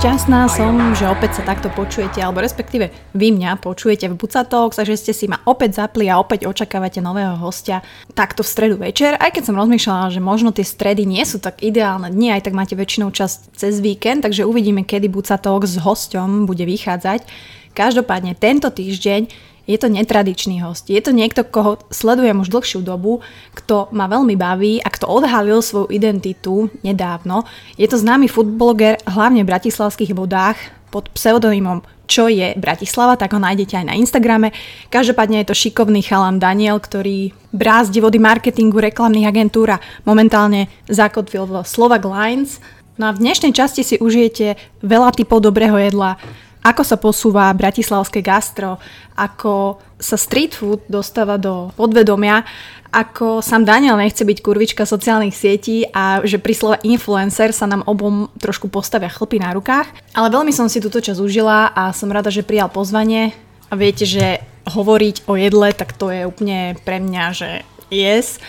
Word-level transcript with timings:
Šťastná 0.00 0.48
som, 0.48 0.96
že 0.96 1.04
opäť 1.12 1.36
sa 1.36 1.52
takto 1.52 1.68
počujete, 1.68 2.24
alebo 2.24 2.40
respektíve 2.40 2.88
vy 3.12 3.36
mňa 3.36 3.60
počujete 3.60 4.08
v 4.08 4.16
Bucatalks 4.16 4.80
a 4.80 4.88
že 4.88 4.96
ste 4.96 5.12
si 5.12 5.28
ma 5.28 5.44
opäť 5.44 5.76
zapli 5.76 6.08
a 6.08 6.16
opäť 6.16 6.48
očakávate 6.48 7.04
nového 7.04 7.36
hostia 7.36 7.84
takto 8.16 8.40
v 8.40 8.48
stredu 8.48 8.80
večer. 8.80 9.20
Aj 9.20 9.28
keď 9.28 9.52
som 9.52 9.60
rozmýšľala, 9.60 10.08
že 10.08 10.24
možno 10.24 10.56
tie 10.56 10.64
stredy 10.64 11.04
nie 11.04 11.20
sú 11.28 11.36
tak 11.36 11.60
ideálne 11.60 12.08
dni, 12.08 12.32
aj 12.32 12.48
tak 12.48 12.56
máte 12.56 12.80
väčšinou 12.80 13.12
čas 13.12 13.44
cez 13.52 13.84
víkend, 13.84 14.24
takže 14.24 14.48
uvidíme, 14.48 14.88
kedy 14.88 15.12
Bucatalks 15.12 15.76
s 15.76 15.84
hosťom 15.84 16.48
bude 16.48 16.64
vychádzať. 16.64 17.28
Každopádne 17.76 18.40
tento 18.40 18.72
týždeň 18.72 19.49
je 19.64 19.76
to 19.80 19.88
netradičný 19.88 20.60
host. 20.64 20.88
Je 20.88 21.00
to 21.00 21.10
niekto, 21.10 21.44
koho 21.44 21.80
sledujem 21.92 22.40
už 22.40 22.52
dlhšiu 22.52 22.80
dobu, 22.84 23.20
kto 23.56 23.92
ma 23.92 24.08
veľmi 24.08 24.36
baví 24.36 24.80
a 24.80 24.88
kto 24.88 25.08
odhalil 25.08 25.60
svoju 25.60 25.88
identitu 25.92 26.72
nedávno. 26.84 27.44
Je 27.80 27.88
to 27.88 27.96
známy 27.96 28.28
foodbloger, 28.28 29.00
hlavne 29.08 29.44
v 29.44 29.50
bratislavských 29.50 30.16
vodách, 30.16 30.58
pod 30.90 31.06
pseudonymom 31.14 31.86
čo 32.10 32.26
je 32.26 32.58
Bratislava, 32.58 33.14
tak 33.14 33.30
ho 33.30 33.38
nájdete 33.38 33.78
aj 33.78 33.86
na 33.86 33.94
Instagrame. 33.94 34.50
Každopádne 34.90 35.46
je 35.46 35.54
to 35.54 35.54
šikovný 35.54 36.02
chalan 36.02 36.42
Daniel, 36.42 36.82
ktorý 36.82 37.30
brázdi 37.54 38.02
vody 38.02 38.18
marketingu 38.18 38.82
reklamných 38.82 39.30
agentúr 39.30 39.78
a 39.78 39.82
momentálne 40.02 40.66
zakotvil 40.90 41.46
v 41.46 41.62
Slovak 41.62 42.02
Lines. 42.02 42.58
No 42.98 43.06
a 43.06 43.14
v 43.14 43.22
dnešnej 43.22 43.54
časti 43.54 43.86
si 43.86 43.94
užijete 44.02 44.58
veľa 44.82 45.14
typov 45.14 45.38
dobrého 45.38 45.78
jedla, 45.78 46.18
ako 46.60 46.82
sa 46.84 46.96
posúva 47.00 47.48
bratislavské 47.56 48.20
gastro, 48.20 48.76
ako 49.16 49.80
sa 49.96 50.16
street 50.20 50.56
food 50.56 50.84
dostáva 50.88 51.40
do 51.40 51.72
podvedomia, 51.76 52.44
ako 52.90 53.38
sám 53.38 53.62
Daniel 53.62 53.94
nechce 53.94 54.26
byť 54.26 54.42
kurvička 54.42 54.82
sociálnych 54.82 55.32
sietí 55.32 55.86
a 55.94 56.26
že 56.26 56.42
pri 56.42 56.54
slove 56.58 56.82
influencer 56.82 57.54
sa 57.54 57.70
nám 57.70 57.86
obom 57.86 58.26
trošku 58.42 58.66
postavia 58.66 59.06
chlpy 59.06 59.38
na 59.38 59.54
rukách. 59.54 59.86
Ale 60.12 60.28
veľmi 60.28 60.50
som 60.50 60.66
si 60.66 60.82
túto 60.82 60.98
čas 60.98 61.22
užila 61.22 61.70
a 61.70 61.94
som 61.94 62.10
rada, 62.10 62.34
že 62.34 62.42
prijal 62.42 62.66
pozvanie 62.66 63.30
a 63.70 63.78
viete, 63.78 64.02
že 64.02 64.42
hovoriť 64.66 65.30
o 65.30 65.38
jedle, 65.38 65.70
tak 65.70 65.94
to 65.94 66.10
je 66.10 66.26
úplne 66.26 66.74
pre 66.82 66.98
mňa, 66.98 67.24
že 67.32 67.50
yes. 67.94 68.42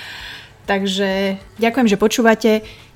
Takže 0.65 1.37
ďakujem, 1.61 1.87
že 1.89 2.01
počúvate. 2.01 2.51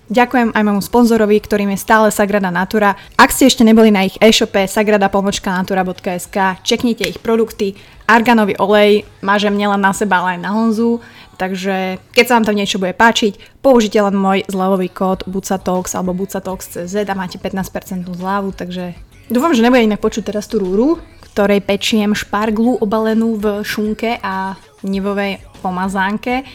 Ďakujem 0.05 0.53
aj 0.53 0.61
môjmu 0.61 0.85
sponzorovi, 0.85 1.41
ktorým 1.41 1.73
je 1.73 1.81
stále 1.81 2.13
Sagrada 2.13 2.53
Natura. 2.53 2.93
Ak 3.17 3.33
ste 3.33 3.49
ešte 3.49 3.65
neboli 3.65 3.89
na 3.89 4.05
ich 4.05 4.13
e-shope 4.21 4.69
sagrada-natura.sk, 4.69 6.61
čeknite 6.61 7.09
ich 7.09 7.17
produkty. 7.17 7.73
Arganový 8.05 8.53
olej 8.61 9.01
mážem 9.25 9.57
nielen 9.57 9.81
na 9.81 9.97
seba, 9.97 10.21
ale 10.21 10.37
aj 10.37 10.39
na 10.45 10.53
Honzu. 10.53 11.01
Takže 11.41 11.97
keď 12.13 12.25
sa 12.29 12.37
vám 12.37 12.45
tam 12.45 12.53
niečo 12.53 12.77
bude 12.77 12.93
páčiť, 12.93 13.65
použite 13.65 13.97
len 13.97 14.13
môj 14.13 14.45
zľavový 14.45 14.93
kód 14.93 15.25
bucatox 15.25 15.97
alebo 15.97 16.13
bucatox.cz 16.13 16.93
a 16.93 17.15
máte 17.17 17.41
15% 17.41 18.05
zľavu, 18.05 18.53
takže 18.53 18.93
dúfam, 19.33 19.57
že 19.57 19.65
nebude 19.65 19.89
inak 19.89 20.05
počuť 20.05 20.31
teraz 20.31 20.45
tú 20.45 20.61
rúru, 20.61 21.01
ktorej 21.33 21.65
pečiem 21.65 22.13
šparglu 22.13 22.77
obalenú 22.77 23.41
v 23.41 23.65
šunke 23.65 24.21
a 24.21 24.53
nivovej 24.85 25.41
pomazánke. 25.65 26.45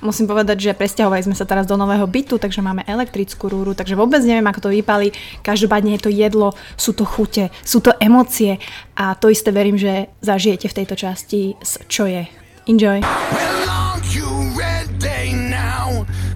Musím 0.00 0.24
povedať, 0.24 0.56
že 0.64 0.76
presťahovali 0.76 1.28
sme 1.28 1.36
sa 1.36 1.44
teraz 1.44 1.68
do 1.68 1.76
nového 1.76 2.08
bytu, 2.08 2.40
takže 2.40 2.64
máme 2.64 2.88
elektrickú 2.88 3.52
rúru, 3.52 3.76
takže 3.76 3.96
vôbec 3.96 4.24
neviem, 4.24 4.48
ako 4.48 4.68
to 4.68 4.70
vypali. 4.72 5.12
Každopádne 5.44 5.96
je 5.96 6.02
to 6.02 6.10
jedlo, 6.10 6.56
sú 6.80 6.96
to 6.96 7.04
chute, 7.04 7.52
sú 7.60 7.84
to 7.84 7.92
emócie 8.00 8.56
a 8.96 9.12
to 9.12 9.28
isté 9.28 9.52
verím, 9.52 9.76
že 9.76 10.08
zažijete 10.24 10.72
v 10.72 10.76
tejto 10.82 10.94
časti 10.96 11.54
s 11.60 11.76
čo 11.88 12.08
je. 12.08 12.24
Enjoy! 12.64 13.04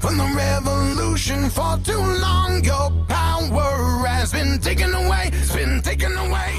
From 0.05 0.21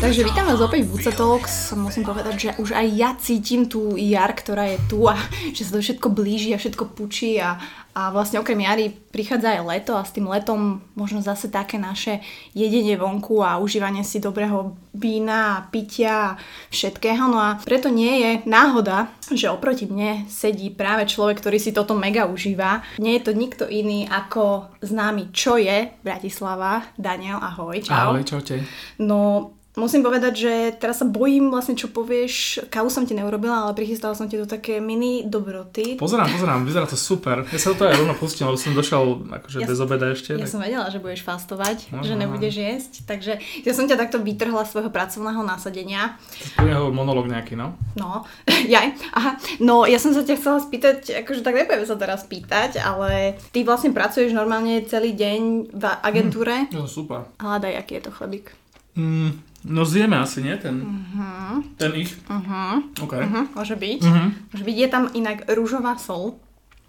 Takže 0.05 0.21
vítam 0.21 0.45
vás 0.45 0.61
opäť 0.61 0.86
v 0.86 1.02
Buca 1.02 1.10
Talks. 1.10 1.73
Musím 1.73 2.05
povedať, 2.05 2.36
že 2.38 2.49
už 2.61 2.77
aj 2.77 2.88
ja 2.93 3.17
cítim 3.17 3.66
tú 3.66 3.98
jar, 3.98 4.38
ktorá 4.38 4.70
je 4.70 4.77
tu 4.86 5.10
a 5.10 5.17
že 5.58 5.66
sa 5.66 5.73
to 5.73 5.82
všetko 5.82 6.14
blíži 6.14 6.54
a 6.54 6.61
všetko 6.61 6.93
pučí 6.93 7.42
a, 7.42 7.58
a 7.89 8.14
vlastne 8.14 8.38
okrem 8.38 8.61
jary 8.61 8.93
prichádza 8.93 9.58
aj 9.58 9.66
leto 9.66 9.98
a 9.98 10.05
s 10.05 10.14
tým 10.14 10.30
letom 10.30 10.86
možno 10.93 11.26
zase 11.26 11.49
také 11.49 11.82
naše 11.82 12.21
jedenie 12.54 12.93
vonku 13.02 13.42
a 13.42 13.58
užívanie 13.58 14.05
si 14.05 14.21
dobrého 14.21 14.77
vína 14.93 15.58
a 15.58 15.64
pitia 15.73 16.14
a 16.14 16.36
všetkého. 16.70 17.26
No 17.26 17.42
a 17.42 17.58
preto 17.66 17.89
nie 17.89 18.22
je 18.22 18.32
náhoda, 18.45 19.10
že 19.33 19.49
oproti 19.49 19.89
mne 19.89 20.30
sedí 20.30 20.70
práve 20.70 21.10
človek, 21.10 21.42
ktorý 21.42 21.58
si 21.58 21.73
toto 21.73 21.98
mega 21.98 22.30
užíva. 22.30 22.86
Nie 23.02 23.17
je 23.17 23.26
to 23.26 23.33
nikto 23.33 23.66
iný 23.66 24.05
ako 24.05 24.70
známy 24.86 25.33
Čo 25.33 25.58
je 25.58 25.89
Bratislava. 26.05 26.93
Daniel, 26.93 27.42
ahoj. 27.42 27.82
Čau. 27.82 28.14
Ahoj, 28.14 28.22
čaute. 28.22 28.61
No, 29.02 29.49
Musím 29.75 30.08
povedať, 30.08 30.33
že 30.39 30.53
teraz 30.80 31.03
sa 31.03 31.08
bojím 31.08 31.52
vlastne, 31.52 31.75
čo 31.75 31.91
povieš. 31.91 32.63
Kávu 32.71 32.87
som 32.87 33.03
ti 33.03 33.11
neurobila, 33.11 33.67
ale 33.67 33.75
prichystala 33.75 34.15
som 34.15 34.31
ti 34.31 34.39
do 34.39 34.47
také 34.47 34.80
mini 34.80 35.27
dobroty. 35.27 35.99
Pozerám, 35.99 36.31
pozerám, 36.31 36.63
vyzerá 36.63 36.87
to 36.87 36.95
super. 36.95 37.43
Ja 37.52 37.59
sa 37.59 37.75
to 37.75 37.83
aj 37.83 37.99
rovno 37.99 38.15
pustím, 38.15 38.47
lebo 38.47 38.55
som 38.55 38.71
došiel 38.71 39.27
akože 39.27 39.58
ja, 39.59 39.67
bez 39.67 39.77
obeda 39.83 40.15
ešte. 40.15 40.39
Ja 40.39 40.47
tak... 40.47 40.52
som 40.52 40.63
vedela, 40.63 40.87
že 40.87 41.03
budeš 41.03 41.27
fastovať, 41.27 41.91
no, 41.91 42.08
že 42.08 42.15
nebudeš 42.15 42.55
jesť. 42.55 42.93
Takže 43.03 43.43
ja 43.67 43.71
som 43.75 43.83
ťa 43.83 43.99
takto 43.99 44.23
vytrhla 44.23 44.63
svojho 44.63 44.87
pracovného 44.87 45.43
nasadenia. 45.43 46.15
To 46.55 46.63
je 46.63 46.75
monolog 46.95 47.27
nejaký, 47.27 47.59
no? 47.59 47.75
No, 47.99 48.23
jaj, 48.73 48.95
aha. 49.11 49.36
No, 49.59 49.83
ja 49.83 49.99
som 49.99 50.15
sa 50.15 50.23
ťa 50.23 50.39
chcela 50.39 50.63
spýtať, 50.63 51.27
akože 51.27 51.43
tak 51.43 51.52
nebudeme 51.59 51.83
sa 51.83 51.99
teraz 51.99 52.23
pýtať, 52.23 52.80
ale 52.80 53.36
ty 53.52 53.67
vlastne 53.67 53.92
pracuješ 53.92 54.31
normálne 54.31 54.87
celý 54.87 55.11
deň 55.11 55.75
v 55.75 55.83
agentúre. 55.99 56.71
Hm, 56.71 56.80
no, 56.80 56.87
super. 56.87 57.27
Hľadaj, 57.43 57.75
aký 57.75 57.99
je 57.99 58.03
to 58.07 58.15
chlebík. 58.15 58.64
Mm, 58.95 59.45
No 59.66 59.82
zjeme 59.86 60.22
asi, 60.22 60.45
nie? 60.45 60.54
Ten, 60.61 60.86
uh-huh. 60.86 61.66
ten 61.82 61.92
ich? 61.98 62.14
Uh-huh. 62.30 62.86
Okay. 63.02 63.26
Uh-huh. 63.26 63.50
Môže 63.58 63.73
byť. 63.73 64.02
Uh-huh. 64.06 64.30
Môže 64.54 64.64
byť. 64.64 64.76
Je 64.78 64.88
tam 64.94 65.04
inak 65.17 65.50
rúžová 65.50 65.98
sol. 65.98 66.38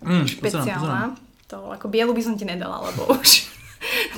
Mm, 0.04 0.28
špeciálna. 0.28 0.76
Pozerám, 0.76 1.10
To 1.48 1.72
ako 1.72 1.88
bielu 1.88 2.12
by 2.12 2.20
som 2.20 2.36
ti 2.36 2.44
nedala, 2.44 2.84
lebo 2.84 3.08
už 3.16 3.48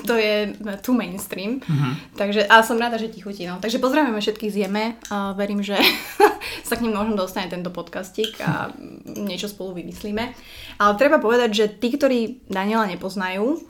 to 0.03 0.19
je 0.19 0.59
too 0.82 0.91
mainstream. 0.91 1.62
Uh-huh. 1.62 1.94
Takže, 2.19 2.50
a 2.50 2.66
som 2.66 2.82
rada, 2.82 2.98
že 2.98 3.15
ti 3.15 3.22
chutí. 3.22 3.47
No. 3.47 3.62
Takže 3.62 3.78
pozdravujeme 3.78 4.19
všetkých 4.19 4.50
z 4.50 4.59
Jeme. 4.66 4.98
A 5.15 5.38
verím, 5.38 5.62
že 5.62 5.78
sa 6.66 6.75
k 6.75 6.82
ním 6.82 6.98
možno 6.98 7.15
dostane 7.15 7.47
tento 7.47 7.71
podcastik 7.71 8.43
a 8.43 8.75
niečo 9.31 9.47
spolu 9.47 9.78
vymyslíme. 9.78 10.34
Ale 10.82 10.93
treba 10.98 11.22
povedať, 11.22 11.50
že 11.54 11.65
tí, 11.78 11.94
ktorí 11.94 12.43
Daniela 12.50 12.91
nepoznajú, 12.91 13.62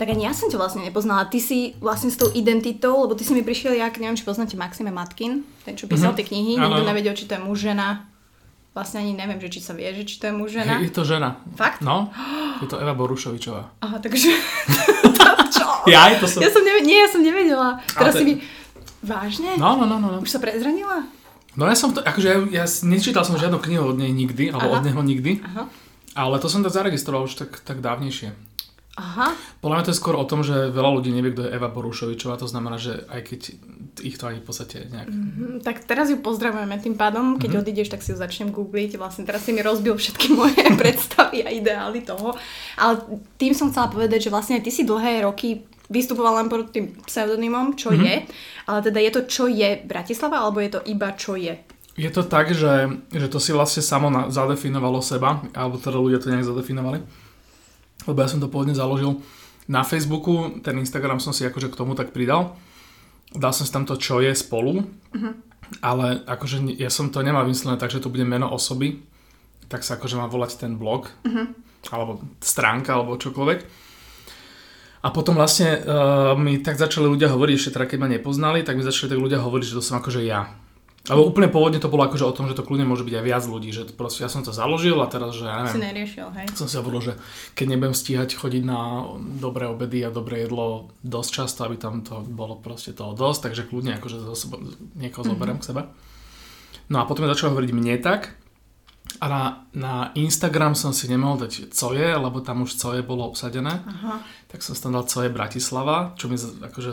tak 0.00 0.16
ani 0.16 0.24
ja 0.24 0.32
som 0.32 0.48
ťa 0.48 0.56
vlastne 0.56 0.80
nepoznala. 0.80 1.28
Ty 1.28 1.36
si 1.44 1.76
vlastne 1.76 2.08
s 2.08 2.16
tou 2.16 2.32
identitou, 2.32 3.04
lebo 3.04 3.12
ty 3.12 3.20
si 3.20 3.36
mi 3.36 3.44
prišiel, 3.44 3.76
jak, 3.76 4.00
neviem, 4.00 4.16
či 4.16 4.24
poznáte 4.24 4.56
Maxime 4.56 4.88
Matkin, 4.88 5.44
ten, 5.68 5.76
čo 5.76 5.84
písal 5.84 6.16
mm-hmm. 6.16 6.24
tie 6.24 6.30
knihy, 6.32 6.52
ano. 6.56 6.72
nikto 6.72 6.88
nevedel, 6.88 7.12
či 7.12 7.28
to 7.28 7.36
je 7.36 7.40
muž, 7.44 7.68
žena. 7.68 8.08
Vlastne 8.72 9.04
ani 9.04 9.12
neviem, 9.12 9.36
že 9.36 9.52
či 9.52 9.60
sa 9.60 9.76
vie, 9.76 9.92
že 9.92 10.08
či 10.08 10.16
to 10.16 10.32
je 10.32 10.34
muž, 10.34 10.56
žena. 10.56 10.80
Je, 10.80 10.88
je 10.88 10.96
to 10.96 11.04
žena. 11.04 11.36
Fakt? 11.52 11.84
No, 11.84 12.08
je 12.64 12.66
to 12.72 12.80
Eva 12.80 12.96
Borušovičová. 12.96 13.76
Aha, 13.84 14.00
takže... 14.00 14.32
čo? 15.52 15.64
Ja, 15.92 16.08
to 16.16 16.24
som... 16.24 16.40
Ja 16.40 16.48
som 16.48 16.64
nevedela, 16.64 16.88
nie, 16.88 16.96
ja 16.96 17.08
som 17.12 17.20
nevedela. 17.20 17.68
Teraz 17.92 18.16
te... 18.16 18.20
si 18.20 18.24
mi... 18.24 18.34
Vážne? 19.04 19.60
No, 19.60 19.76
no, 19.76 19.84
no, 19.84 20.00
no, 20.00 20.08
no. 20.12 20.18
Už 20.24 20.32
sa 20.32 20.40
prezranila? 20.40 21.04
No 21.56 21.68
ja 21.68 21.76
som 21.76 21.92
to, 21.92 22.00
akože 22.00 22.28
ja, 22.28 22.38
ja 22.62 22.64
nečítal 22.88 23.24
som 23.24 23.36
žiadnu 23.36 23.60
knihu 23.60 23.92
od 23.92 24.00
nej 24.00 24.12
nikdy, 24.12 24.48
alebo 24.48 24.76
Aha. 24.76 24.80
od 24.80 24.84
neho 24.86 25.00
nikdy. 25.04 25.44
Aha. 25.44 25.68
Ale 26.16 26.36
to 26.40 26.48
som 26.48 26.64
tak 26.64 26.72
zaregistroval 26.72 27.28
už 27.28 27.36
tak, 27.36 27.60
tak 27.64 27.84
dávnejšie. 27.84 28.32
Aha. 28.98 29.38
Podľa 29.62 29.74
mňa 29.78 29.86
to 29.86 29.92
je 29.94 30.00
skôr 30.02 30.18
o 30.18 30.26
tom, 30.26 30.42
že 30.42 30.74
veľa 30.74 30.90
ľudí 30.98 31.14
nevie, 31.14 31.30
kto 31.30 31.46
je 31.46 31.54
Eva 31.54 31.70
Borušovičová, 31.70 32.34
to 32.34 32.50
znamená, 32.50 32.74
že 32.74 33.06
aj 33.06 33.20
keď 33.22 33.40
ich 34.02 34.18
to 34.18 34.26
ani 34.26 34.42
v 34.42 34.46
podstate 34.50 34.90
nejak... 34.90 35.06
Mm-hmm, 35.06 35.52
tak 35.62 35.86
teraz 35.86 36.10
ju 36.10 36.18
pozdravujeme 36.18 36.74
tým 36.82 36.98
pádom, 36.98 37.38
keď 37.38 37.54
mm-hmm. 37.54 37.62
odídeš, 37.62 37.88
tak 37.88 38.02
si 38.02 38.10
ju 38.10 38.18
začnem 38.18 38.50
googliť, 38.50 38.98
vlastne 38.98 39.22
teraz 39.22 39.46
si 39.46 39.54
mi 39.54 39.62
rozbil 39.62 39.94
všetky 39.94 40.34
moje 40.40 40.58
predstavy 40.80 41.46
a 41.46 41.54
ideály 41.54 42.02
toho, 42.02 42.34
ale 42.74 42.98
tým 43.38 43.54
som 43.54 43.70
chcela 43.70 43.86
povedať, 43.86 44.26
že 44.26 44.32
vlastne 44.34 44.58
ty 44.58 44.74
si 44.74 44.82
dlhé 44.82 45.22
roky 45.22 45.62
vystupoval 45.90 46.42
len 46.42 46.50
pod 46.50 46.70
tým 46.74 46.90
pseudonymom, 47.06 47.78
čo 47.78 47.94
mm-hmm. 47.94 48.04
je, 48.04 48.16
ale 48.66 48.78
teda 48.82 48.98
je 49.06 49.10
to 49.14 49.20
čo 49.30 49.44
je 49.46 49.80
Bratislava, 49.86 50.42
alebo 50.42 50.58
je 50.58 50.70
to 50.74 50.80
iba 50.86 51.14
čo 51.14 51.38
je? 51.38 51.54
Je 51.94 52.10
to 52.10 52.26
tak, 52.26 52.54
že, 52.54 52.90
že 53.10 53.26
to 53.30 53.38
si 53.42 53.50
vlastne 53.54 53.82
samo 53.82 54.10
na, 54.10 54.30
zadefinovalo 54.30 54.98
seba, 55.02 55.42
alebo 55.54 55.78
teda 55.78 55.98
ľudia 55.98 56.18
to 56.22 56.30
nejak 56.30 56.46
zadefinovali 56.46 57.29
lebo 58.06 58.18
ja 58.20 58.28
som 58.28 58.40
to 58.40 58.48
pôvodne 58.48 58.76
založil 58.76 59.20
na 59.70 59.86
Facebooku, 59.86 60.58
ten 60.66 60.78
Instagram 60.82 61.22
som 61.22 61.30
si 61.30 61.46
akože 61.46 61.70
k 61.70 61.78
tomu 61.78 61.94
tak 61.94 62.10
pridal. 62.10 62.58
Dal 63.30 63.54
som 63.54 63.62
si 63.62 63.70
tam 63.70 63.86
to, 63.86 63.94
čo 63.94 64.18
je 64.18 64.34
spolu, 64.34 64.82
uh-huh. 64.82 65.32
ale 65.78 66.26
akože 66.26 66.74
ja 66.74 66.90
som 66.90 67.14
to 67.14 67.22
nemal 67.22 67.46
vymyslené 67.46 67.78
tak, 67.78 67.94
že 67.94 68.02
to 68.02 68.10
bude 68.10 68.26
meno 68.26 68.50
osoby, 68.50 68.98
tak 69.70 69.86
sa 69.86 69.94
akože 69.94 70.18
má 70.18 70.26
volať 70.26 70.66
ten 70.66 70.74
blog, 70.74 71.06
uh-huh. 71.22 71.46
alebo 71.94 72.18
stránka, 72.42 72.98
alebo 72.98 73.14
čokoľvek. 73.14 73.88
A 75.00 75.08
potom 75.14 75.38
vlastne 75.38 75.80
uh, 75.80 76.36
mi 76.36 76.60
tak 76.60 76.76
začali 76.76 77.08
ľudia 77.08 77.32
hovoriť, 77.32 77.54
ešte 77.56 77.72
teda 77.78 77.86
keď 77.88 77.98
ma 78.02 78.08
nepoznali, 78.10 78.66
tak 78.66 78.76
mi 78.76 78.84
začali 78.84 79.14
tak 79.14 79.22
ľudia 79.22 79.40
hovoriť, 79.40 79.64
že 79.64 79.76
to 79.78 79.86
som 79.86 80.02
akože 80.02 80.26
ja. 80.26 80.50
Lebo 81.08 81.24
úplne 81.24 81.48
pôvodne 81.48 81.80
to 81.80 81.88
bolo 81.88 82.04
akože 82.04 82.28
o 82.28 82.36
tom, 82.36 82.44
že 82.44 82.52
to 82.52 82.60
kľudne 82.60 82.84
môže 82.84 83.08
byť 83.08 83.14
aj 83.16 83.24
viac 83.24 83.44
ľudí, 83.48 83.72
že 83.72 83.88
proste 83.96 84.20
ja 84.20 84.28
som 84.28 84.44
to 84.44 84.52
založil 84.52 85.00
a 85.00 85.08
teraz, 85.08 85.32
že 85.32 85.48
ja 85.48 85.64
neviem. 85.64 85.72
Si 85.72 85.80
neriešil, 85.80 86.28
hej? 86.36 86.46
Som 86.52 86.68
si 86.68 86.76
hovoril, 86.76 87.00
že 87.00 87.12
keď 87.56 87.66
nebudem 87.72 87.96
stíhať 87.96 88.36
chodiť 88.36 88.62
na 88.68 89.08
dobré 89.40 89.64
obedy 89.64 90.04
a 90.04 90.12
dobré 90.12 90.44
jedlo 90.44 90.92
dosť 91.00 91.30
často, 91.32 91.64
aby 91.64 91.80
tam 91.80 92.04
to 92.04 92.20
bolo 92.20 92.60
proste 92.60 92.92
toho 92.92 93.16
dosť, 93.16 93.48
takže 93.48 93.72
kľudne 93.72 93.96
akože 93.96 94.20
niekoho 95.00 95.24
mm-hmm. 95.24 95.24
zoberiem 95.24 95.58
k 95.58 95.68
sebe. 95.72 95.82
No 96.92 97.00
a 97.00 97.08
potom 97.08 97.24
je 97.24 97.32
začal 97.32 97.56
hovoriť 97.56 97.70
mne 97.72 97.96
tak, 98.04 98.36
a 99.18 99.26
na, 99.26 99.42
na 99.74 99.94
Instagram 100.14 100.78
som 100.78 100.94
si 100.94 101.10
nemohol 101.10 101.42
dať 101.42 101.74
coje, 101.74 102.08
lebo 102.14 102.38
tam 102.40 102.62
už 102.62 102.78
coje 102.78 103.02
bolo 103.02 103.26
obsadené. 103.26 103.82
Aha. 103.82 104.22
Tak 104.46 104.62
som 104.62 104.78
tam 104.78 104.94
dal 104.94 105.04
coje 105.10 105.28
Bratislava, 105.32 106.14
čo 106.14 106.30
mi 106.30 106.38
akože 106.38 106.92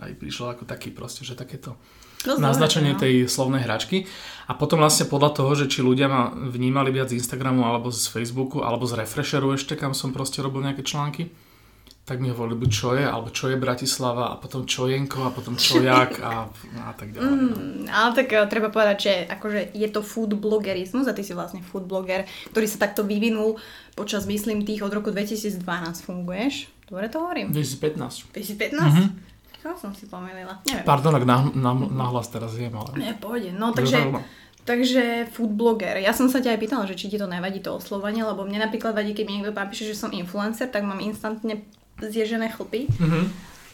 aj 0.00 0.12
prišlo 0.16 0.56
ako 0.56 0.64
taký 0.64 0.88
proste, 0.94 1.28
že 1.28 1.36
takéto 1.36 1.76
Dosť 2.26 2.40
naznačenie 2.42 2.92
no. 2.94 3.00
tej 3.00 3.14
slovnej 3.30 3.62
hračky. 3.62 4.08
A 4.48 4.56
potom 4.56 4.80
vlastne 4.80 5.04
podľa 5.04 5.30
toho, 5.36 5.52
že 5.52 5.68
či 5.68 5.84
ľudia 5.84 6.08
ma 6.08 6.32
vnímali 6.32 6.88
viac 6.88 7.12
z 7.12 7.20
Instagramu 7.20 7.68
alebo 7.68 7.92
z 7.92 8.08
Facebooku 8.08 8.64
alebo 8.64 8.88
z 8.88 8.96
Refresheru 8.96 9.52
ešte, 9.52 9.76
kam 9.76 9.92
som 9.92 10.10
proste 10.10 10.40
robil 10.40 10.64
nejaké 10.64 10.80
články, 10.80 11.28
tak 12.08 12.24
mi 12.24 12.32
hovorili 12.32 12.56
buď 12.64 12.70
čo 12.72 12.96
je, 12.96 13.04
alebo 13.04 13.28
čo 13.28 13.52
je 13.52 13.60
Bratislava 13.60 14.32
a 14.32 14.40
potom 14.40 14.64
Čojenko 14.64 15.28
a 15.28 15.30
potom 15.36 15.60
Čojak 15.60 16.24
a, 16.24 16.48
a 16.80 16.92
tak 16.96 17.12
ďalej. 17.12 17.28
No. 17.28 17.36
Mm, 17.52 17.84
ale 17.92 18.10
tak 18.16 18.32
uh, 18.32 18.48
treba 18.48 18.72
povedať, 18.72 18.96
že 18.96 19.12
akože 19.28 19.76
je 19.76 19.88
to 19.92 20.00
food 20.00 20.32
blogerizmus 20.32 21.04
a 21.04 21.12
ty 21.12 21.20
si 21.20 21.36
vlastne 21.36 21.60
food 21.60 21.84
bloger, 21.84 22.24
ktorý 22.48 22.64
sa 22.64 22.88
takto 22.88 23.04
vyvinul 23.04 23.60
počas, 23.92 24.24
myslím, 24.24 24.64
tých 24.64 24.80
od 24.80 24.96
roku 24.96 25.12
2012 25.12 25.60
funguješ. 26.00 26.72
Dobre 26.88 27.12
to 27.12 27.20
hovorím? 27.20 27.52
2015. 27.52 28.32
2015? 28.32 28.80
Mm-hmm. 28.80 29.27
Čo 29.58 29.74
som 29.74 29.90
si 29.90 30.06
pomýlila? 30.06 30.62
Neviem. 30.66 30.86
Pardon, 30.86 31.14
ak 31.18 31.24
nahlas 31.90 32.30
teraz 32.30 32.54
jem, 32.54 32.74
ale... 32.78 32.94
Nie, 32.94 33.12
pôjde. 33.18 33.50
No 33.54 33.74
takže... 33.74 34.06
Takže 34.68 35.32
food 35.32 35.56
blogger. 35.56 35.96
Ja 35.96 36.12
som 36.12 36.28
sa 36.28 36.44
ťa 36.44 36.52
aj 36.52 36.60
pýtala, 36.60 36.84
že 36.84 36.92
či 36.92 37.08
ti 37.08 37.16
to 37.16 37.24
nevadí 37.24 37.64
to 37.64 37.72
oslovanie, 37.80 38.20
lebo 38.20 38.44
mne 38.44 38.68
napríklad 38.68 38.92
vadí, 38.92 39.16
keď 39.16 39.24
mi 39.24 39.40
niekto 39.40 39.56
napíše, 39.56 39.88
že 39.88 39.96
som 39.96 40.12
influencer, 40.12 40.68
tak 40.68 40.84
mám 40.84 41.00
instantne 41.00 41.64
zježené 41.96 42.52
chlpy. 42.52 42.84
Mm-hmm. 42.84 43.24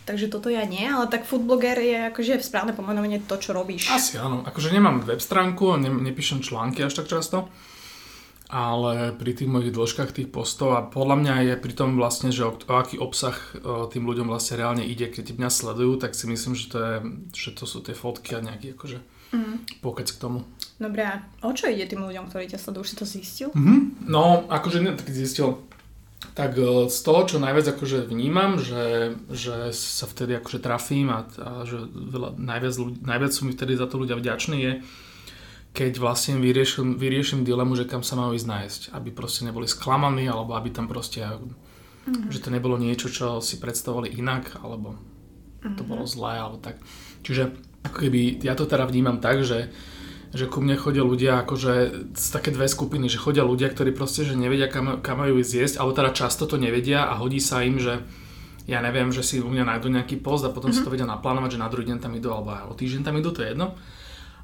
Takže 0.06 0.30
toto 0.30 0.52
ja 0.52 0.62
nie, 0.62 0.86
ale 0.86 1.10
tak 1.10 1.26
foodblogger 1.26 1.82
je 1.82 1.98
akože 2.14 2.38
správne 2.38 2.78
pomenovanie 2.78 3.18
to, 3.26 3.34
čo 3.42 3.50
robíš. 3.50 3.90
Asi 3.90 4.22
áno. 4.22 4.46
Akože 4.46 4.70
nemám 4.70 5.02
web 5.02 5.18
stránku, 5.18 5.74
ne, 5.82 5.90
nepíšem 5.90 6.46
články 6.46 6.86
až 6.86 6.94
tak 6.94 7.10
často, 7.10 7.50
ale 8.54 9.10
pri 9.18 9.34
tých 9.34 9.50
mojich 9.50 9.74
dĺžkach 9.74 10.14
tých 10.14 10.30
postov 10.30 10.78
a 10.78 10.86
podľa 10.86 11.18
mňa 11.18 11.34
je 11.50 11.54
pri 11.58 11.74
tom 11.74 11.98
vlastne, 11.98 12.30
že 12.30 12.46
o, 12.46 12.54
o 12.54 12.74
aký 12.78 13.02
obsah 13.02 13.34
o, 13.58 13.90
tým 13.90 14.06
ľuďom 14.06 14.30
vlastne 14.30 14.62
reálne 14.62 14.86
ide, 14.86 15.10
keď 15.10 15.34
mňa 15.34 15.50
sledujú, 15.50 15.98
tak 15.98 16.14
si 16.14 16.30
myslím, 16.30 16.54
že 16.54 16.70
to, 16.70 16.78
je, 16.78 16.96
že 17.34 17.50
to 17.58 17.66
sú 17.66 17.82
tie 17.82 17.98
fotky 17.98 18.38
a 18.38 18.46
nejaký 18.46 18.78
akože 18.78 19.02
mm. 19.34 19.82
pokec 19.82 20.06
k 20.06 20.22
tomu. 20.22 20.46
Dobre, 20.78 21.02
a 21.02 21.26
o 21.42 21.50
čo 21.50 21.66
ide 21.66 21.90
tým 21.90 22.06
ľuďom, 22.06 22.30
ktorí 22.30 22.46
ťa 22.46 22.62
sledujú? 22.62 22.86
Už 22.86 22.90
si 22.94 22.96
to 23.02 23.06
zistil? 23.10 23.48
Mm-hmm. 23.58 24.06
No, 24.06 24.46
akože 24.46 24.78
ne, 24.86 24.94
tak 24.94 25.10
zistil 25.10 25.58
tak 26.34 26.56
e, 26.56 26.88
z 26.88 26.98
toho, 27.02 27.20
čo 27.26 27.36
najviac 27.42 27.74
akože 27.74 28.06
vnímam, 28.08 28.56
že, 28.56 29.14
že 29.28 29.74
sa 29.74 30.08
vtedy 30.08 30.38
akože 30.38 30.58
trafím 30.62 31.12
a, 31.12 31.26
a 31.42 31.68
že 31.68 31.84
veľa, 31.90 32.38
najviac, 32.38 32.74
ľudí, 32.80 32.98
najviac 33.04 33.32
sú 33.34 33.44
mi 33.44 33.52
vtedy 33.52 33.76
za 33.76 33.84
to 33.84 34.00
ľudia 34.00 34.16
vďační 34.16 34.58
je, 34.62 34.72
keď 35.74 35.98
vlastne 35.98 36.38
vyriešim, 36.38 36.94
vyriešim 36.94 37.42
dilemu, 37.42 37.74
že 37.74 37.90
kam 37.90 38.06
sa 38.06 38.14
majú 38.14 38.38
ísť 38.38 38.46
nájsť. 38.46 38.80
Aby 38.94 39.10
proste 39.10 39.42
neboli 39.42 39.66
sklamaní, 39.66 40.30
alebo 40.30 40.54
aby 40.54 40.70
tam 40.70 40.86
proste, 40.86 41.26
mm-hmm. 41.26 42.30
že 42.30 42.38
to 42.38 42.54
nebolo 42.54 42.78
niečo, 42.78 43.10
čo 43.10 43.42
si 43.42 43.58
predstavovali 43.58 44.14
inak, 44.14 44.62
alebo 44.62 44.94
mm-hmm. 44.94 45.74
to 45.74 45.82
mhm. 45.82 45.90
bolo 45.90 46.04
zlé, 46.06 46.38
alebo 46.38 46.62
tak. 46.62 46.78
Čiže 47.26 47.50
ako 47.82 48.06
keby, 48.06 48.46
ja 48.46 48.54
to 48.54 48.70
teda 48.70 48.86
vnímam 48.86 49.18
tak, 49.18 49.42
že 49.42 49.74
že 50.34 50.50
ku 50.50 50.58
mne 50.58 50.74
chodia 50.74 51.06
ľudia 51.06 51.46
akože 51.46 51.74
z 52.10 52.26
také 52.34 52.50
dve 52.50 52.66
skupiny, 52.66 53.06
že 53.06 53.22
chodia 53.22 53.46
ľudia, 53.46 53.70
ktorí 53.70 53.94
proste 53.94 54.26
že 54.26 54.34
nevedia, 54.34 54.66
kam, 54.66 54.98
kam 54.98 55.22
majú 55.22 55.38
ísť 55.38 55.52
jesť, 55.54 55.74
alebo 55.78 55.94
teda 55.94 56.10
často 56.10 56.50
to 56.50 56.58
nevedia 56.58 57.06
a 57.06 57.14
hodí 57.22 57.38
sa 57.38 57.62
im, 57.62 57.78
že 57.78 58.02
ja 58.66 58.82
neviem, 58.82 59.14
že 59.14 59.22
si 59.22 59.38
u 59.38 59.46
mňa 59.46 59.62
nájdu 59.62 59.94
nejaký 59.94 60.18
post 60.18 60.42
a 60.42 60.50
potom 60.50 60.74
mm-hmm. 60.74 60.82
si 60.82 60.82
to 60.82 60.90
vedia 60.90 61.06
naplánovať, 61.06 61.54
že 61.54 61.62
na 61.62 61.70
druhý 61.70 61.86
deň 61.86 61.98
tam 62.02 62.18
idú, 62.18 62.34
alebo 62.34 62.50
o 62.50 62.74
týždeň 62.74 63.06
tam 63.06 63.14
idú, 63.14 63.30
to 63.30 63.46
je 63.46 63.54
jedno. 63.54 63.78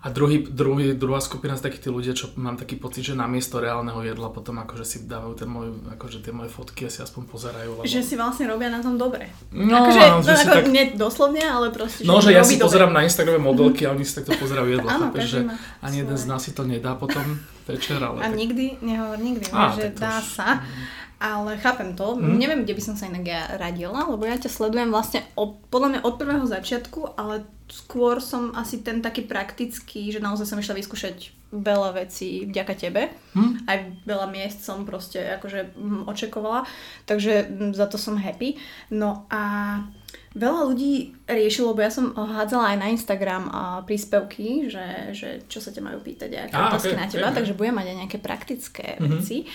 A 0.00 0.08
druhý, 0.08 0.48
druhý, 0.48 0.96
druhá 0.96 1.20
skupina 1.20 1.60
z 1.60 1.68
takých 1.68 1.84
tí 1.84 1.88
ľudia, 1.92 2.16
čo 2.16 2.32
mám 2.40 2.56
taký 2.56 2.80
pocit, 2.80 3.04
že 3.04 3.12
namiesto 3.12 3.60
reálneho 3.60 4.00
jedla 4.00 4.32
potom 4.32 4.56
akože 4.64 4.84
si 4.88 4.96
dávajú 5.04 5.34
ten 5.36 5.44
môj, 5.44 5.76
akože 5.92 6.24
tie 6.24 6.32
moje 6.32 6.48
fotky 6.48 6.88
a 6.88 6.90
si 6.90 7.04
aspoň 7.04 7.28
pozerajú. 7.28 7.70
Lebo... 7.76 7.84
Že 7.84 8.00
si 8.00 8.14
vlastne 8.16 8.48
robia 8.48 8.72
na 8.72 8.80
tom 8.80 8.96
dobre. 8.96 9.28
No, 9.52 9.84
akože, 9.84 10.00
no, 10.00 10.24
že 10.24 10.32
ako, 10.40 10.56
tak... 10.56 10.64
nie 10.72 10.84
doslovne, 10.96 11.44
ale 11.44 11.68
proste, 11.68 12.08
No, 12.08 12.16
že, 12.24 12.32
že 12.32 12.40
ja 12.40 12.42
si 12.48 12.56
dobre. 12.56 12.64
pozerám 12.72 12.96
na 12.96 13.04
Instagrame 13.04 13.44
modelky 13.44 13.84
a 13.84 13.92
oni 13.92 14.08
si 14.08 14.16
takto 14.16 14.32
pozerajú 14.40 14.72
jedlo. 14.72 14.88
Áno, 14.88 15.12
chápeš, 15.12 15.36
že 15.36 15.40
ani 15.84 15.96
jeden 16.00 16.16
z 16.16 16.24
nás 16.24 16.40
si 16.40 16.56
to 16.56 16.64
nedá 16.64 16.96
potom 16.96 17.36
večer, 17.68 18.00
ale... 18.00 18.24
A 18.24 18.32
tak... 18.32 18.40
nikdy, 18.40 18.80
nehovor 18.80 19.20
nikdy, 19.20 19.52
a, 19.52 19.68
že 19.76 19.92
dá 19.92 20.16
už... 20.16 20.32
sa. 20.32 20.64
Ale 21.20 21.60
chápem 21.60 21.92
to. 21.92 22.16
Mm. 22.16 22.40
Neviem, 22.40 22.60
kde 22.64 22.80
by 22.80 22.82
som 22.82 22.94
sa 22.96 23.04
inak 23.12 23.28
ja 23.28 23.42
radila, 23.60 24.08
lebo 24.08 24.24
ja 24.24 24.40
ťa 24.40 24.48
sledujem 24.48 24.88
vlastne 24.88 25.20
od, 25.36 25.60
podľa 25.68 25.88
mňa 25.92 26.00
od 26.08 26.14
prvého 26.16 26.46
začiatku, 26.48 27.20
ale 27.20 27.44
skôr 27.68 28.24
som 28.24 28.56
asi 28.56 28.80
ten 28.80 29.04
taký 29.04 29.28
praktický, 29.28 30.08
že 30.08 30.24
naozaj 30.24 30.48
som 30.48 30.56
išla 30.56 30.80
vyskúšať 30.80 31.36
veľa 31.52 32.00
vecí 32.00 32.48
vďaka 32.48 32.72
tebe. 32.72 33.12
Mm. 33.36 33.52
Aj 33.68 33.78
veľa 34.08 34.26
miest 34.32 34.64
som 34.64 34.88
proste 34.88 35.20
akože 35.36 35.76
mm, 35.76 36.08
očakovala, 36.08 36.64
takže 37.04 37.52
mm, 37.52 37.72
za 37.76 37.84
to 37.84 38.00
som 38.00 38.16
happy. 38.16 38.56
No 38.88 39.28
a 39.28 39.42
Veľa 40.30 40.62
ľudí 40.70 41.10
riešilo, 41.26 41.74
lebo 41.74 41.82
ja 41.82 41.90
som 41.90 42.14
hádzala 42.14 42.74
aj 42.74 42.78
na 42.78 42.86
Instagram 42.94 43.50
a 43.50 43.62
príspevky, 43.82 44.70
že, 44.70 45.10
že 45.10 45.28
čo 45.50 45.58
sa 45.58 45.74
ťa 45.74 45.82
majú 45.82 45.98
pýtať, 46.06 46.46
aké 46.46 46.54
otázky 46.54 46.94
okay, 46.94 47.02
na 47.02 47.06
teba, 47.10 47.28
okay. 47.34 47.36
takže 47.42 47.58
budem 47.58 47.74
mať 47.74 47.86
aj 47.90 47.96
nejaké 47.98 48.18
praktické 48.22 48.86
mm-hmm. 48.94 49.10
veci. 49.10 49.50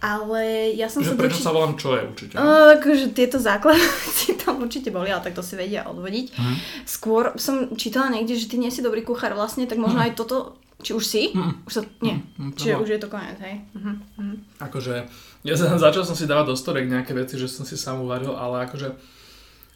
Ale 0.00 0.72
ja 0.76 0.92
som 0.92 1.00
že 1.00 1.12
sa... 1.12 1.18
Prečo 1.18 1.40
doči... 1.40 1.46
sa 1.48 1.52
volám 1.56 1.74
čo 1.80 1.96
je 1.96 2.02
určite? 2.04 2.34
Uh, 2.36 2.76
akože 2.76 3.16
tieto 3.16 3.40
základné 3.40 3.80
tam 4.46 4.62
určite 4.62 4.94
boli, 4.94 5.10
ale 5.10 5.26
tak 5.26 5.34
to 5.34 5.42
si 5.42 5.58
vedia 5.58 5.82
odvodiť. 5.90 6.26
Uh-huh. 6.38 6.56
Skôr 6.86 7.34
som 7.34 7.74
čítala 7.74 8.14
niekde, 8.14 8.38
že 8.38 8.46
ty 8.46 8.56
nie 8.62 8.70
si 8.70 8.78
dobrý 8.78 9.02
kuchár 9.02 9.34
vlastne, 9.34 9.66
tak 9.66 9.82
možno 9.82 9.98
uh-huh. 9.98 10.14
aj 10.14 10.16
toto... 10.16 10.62
Či 10.76 10.92
už 10.92 11.04
si? 11.04 11.22
Uh-huh. 11.34 11.56
Už 11.66 11.72
sa... 11.72 11.80
Nie. 11.98 12.22
Uh-huh. 12.38 12.54
Čiže 12.54 12.78
už 12.78 12.88
je 12.94 13.00
to 13.02 13.08
koniec, 13.10 13.36
hej? 13.42 13.66
Uh-huh. 13.74 13.98
Uh-huh. 14.22 14.36
Akože... 14.62 15.10
Ja 15.42 15.54
sa, 15.58 15.74
začal 15.90 16.06
som 16.06 16.14
si 16.14 16.30
dávať 16.30 16.52
do 16.52 16.56
storek 16.56 16.86
nejaké 16.86 17.10
veci, 17.16 17.34
že 17.34 17.50
som 17.50 17.66
si 17.66 17.74
sám 17.74 18.00
uvaril, 18.06 18.38
ale 18.38 18.70
akože... 18.70 18.94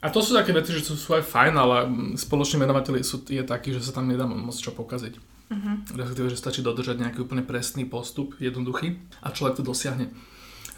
A 0.00 0.08
to 0.08 0.24
sú 0.24 0.32
také 0.32 0.56
veci, 0.56 0.72
že 0.72 0.80
sú, 0.80 0.96
sú 0.96 1.12
aj 1.12 1.28
fajn, 1.28 1.54
ale 1.60 1.76
spoločný 2.16 2.64
menovateľ 2.64 3.04
sú, 3.04 3.20
je 3.28 3.44
taký, 3.44 3.76
že 3.76 3.84
sa 3.84 3.92
tam 3.92 4.08
nedá 4.08 4.24
moc 4.24 4.56
čo 4.56 4.72
pokaziť. 4.72 5.29
Uh-huh. 5.50 5.98
Respektíve, 5.98 6.30
že 6.30 6.38
stačí 6.38 6.62
dodržať 6.62 7.02
nejaký 7.02 7.26
úplne 7.26 7.42
presný 7.42 7.82
postup, 7.82 8.38
jednoduchý 8.38 9.02
a 9.18 9.34
človek 9.34 9.58
to 9.58 9.66
dosiahne. 9.66 10.14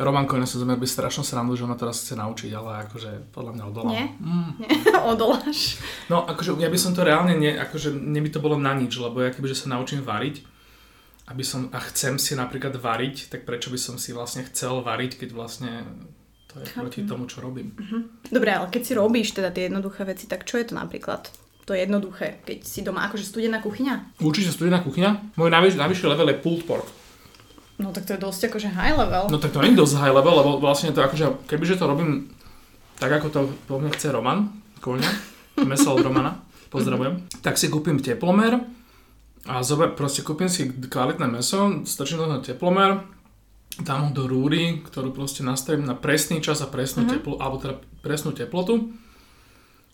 Roman 0.00 0.24
Kojne 0.24 0.48
sa 0.48 0.56
zomer 0.56 0.80
by 0.80 0.88
strašne 0.88 1.20
srandu, 1.20 1.52
že 1.52 1.68
ma 1.68 1.76
teraz 1.76 2.00
chce 2.00 2.16
naučiť, 2.16 2.50
ale 2.56 2.88
akože 2.88 3.28
podľa 3.28 3.52
mňa 3.52 3.64
odolám. 3.68 3.92
Nie, 3.92 4.06
mm. 4.16 4.50
nie, 4.64 4.70
odoláš. 5.12 5.76
No 6.08 6.24
akože 6.24 6.56
ja 6.56 6.72
by 6.72 6.78
som 6.80 6.96
to 6.96 7.04
reálne, 7.04 7.36
nie, 7.36 7.52
akože 7.52 7.92
mne 7.92 8.24
by 8.24 8.30
to 8.32 8.40
bolo 8.40 8.56
na 8.56 8.72
nič, 8.72 8.96
lebo 8.96 9.20
ja 9.20 9.28
kebyže 9.28 9.68
sa 9.68 9.76
naučím 9.76 10.00
variť, 10.00 10.40
aby 11.28 11.44
som, 11.44 11.68
a 11.76 11.78
chcem 11.92 12.16
si 12.16 12.32
napríklad 12.32 12.72
variť, 12.80 13.28
tak 13.28 13.44
prečo 13.44 13.68
by 13.68 13.76
som 13.76 14.00
si 14.00 14.16
vlastne 14.16 14.48
chcel 14.48 14.80
variť, 14.80 15.20
keď 15.20 15.30
vlastne 15.36 15.84
to 16.48 16.60
je 16.60 16.66
proti 16.72 17.00
tomu, 17.04 17.24
čo 17.28 17.40
robím. 17.40 17.72
Uh-huh. 17.76 18.08
Dobre, 18.28 18.52
ale 18.52 18.68
keď 18.68 18.82
si 18.84 18.92
robíš 18.92 19.32
teda 19.32 19.48
tie 19.52 19.68
jednoduché 19.68 20.04
veci, 20.04 20.24
tak 20.28 20.44
čo 20.44 20.60
je 20.60 20.68
to 20.68 20.74
napríklad? 20.76 21.28
To 21.62 21.74
je 21.74 21.86
jednoduché, 21.86 22.42
keď 22.42 22.58
si 22.66 22.82
doma 22.82 23.06
akože 23.06 23.22
studená 23.22 23.62
kuchyňa? 23.62 24.18
Určite 24.18 24.50
studená 24.50 24.82
kuchyňa. 24.82 25.38
Môj 25.38 25.50
najvyšší, 25.50 25.78
najvyšší 25.78 26.06
level 26.10 26.28
je 26.34 26.36
pulled 26.42 26.62
pork. 26.66 26.86
No 27.78 27.94
tak 27.94 28.06
to 28.06 28.14
je 28.14 28.20
dosť 28.20 28.50
akože 28.50 28.68
high 28.74 28.94
level. 28.94 29.30
No 29.30 29.38
tak 29.38 29.54
to 29.54 29.62
nie 29.62 29.74
je 29.74 29.80
dosť 29.82 29.98
high 29.98 30.14
level, 30.14 30.34
lebo 30.42 30.50
vlastne 30.58 30.90
to 30.90 31.02
akože, 31.02 31.46
kebyže 31.46 31.78
to 31.78 31.86
robím 31.86 32.30
tak, 32.98 33.10
ako 33.18 33.28
to 33.30 33.40
po 33.66 33.82
mne 33.82 33.90
chce 33.94 34.14
Roman, 34.14 34.46
kľudne, 34.78 35.06
meso 35.66 35.90
od 35.90 36.06
Romana, 36.06 36.38
pozdravujem, 36.70 37.26
tak 37.42 37.58
si 37.58 37.66
kúpim 37.66 37.98
teplomer 37.98 38.62
a 39.50 39.58
zober, 39.66 39.98
proste 39.98 40.22
kúpim 40.22 40.46
si 40.46 40.70
kvalitné 40.70 41.26
meso, 41.26 41.82
stačím 41.82 42.22
to 42.22 42.30
na 42.30 42.38
teplomer, 42.38 43.02
dám 43.82 44.00
ho 44.06 44.10
do 44.14 44.30
rúry, 44.30 44.86
ktorú 44.86 45.10
proste 45.10 45.42
nastavím 45.42 45.82
na 45.82 45.98
presný 45.98 46.38
čas 46.38 46.62
a 46.62 46.70
presnú 46.70 47.02
mm-hmm. 47.02 47.14
teplo, 47.18 47.34
alebo 47.42 47.58
teda 47.58 47.74
presnú 48.06 48.30
teplotu 48.30 48.94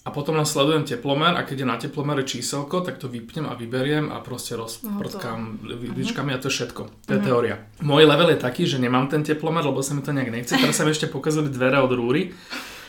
a 0.09 0.11
potom 0.11 0.41
len 0.41 0.49
sledujem 0.49 0.89
teplomer 0.89 1.37
a 1.37 1.45
keď 1.45 1.57
je 1.61 1.67
na 1.69 1.77
teplomere 1.77 2.25
číselko, 2.25 2.81
tak 2.81 2.97
to 2.97 3.13
vypnem 3.13 3.45
a 3.45 3.53
vyberiem 3.53 4.09
a 4.09 4.25
proste 4.25 4.57
rozprtkám 4.57 5.61
no 5.61 5.77
vidličkami 5.77 6.33
a 6.33 6.41
to 6.41 6.49
je 6.49 6.57
všetko. 6.57 6.83
To 6.89 7.11
je 7.13 7.21
uh-huh. 7.21 7.29
teória. 7.29 7.61
Môj 7.85 8.09
level 8.09 8.33
je 8.33 8.41
taký, 8.41 8.65
že 8.65 8.81
nemám 8.81 9.13
ten 9.13 9.21
teplomer, 9.21 9.61
lebo 9.61 9.85
sa 9.85 9.93
mi 9.93 10.01
to 10.01 10.17
nejak 10.17 10.33
nechce. 10.33 10.57
Teraz 10.57 10.81
sa 10.81 10.89
mi 10.89 10.97
ešte 10.97 11.13
pokazali 11.13 11.53
dvere 11.53 11.77
od 11.85 11.93
rúry. 11.93 12.33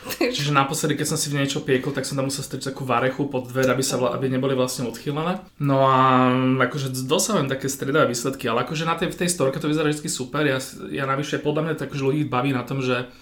Čiže 0.36 0.56
naposledy, 0.56 0.96
keď 0.96 1.12
som 1.12 1.18
si 1.20 1.28
v 1.28 1.44
niečo 1.44 1.60
piekol, 1.60 1.92
tak 1.92 2.08
som 2.08 2.16
tam 2.16 2.32
musel 2.32 2.40
strčiť 2.40 2.72
takú 2.72 2.88
varechu 2.88 3.28
pod 3.28 3.52
dvere, 3.52 3.76
aby, 3.76 3.84
sa, 3.84 4.00
aby 4.00 4.32
neboli 4.32 4.56
vlastne 4.56 4.88
odchylené. 4.88 5.44
No 5.60 5.84
a 5.84 6.32
akože 6.56 7.04
dosahujem 7.04 7.52
také 7.52 7.68
stredavé 7.68 8.08
výsledky, 8.08 8.48
ale 8.48 8.64
akože 8.64 8.88
na 8.88 8.96
tej, 8.96 9.12
v 9.12 9.20
tej 9.20 9.28
storke 9.28 9.60
to 9.60 9.68
vyzerá 9.68 9.92
vždy 9.92 10.08
super. 10.08 10.48
Ja, 10.48 10.56
ja 10.88 11.04
navyše 11.04 11.36
podľa 11.36 11.68
mňa 11.68 11.74
tak, 11.76 11.92
že 11.92 12.00
ľudí 12.00 12.24
baví 12.24 12.56
na 12.56 12.64
tom, 12.64 12.80
že 12.80 13.12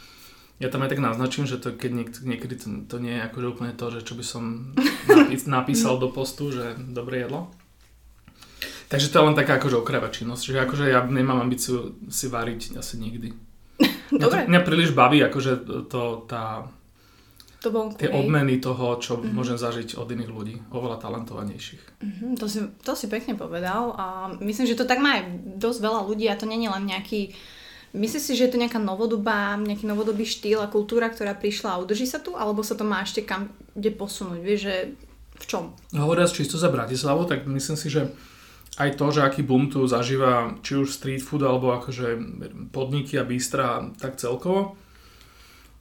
ja 0.59 0.69
tam 0.69 0.83
aj 0.83 0.91
tak 0.91 0.99
naznačím, 1.03 1.47
že 1.47 1.63
to 1.63 1.71
keď 1.71 1.91
niek- 1.95 2.23
niekedy 2.27 2.55
to, 2.59 2.67
to 2.91 2.97
nie 2.99 3.15
je 3.15 3.23
akože 3.31 3.47
úplne 3.47 3.73
to, 3.79 3.95
že 3.95 4.03
čo 4.03 4.19
by 4.19 4.25
som 4.27 4.75
napí- 5.11 5.39
napísal 5.47 6.03
do 6.03 6.11
postu, 6.11 6.51
že 6.51 6.75
dobré 6.79 7.27
jedlo. 7.27 7.51
Takže 8.89 9.13
to 9.13 9.21
je 9.21 9.27
len 9.29 9.37
taká 9.37 9.61
akože 9.61 9.79
okrajová 9.79 10.09
činnosť, 10.09 10.43
čiže 10.43 10.65
akože 10.65 10.85
ja 10.89 11.05
nemám 11.05 11.45
ambíciu 11.45 11.95
si 12.09 12.27
variť 12.27 12.81
asi 12.81 12.97
nikdy. 12.99 13.37
Dobre. 14.11 14.17
Mňa, 14.19 14.27
to, 14.27 14.37
mňa 14.49 14.61
príliš 14.65 14.91
baví 14.97 15.21
akože 15.21 15.53
to, 15.93 16.25
tá, 16.25 16.65
To 17.61 17.69
vonku, 17.69 18.01
tie 18.01 18.09
hej. 18.09 18.17
odmeny 18.17 18.57
toho, 18.57 18.97
čo 18.97 19.21
mm-hmm. 19.21 19.37
môžem 19.37 19.61
zažiť 19.61 20.01
od 20.01 20.09
iných 20.09 20.33
ľudí, 20.33 20.55
oveľa 20.73 21.05
talentovanejších. 21.05 22.01
Mhm, 22.01 22.27
to, 22.41 22.49
si, 22.49 22.65
to 22.81 22.97
si 22.97 23.07
pekne 23.13 23.37
povedal 23.37 23.93
a 23.95 24.33
myslím, 24.41 24.65
že 24.65 24.81
to 24.81 24.89
tak 24.89 25.05
má 25.05 25.21
aj 25.21 25.23
dosť 25.61 25.79
veľa 25.85 26.01
ľudí 26.09 26.25
a 26.27 26.41
to 26.41 26.49
je 26.49 26.57
len 26.57 26.85
nejaký 26.89 27.37
Myslíš 27.97 28.23
si, 28.23 28.33
že 28.37 28.45
je 28.49 28.53
to 28.53 28.61
nejaká 28.61 28.77
novodobá, 28.77 29.57
nejaký 29.57 29.89
novodobý 29.89 30.29
štýl 30.29 30.61
a 30.61 30.69
kultúra, 30.69 31.09
ktorá 31.09 31.33
prišla 31.33 31.77
a 31.77 31.81
udrží 31.81 32.05
sa 32.05 32.21
tu, 32.21 32.37
alebo 32.37 32.61
sa 32.61 32.77
to 32.77 32.85
má 32.85 33.01
ešte 33.01 33.25
kam 33.25 33.49
kde 33.73 33.97
posunúť? 33.97 34.41
Vieš, 34.45 34.61
že 34.61 34.77
v 35.39 35.45
čom? 35.49 35.65
Hovoriac 35.97 36.29
čisto 36.29 36.61
za 36.61 36.69
Bratislavu, 36.69 37.25
tak 37.25 37.49
myslím 37.49 37.79
si, 37.79 37.89
že 37.89 38.13
aj 38.79 38.95
to, 38.95 39.07
že 39.11 39.25
aký 39.25 39.43
boom 39.43 39.73
tu 39.73 39.83
zažíva 39.89 40.61
či 40.63 40.79
už 40.79 40.95
street 40.95 41.25
food 41.25 41.43
alebo 41.43 41.75
akože 41.75 42.19
podniky 42.71 43.19
a 43.19 43.27
bystra 43.27 43.89
tak 43.99 44.21
celkovo, 44.21 44.79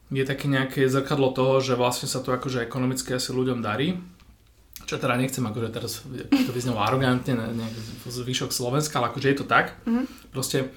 je 0.07 0.23
také 0.23 0.47
nejaké 0.47 0.87
zrkadlo 0.87 1.35
toho, 1.35 1.59
že 1.59 1.75
vlastne 1.75 2.07
sa 2.07 2.23
to 2.23 2.31
akože 2.31 2.63
ekonomicky 2.63 3.11
asi 3.11 3.35
ľuďom 3.35 3.59
darí. 3.59 3.99
Čo 4.87 5.03
teda 5.03 5.19
nechcem 5.19 5.43
akože 5.43 5.69
teraz 5.75 5.99
to 6.31 6.51
vyznelo 6.55 6.79
arogantne, 6.79 7.35
ne- 7.35 7.59
nejaký 7.59 8.07
zvyšok 8.07 8.55
Slovenska, 8.55 9.03
ale 9.03 9.11
akože 9.11 9.27
je 9.27 9.37
to 9.37 9.45
tak. 9.45 9.75
Mhm. 9.83 10.31
Proste 10.31 10.71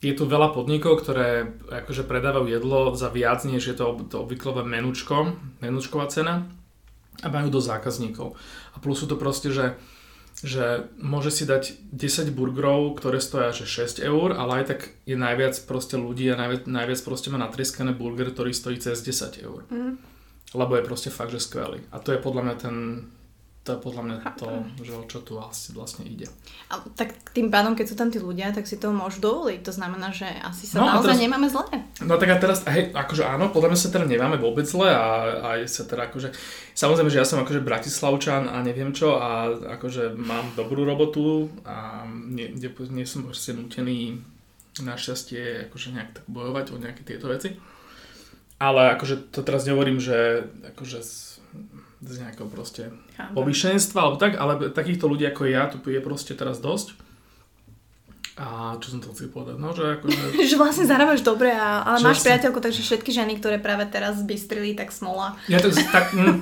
je 0.00 0.12
tu 0.16 0.24
veľa 0.24 0.56
podnikov, 0.56 1.04
ktoré 1.04 1.60
akože 1.68 2.08
predávajú 2.08 2.48
jedlo 2.48 2.96
za 2.96 3.12
viac, 3.12 3.44
než 3.44 3.68
je 3.68 3.76
to, 3.76 4.00
to 4.08 4.24
obvyklové 4.24 4.64
menučko, 4.64 5.36
menučková 5.60 6.08
cena 6.08 6.48
a 7.20 7.28
majú 7.28 7.52
dosť 7.52 7.68
zákazníkov. 7.68 8.32
A 8.72 8.76
plus 8.80 9.04
sú 9.04 9.06
to 9.06 9.20
proste, 9.20 9.52
že 9.52 9.76
že 10.40 10.88
môže 10.96 11.28
si 11.28 11.44
dať 11.44 11.92
10 11.92 12.32
burgerov, 12.32 12.96
ktoré 12.96 13.20
stoja 13.20 13.52
že 13.52 13.68
6 13.68 14.00
eur, 14.00 14.32
ale 14.32 14.62
aj 14.62 14.72
tak 14.72 14.80
je 15.04 15.12
najviac 15.12 15.52
proste 15.68 16.00
ľudí 16.00 16.32
a 16.32 16.38
najviac, 16.40 16.64
najviac 16.64 17.00
proste 17.04 17.28
má 17.28 17.36
natrieskané 17.36 17.92
burger, 17.92 18.32
ktorý 18.32 18.56
stojí 18.56 18.80
cez 18.80 19.04
10 19.04 19.36
eur. 19.44 19.68
Mhm. 19.68 20.00
Lebo 20.56 20.80
je 20.80 20.88
proste 20.88 21.10
fakt, 21.12 21.30
že 21.30 21.44
skvelý. 21.44 21.84
A 21.92 22.00
to 22.00 22.16
je 22.16 22.24
podľa 22.24 22.42
mňa 22.42 22.56
ten, 22.56 22.76
to 23.60 23.76
je 23.76 23.84
podľa 23.84 24.02
mňa 24.08 24.16
to, 24.40 24.48
že 24.80 24.92
o 24.96 25.04
čo 25.04 25.20
tu 25.20 25.36
vlastne, 25.76 26.08
ide. 26.08 26.24
A 26.72 26.80
tak 26.96 27.12
tým 27.36 27.52
pádom, 27.52 27.76
keď 27.76 27.86
sú 27.92 27.94
tam 27.94 28.08
tí 28.08 28.16
ľudia, 28.16 28.56
tak 28.56 28.64
si 28.64 28.80
to 28.80 28.88
môžu 28.88 29.20
dovoliť. 29.20 29.60
To 29.60 29.72
znamená, 29.76 30.08
že 30.16 30.24
asi 30.40 30.64
sa 30.64 30.80
No 30.80 30.88
naozaj 30.88 31.12
teraz- 31.12 31.20
nemáme 31.28 31.44
zlé. 31.44 31.68
No 32.00 32.16
tak 32.16 32.32
a 32.32 32.40
teraz, 32.40 32.64
hej, 32.64 32.88
akože 32.96 33.20
áno, 33.28 33.52
podľa 33.52 33.76
mňa 33.76 33.78
sa 33.84 33.92
teda 33.92 34.08
nemáme 34.08 34.40
vôbec 34.40 34.64
zle 34.64 34.88
a 34.88 35.04
aj 35.54 35.68
sa 35.68 35.84
teda 35.84 36.08
akože, 36.08 36.32
samozrejme, 36.72 37.12
že 37.12 37.20
ja 37.20 37.28
som 37.28 37.44
akože 37.44 37.60
bratislavčan 37.60 38.48
a 38.48 38.64
neviem 38.64 38.96
čo 38.96 39.20
a 39.20 39.52
akože 39.76 40.16
mám 40.16 40.56
dobrú 40.56 40.88
robotu 40.88 41.52
a 41.68 42.08
nie, 42.08 42.48
nie, 42.56 42.72
nie 42.72 43.04
som 43.04 43.28
proste 43.28 43.52
nutený 43.52 44.24
našťastie 44.80 45.68
akože 45.68 45.92
nejak 45.92 46.10
tak 46.16 46.24
bojovať 46.32 46.66
o 46.72 46.80
nejaké 46.80 47.04
tieto 47.04 47.28
veci. 47.28 47.60
Ale 48.60 48.92
akože 48.96 49.32
to 49.32 49.40
teraz 49.40 49.64
nehovorím, 49.64 50.00
že 50.00 50.48
akože 50.76 51.00
z, 52.00 52.14
nejakého 52.24 52.48
proste 52.48 52.90
Chápem. 53.16 53.34
povýšenstva 53.36 53.98
alebo 54.00 54.16
tak, 54.16 54.32
ale 54.40 54.72
takýchto 54.72 55.04
ľudí 55.04 55.28
ako 55.28 55.42
ja 55.48 55.68
tu 55.68 55.78
je 55.84 56.00
proste 56.00 56.32
teraz 56.32 56.58
dosť. 56.58 56.96
A 58.40 58.72
čo 58.80 58.96
som 58.96 59.04
to 59.04 59.12
chcel 59.12 59.28
povedať? 59.28 59.60
No, 59.60 59.68
že 59.76 60.00
akože... 60.00 60.16
že 60.50 60.56
vlastne 60.56 60.88
zarábaš 60.88 61.20
dobre, 61.20 61.52
a, 61.52 61.84
ale 61.84 62.00
Že 62.00 62.04
máš 62.08 62.16
vlastne- 62.16 62.28
priateľku, 62.32 62.58
takže 62.64 62.80
všetky 62.80 63.10
ženy, 63.12 63.32
ktoré 63.36 63.60
práve 63.60 63.84
teraz 63.92 64.16
zbystrili, 64.24 64.72
tak 64.72 64.88
smola. 64.96 65.36
Ja 65.44 65.60
tak, 65.60 65.76
tak, 65.76 66.06
mm, 66.16 66.40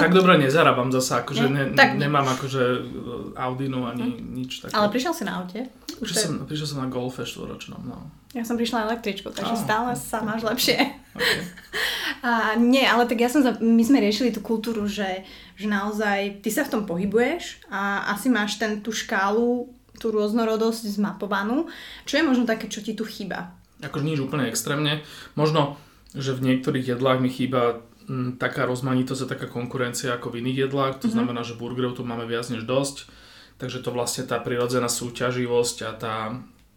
tak 0.00 0.10
dobre 0.16 0.40
nezarábam 0.40 0.88
zasa, 0.88 1.20
akože 1.20 1.44
Nie? 1.52 1.68
ne, 1.68 1.76
Tak- 1.76 2.00
nemám 2.00 2.24
akože 2.32 2.62
e, 2.64 2.80
Audinu 3.36 3.84
ani 3.84 4.16
nič 4.24 4.64
také. 4.64 4.72
Ale 4.72 4.88
prišiel 4.88 5.12
si 5.12 5.28
na 5.28 5.44
aute. 5.44 5.68
Prišiel, 6.00 6.22
som, 6.24 6.34
prišiel 6.48 6.68
som 6.72 6.78
na 6.80 6.88
golfe 6.88 7.28
štvoročnom, 7.28 7.84
no. 7.84 8.08
Ja 8.32 8.42
som 8.42 8.56
prišla 8.56 8.88
električkou, 8.90 9.30
takže 9.30 9.54
Á, 9.54 9.62
stále 9.62 9.90
sa 10.00 10.24
máš 10.24 10.42
lepšie. 10.48 10.80
Okay. 11.12 11.38
A 12.24 12.56
nie, 12.56 12.80
ale 12.80 13.04
tak 13.04 13.20
ja 13.20 13.28
som, 13.28 13.44
za, 13.44 13.60
my 13.60 13.84
sme 13.84 14.00
riešili 14.00 14.32
tú 14.32 14.40
kultúru, 14.40 14.88
že, 14.88 15.28
že 15.60 15.68
naozaj 15.68 16.40
ty 16.40 16.48
sa 16.48 16.64
v 16.64 16.72
tom 16.72 16.82
pohybuješ 16.88 17.68
a 17.68 18.08
asi 18.16 18.32
máš 18.32 18.56
ten, 18.56 18.80
tú 18.80 18.96
škálu, 18.96 19.68
tú 20.04 20.12
rôznorodosť 20.12 20.84
zmapovanú. 21.00 21.72
Čo 22.04 22.20
je 22.20 22.28
možno 22.28 22.44
také, 22.44 22.68
čo 22.68 22.84
ti 22.84 22.92
tu 22.92 23.08
chýba? 23.08 23.56
Akože 23.80 24.04
nič 24.04 24.20
úplne 24.20 24.52
extrémne. 24.52 25.00
Možno, 25.32 25.80
že 26.12 26.36
v 26.36 26.52
niektorých 26.52 26.92
jedlách 26.92 27.24
mi 27.24 27.32
chýba 27.32 27.80
m, 28.04 28.36
taká 28.36 28.68
rozmanitosť 28.68 29.24
a 29.24 29.30
taká 29.32 29.46
konkurencia 29.48 30.12
ako 30.12 30.36
v 30.36 30.44
iných 30.44 30.68
jedlách. 30.68 31.00
To 31.00 31.08
znamená, 31.08 31.40
že 31.40 31.56
burgerov 31.56 31.96
tu 31.96 32.04
máme 32.04 32.28
viac 32.28 32.44
než 32.52 32.68
dosť. 32.68 33.08
Takže 33.56 33.80
to 33.80 33.90
vlastne 33.96 34.28
tá 34.28 34.36
prirodzená 34.44 34.92
súťaživosť 34.92 35.76
a 35.88 35.90
tá, 35.96 36.16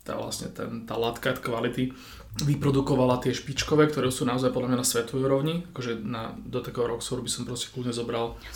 tá 0.07 0.13
vlastne 0.15 0.47
ten, 0.55 0.87
tá 0.87 0.95
latka 0.95 1.35
kvality 1.35 1.91
vyprodukovala 2.37 3.17
tie 3.17 3.33
špičkové, 3.33 3.89
ktoré 3.89 4.13
sú 4.13 4.21
naozaj 4.21 4.53
podľa 4.53 4.69
mňa 4.73 4.79
na 4.79 4.85
svetovej 4.85 5.25
úrovni. 5.25 5.65
Akože 5.73 5.97
na, 6.05 6.37
do 6.37 6.61
takého 6.61 6.85
Roxoru 6.85 7.25
by 7.25 7.31
som 7.33 7.49
proste 7.49 7.73
kľudne 7.73 7.89
zobral 7.89 8.37
Ja 8.45 8.53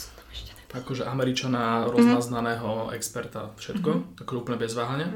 akože 0.71 1.03
Američana 1.03 1.91
rozmaznaného 1.91 2.95
experta, 2.95 3.51
všetko, 3.59 4.19
akože 4.23 4.39
úplne 4.39 4.57
bez 4.57 4.71
váhania. 4.71 5.11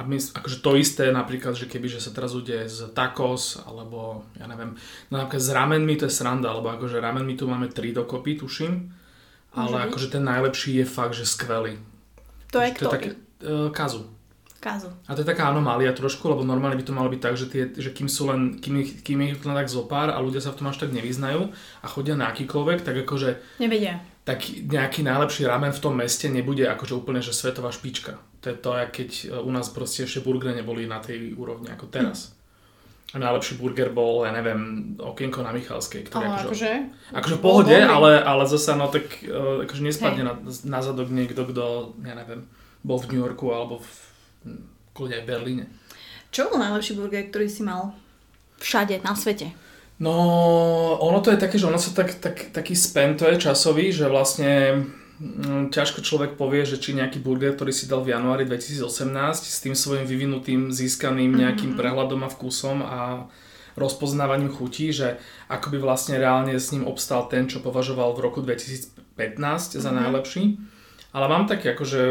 A 0.00 0.06
my, 0.06 0.16
akože 0.16 0.64
to 0.64 0.80
isté 0.80 1.12
napríklad, 1.12 1.52
že 1.52 1.68
keby 1.68 1.84
že 1.92 2.00
sa 2.00 2.08
teraz 2.08 2.32
udeje 2.32 2.72
z 2.72 2.88
tacos, 2.96 3.60
alebo 3.68 4.24
ja 4.40 4.48
neviem, 4.48 4.72
no 5.12 5.20
napríklad 5.20 5.44
s 5.44 5.52
ramenmi 5.52 5.94
to 6.00 6.08
je 6.08 6.14
sranda, 6.16 6.48
alebo 6.48 6.72
akože 6.72 7.02
ramenmi 7.04 7.36
tu 7.36 7.44
máme 7.44 7.68
tri 7.68 7.92
dokopy, 7.92 8.40
tuším, 8.40 8.88
ale 9.52 9.76
byť. 9.76 9.86
akože 9.92 10.08
ten 10.08 10.24
najlepší 10.24 10.80
je 10.80 10.86
fakt, 10.88 11.12
že 11.12 11.28
skvelý. 11.28 11.76
To 12.54 12.64
je 12.64 12.72
to 12.72 12.72
je 12.72 12.72
kto? 12.80 12.88
také, 12.88 13.10
uh, 13.44 13.68
kazu. 13.68 14.08
Kazu. 14.60 14.92
A 15.08 15.16
to 15.16 15.24
je 15.24 15.28
taká 15.28 15.48
anomália 15.48 15.92
trošku, 15.96 16.28
lebo 16.28 16.44
normálne 16.44 16.76
by 16.76 16.84
to 16.84 16.92
malo 16.92 17.08
byť 17.08 17.20
tak, 17.20 17.34
že, 17.36 17.46
tie, 17.48 17.64
že 17.72 17.96
kým 17.96 18.12
sú 18.12 18.28
len, 18.28 18.60
kým, 18.60 18.84
kým 18.84 19.18
je 19.24 19.40
len 19.40 19.56
tak 19.56 19.72
zopár 19.72 20.12
a 20.12 20.20
ľudia 20.20 20.44
sa 20.44 20.52
v 20.52 20.60
tom 20.60 20.68
až 20.68 20.84
tak 20.84 20.92
nevyznajú 20.92 21.48
a 21.80 21.86
chodia 21.88 22.12
na 22.12 22.28
akýkoľvek, 22.28 22.84
tak 22.84 22.92
akože 23.04 23.40
Nevedia. 23.56 24.04
Tak 24.24 24.44
nejaký 24.46 25.00
najlepší 25.00 25.48
ramen 25.48 25.72
v 25.72 25.82
tom 25.82 25.96
meste 25.96 26.28
nebude 26.28 26.68
akože 26.68 26.92
úplne, 26.92 27.24
že 27.24 27.32
svetová 27.32 27.72
špička. 27.72 28.20
To 28.40 28.46
je 28.52 28.56
to, 28.56 28.70
keď 28.92 29.10
e, 29.10 29.24
u 29.40 29.50
nás 29.52 29.68
proste 29.72 30.04
ešte 30.04 30.24
burgery 30.24 30.56
neboli 30.60 30.84
na 30.84 31.00
tej 31.00 31.36
úrovni 31.36 31.72
ako 31.72 31.88
teraz. 31.88 32.36
A 33.10 33.18
najlepší 33.18 33.58
burger 33.58 33.90
bol, 33.90 34.22
ja 34.22 34.30
neviem, 34.30 34.94
okienko 34.94 35.42
na 35.42 35.50
Michalskej, 35.50 36.06
ktorý 36.06 36.30
Ale 36.30 36.46
akože, 36.46 36.46
akože... 36.46 36.70
akože 37.10 37.36
v 37.36 37.42
pohode, 37.42 37.74
dobrý. 37.74 37.90
ale, 37.90 38.10
ale 38.22 38.42
zasa 38.46 38.78
no 38.78 38.86
tak 38.86 39.24
e, 39.26 39.66
akože 39.66 39.82
nespadne 39.82 40.22
na, 40.22 40.34
na 40.46 40.80
zadok 40.80 41.10
niekto, 41.10 41.42
kto, 41.42 41.96
ja 42.06 42.14
neviem, 42.14 42.46
bol 42.86 43.02
v 43.02 43.08
New 43.12 43.20
Yorku 43.20 43.50
alebo 43.50 43.82
v, 43.82 43.90
hm, 44.46 44.62
kľudne 44.94 45.16
aj 45.20 45.24
v 45.26 45.30
Berlíne. 45.32 45.64
Čo 46.30 46.54
bol 46.54 46.62
najlepší 46.62 46.94
burger, 46.94 47.24
ktorý 47.28 47.48
si 47.50 47.66
mal 47.66 47.98
všade 48.62 49.02
na 49.02 49.18
svete? 49.18 49.50
No, 50.00 50.16
ono 50.96 51.20
to 51.20 51.28
je 51.28 51.36
také, 51.36 51.60
že 51.60 51.68
ono 51.68 51.76
sa 51.76 51.92
tak, 51.92 52.16
tak, 52.24 52.56
taký 52.56 52.72
span 52.72 53.20
to 53.20 53.28
je 53.28 53.36
časový, 53.36 53.92
že 53.92 54.08
vlastne 54.08 54.88
mm, 55.20 55.68
ťažko 55.68 56.00
človek 56.00 56.40
povie, 56.40 56.64
že 56.64 56.80
či 56.80 56.96
nejaký 56.96 57.20
burger, 57.20 57.52
ktorý 57.52 57.68
si 57.68 57.84
dal 57.84 58.00
v 58.00 58.16
januári 58.16 58.48
2018 58.48 58.80
s 59.44 59.60
tým 59.60 59.76
svojim 59.76 60.08
vyvinutým, 60.08 60.72
získaným 60.72 61.36
nejakým 61.36 61.76
prehľadom 61.76 62.24
a 62.24 62.32
vkusom 62.32 62.80
a 62.80 63.00
rozpoznávaním 63.76 64.48
chutí, 64.48 64.88
že 64.88 65.20
ako 65.52 65.76
by 65.76 65.78
vlastne 65.84 66.16
reálne 66.16 66.56
s 66.56 66.72
ním 66.72 66.88
obstal 66.88 67.28
ten, 67.28 67.44
čo 67.44 67.60
považoval 67.60 68.16
v 68.16 68.24
roku 68.24 68.40
2015 68.40 69.76
za 69.76 69.92
najlepší. 69.92 70.56
Ale 71.12 71.26
mám 71.26 71.44
také, 71.44 71.74
akože, 71.74 72.02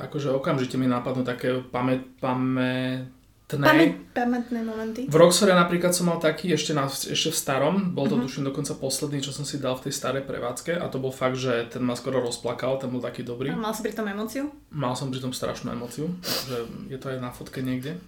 akože 0.00 0.32
okamžite 0.32 0.80
mi 0.80 0.90
napadnú 0.90 1.22
také 1.22 1.62
pamä, 1.62 2.02
pamätné... 2.18 3.06
Pamä- 3.46 3.94
pamätné 4.10 4.58
momenty. 4.66 5.06
V 5.06 5.14
Roxore 5.14 5.54
napríklad 5.54 5.94
som 5.94 6.10
mal 6.10 6.18
taký 6.18 6.50
ešte, 6.50 6.74
na, 6.74 6.90
ešte 6.90 7.30
v 7.30 7.38
starom, 7.38 7.94
bol 7.94 8.10
to 8.10 8.18
tuším 8.18 8.50
dokonca 8.50 8.74
posledný, 8.74 9.22
čo 9.22 9.30
som 9.30 9.46
si 9.46 9.62
dal 9.62 9.78
v 9.78 9.86
tej 9.86 9.94
starej 9.94 10.26
prevádzke 10.26 10.74
a 10.74 10.90
to 10.90 10.98
bol 10.98 11.14
fakt, 11.14 11.38
že 11.38 11.70
ten 11.70 11.86
ma 11.86 11.94
skoro 11.94 12.18
rozplakal, 12.18 12.82
ten 12.82 12.90
bol 12.90 12.98
taký 12.98 13.22
dobrý. 13.22 13.54
A 13.54 13.58
mal 13.58 13.70
si 13.70 13.86
pri 13.86 13.94
tom 13.94 14.10
emóciu? 14.10 14.50
Mal 14.74 14.98
som 14.98 15.14
pri 15.14 15.22
tom 15.22 15.30
strašnú 15.30 15.70
emociu, 15.70 16.10
že 16.26 16.66
je 16.90 16.98
to 16.98 17.06
aj 17.14 17.22
na 17.22 17.30
fotke 17.30 17.62
niekde. 17.62 18.02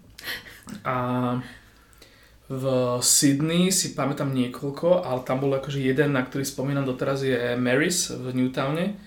A 0.82 0.96
v 2.50 2.64
Sydney 2.98 3.70
si 3.70 3.94
pamätám 3.94 4.34
niekoľko, 4.34 5.06
ale 5.06 5.20
tam 5.22 5.38
bol 5.38 5.54
akože 5.54 5.78
jeden, 5.78 6.18
na 6.18 6.26
ktorý 6.26 6.42
spomínam 6.42 6.82
doteraz, 6.82 7.22
je 7.22 7.54
Mary's 7.60 8.10
v 8.10 8.34
Newtowne, 8.34 8.98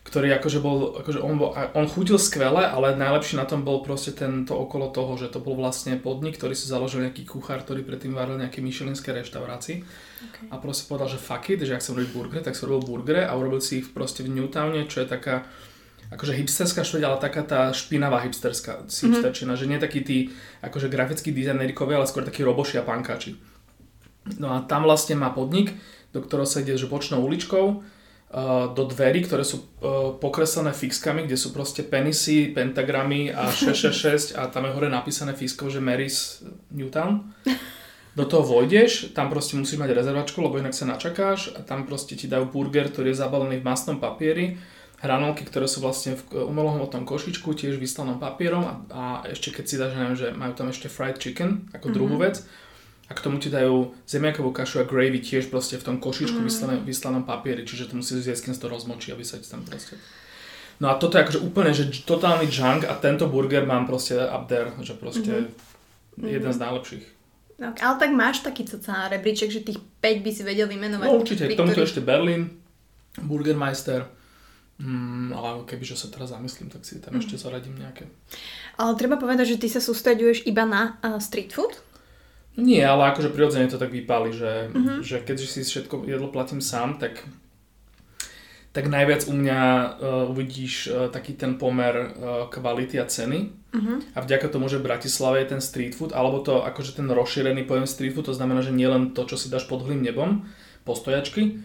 ktorý 0.00 0.32
akože 0.40 0.58
bol, 0.64 0.96
akože 1.04 1.20
on, 1.20 1.36
bol, 1.36 1.52
on 1.52 1.86
chutil 1.86 2.16
skvele, 2.16 2.64
ale 2.64 2.96
najlepší 2.96 3.36
na 3.36 3.44
tom 3.44 3.62
bol 3.62 3.84
proste 3.84 4.16
tento 4.16 4.56
okolo 4.56 4.88
toho, 4.88 5.12
že 5.20 5.28
to 5.28 5.44
bol 5.44 5.52
vlastne 5.54 6.00
podnik, 6.00 6.40
ktorý 6.40 6.56
si 6.56 6.66
založil 6.66 7.04
nejaký 7.04 7.28
kuchár, 7.28 7.60
ktorý 7.60 7.84
predtým 7.84 8.16
varil 8.16 8.40
nejaké 8.40 8.64
myšelinské 8.64 9.12
reštaurácii 9.12 9.84
Okay. 10.20 10.52
a 10.52 10.60
proste 10.60 10.84
povedal, 10.84 11.08
že 11.08 11.16
fuck 11.16 11.48
it, 11.48 11.64
že 11.64 11.72
ak 11.72 11.80
som 11.80 11.96
robiť 11.96 12.12
burgery, 12.12 12.44
tak 12.44 12.52
som 12.52 12.68
robil 12.68 12.92
burgery 12.92 13.24
a 13.24 13.32
urobil 13.32 13.64
si 13.64 13.80
ich 13.80 13.88
proste 13.88 14.20
v 14.20 14.28
Newtowne, 14.36 14.84
čo 14.84 15.00
je 15.00 15.08
taká 15.08 15.48
akože 16.12 16.36
hipsterská 16.36 16.84
štvrť, 16.84 17.02
ale 17.08 17.16
taká 17.16 17.40
tá 17.40 17.60
špinavá 17.72 18.20
hipsterská 18.28 18.84
hipsterčina, 18.84 19.56
že 19.56 19.64
nie 19.64 19.80
takí 19.80 20.04
tí 20.04 20.28
akože 20.60 20.92
grafickí 20.92 21.32
dizajnerikovia, 21.32 22.02
ale 22.02 22.10
skôr 22.10 22.20
takí 22.20 22.44
roboši 22.44 22.82
a 22.82 22.84
pankáči. 22.84 23.40
No 24.36 24.52
a 24.52 24.60
tam 24.68 24.84
vlastne 24.84 25.16
má 25.16 25.32
podnik, 25.32 25.72
do 26.12 26.20
ktorého 26.20 26.44
sa 26.44 26.60
ide 26.60 26.76
že 26.76 26.90
bočnou 26.90 27.24
uličkou, 27.24 27.80
do 28.70 28.86
dverí, 28.86 29.26
ktoré 29.26 29.42
sú 29.42 29.58
uh, 29.58 30.14
pokreslené 30.14 30.70
fixkami, 30.70 31.26
kde 31.26 31.34
sú 31.34 31.50
proste 31.50 31.82
penisy, 31.82 32.54
pentagramy 32.54 33.34
a 33.34 33.50
666 33.50 34.38
a 34.38 34.46
tam 34.46 34.70
je 34.70 34.74
hore 34.78 34.86
napísané 34.86 35.34
fixkou, 35.34 35.66
že 35.66 35.82
Marys 35.82 36.46
Newtown. 36.70 37.26
Do 38.14 38.24
toho 38.26 38.46
vojdeš, 38.46 39.10
tam 39.18 39.34
proste 39.34 39.58
musíš 39.58 39.82
mať 39.82 39.94
rezervačku, 39.98 40.38
lebo 40.42 40.62
inak 40.62 40.74
sa 40.74 40.86
načakáš 40.86 41.58
a 41.58 41.66
tam 41.66 41.90
proste 41.90 42.14
ti 42.14 42.30
dajú 42.30 42.54
burger, 42.54 42.90
ktorý 42.90 43.10
je 43.10 43.18
zabalený 43.18 43.62
v 43.62 43.66
masnom 43.66 43.98
papieri, 43.98 44.62
hranolky, 45.02 45.42
ktoré 45.42 45.66
sú 45.66 45.82
vlastne 45.82 46.14
v 46.14 46.22
umelohmotnom 46.46 47.02
košičku, 47.02 47.50
tiež 47.50 47.82
vyslanom 47.82 48.22
papierom 48.22 48.62
a, 48.62 48.72
a 48.94 49.02
ešte 49.26 49.50
keď 49.50 49.64
si 49.66 49.74
dáš, 49.74 49.98
neviem, 49.98 50.18
že 50.18 50.30
majú 50.30 50.54
tam 50.54 50.70
ešte 50.70 50.86
fried 50.86 51.18
chicken 51.18 51.66
ako 51.74 51.90
mm-hmm. 51.90 51.96
druhú 51.98 52.16
vec 52.18 52.46
a 53.10 53.12
k 53.12 53.20
tomu 53.26 53.42
ti 53.42 53.50
dajú 53.50 53.90
zemiakovú 54.06 54.54
kašu 54.54 54.80
a 54.80 54.84
gravy 54.86 55.18
tiež 55.18 55.50
proste 55.50 55.74
v 55.74 55.82
tom 55.82 55.96
košičku 55.98 56.38
mm. 56.38 56.46
vyslané, 56.46 56.74
vyslanom 56.78 57.26
papieri, 57.26 57.66
čiže 57.66 57.90
to 57.90 57.98
musíš 57.98 58.30
zjesť, 58.30 58.46
kým 58.46 58.54
to 58.54 58.70
rozmočí, 58.70 59.10
aby 59.10 59.26
sa 59.26 59.42
ti 59.42 59.50
tam 59.50 59.66
proste... 59.66 59.98
No 60.80 60.88
a 60.88 60.96
toto 60.96 61.18
je 61.18 61.26
akože 61.26 61.40
úplne, 61.42 61.74
že 61.74 61.90
totálny 62.06 62.48
junk 62.48 62.86
a 62.86 62.96
tento 62.96 63.28
burger 63.28 63.66
mám 63.66 63.84
proste 63.84 64.16
up 64.16 64.48
there, 64.48 64.72
že 64.80 64.96
proste 64.96 65.50
mm-hmm. 65.50 66.24
jeden 66.24 66.52
z 66.54 66.58
najlepších. 66.62 67.04
No, 67.60 67.76
ale 67.76 67.94
tak 68.00 68.10
máš 68.16 68.40
taký 68.40 68.64
cca 68.64 69.12
rebríček, 69.12 69.52
že 69.52 69.60
tých 69.60 69.76
5 70.00 70.24
by 70.24 70.30
si 70.32 70.42
vedel 70.46 70.64
vymenovať. 70.70 71.06
No 71.10 71.20
určite, 71.20 71.44
k 71.44 71.58
tomuto 71.60 71.84
ešte 71.84 72.00
Berlin, 72.00 72.48
Burgermeister, 73.20 74.08
mm, 74.80 75.36
ale 75.36 75.68
kebyže 75.68 75.98
sa 75.98 76.08
teraz 76.08 76.32
zamyslím, 76.32 76.72
tak 76.72 76.88
si 76.88 76.96
tam 77.04 77.12
mm. 77.12 77.20
ešte 77.20 77.36
zaradím 77.36 77.76
nejaké. 77.76 78.08
Ale 78.80 78.96
treba 78.96 79.20
povedať, 79.20 79.58
že 79.58 79.60
ty 79.60 79.68
sa 79.68 79.84
sústreduješ 79.84 80.48
iba 80.48 80.64
na 80.64 80.96
uh, 81.04 81.20
street 81.20 81.52
food? 81.52 81.76
Nie, 82.58 82.82
ale 82.86 83.14
akože 83.14 83.30
prirodzene 83.30 83.70
to 83.70 83.78
tak 83.78 83.94
vypáli, 83.94 84.34
že, 84.34 84.74
uh-huh. 84.74 85.06
že 85.06 85.22
keďže 85.22 85.46
si 85.46 85.60
všetko 85.62 86.08
jedlo 86.08 86.32
platím 86.32 86.58
sám, 86.58 86.98
tak 86.98 87.22
tak 88.70 88.86
najviac 88.86 89.26
u 89.26 89.34
mňa 89.34 89.60
uh, 89.98 90.30
uvidíš 90.30 90.74
uh, 90.86 91.10
taký 91.10 91.34
ten 91.34 91.58
pomer 91.58 92.14
uh, 92.14 92.46
kvality 92.46 93.02
a 93.02 93.06
ceny. 93.06 93.50
Uh-huh. 93.74 93.98
A 94.14 94.18
vďaka 94.22 94.46
tomu, 94.46 94.70
že 94.70 94.78
v 94.78 94.86
Bratislave 94.86 95.42
je 95.42 95.58
ten 95.58 95.62
street 95.62 95.98
food, 95.98 96.14
alebo 96.14 96.38
to 96.38 96.62
akože 96.62 97.02
ten 97.02 97.10
rozšírený 97.10 97.66
pojem 97.66 97.86
street 97.90 98.14
food, 98.14 98.30
to 98.30 98.34
znamená, 98.34 98.62
že 98.62 98.70
nielen 98.70 99.10
to, 99.10 99.26
čo 99.26 99.34
si 99.34 99.50
dáš 99.50 99.66
pod 99.66 99.82
hlým 99.82 100.06
nebom, 100.06 100.46
postojačky, 100.86 101.58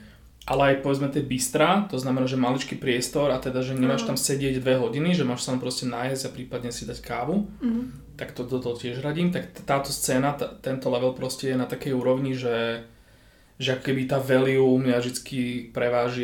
ale 0.45 0.77
aj 0.77 0.85
povedzme 0.85 1.09
tie 1.09 1.25
bystra, 1.25 1.89
to 1.89 1.97
znamená, 1.97 2.29
že 2.29 2.37
maličký 2.37 2.77
priestor 2.77 3.33
a 3.33 3.41
teda, 3.41 3.65
že 3.65 3.73
nemáš 3.73 4.05
tam 4.05 4.13
sedieť 4.13 4.61
dve 4.61 4.77
hodiny, 4.77 5.17
že 5.17 5.25
máš 5.25 5.45
sa 5.45 5.57
tam 5.57 5.61
proste 5.61 5.89
nájsť 5.89 6.21
a 6.29 6.33
prípadne 6.33 6.69
si 6.69 6.85
dať 6.85 7.01
kávu. 7.01 7.49
Uh-huh 7.61 8.05
tak 8.15 8.31
to, 8.31 8.47
to, 8.47 8.63
to 8.63 8.71
tiež 8.79 9.03
radím, 9.03 9.29
tak 9.31 9.51
táto 9.67 9.91
scéna, 9.91 10.33
t- 10.33 10.47
tento 10.63 10.87
level 10.87 11.11
proste 11.11 11.51
je 11.51 11.57
na 11.59 11.67
takej 11.67 11.91
úrovni, 11.91 12.31
že, 12.31 12.87
že 13.59 13.75
ako 13.75 13.91
keby 13.91 14.01
tá 14.07 14.17
value 14.23 14.79
mňa 14.79 14.97
vždy 15.03 15.75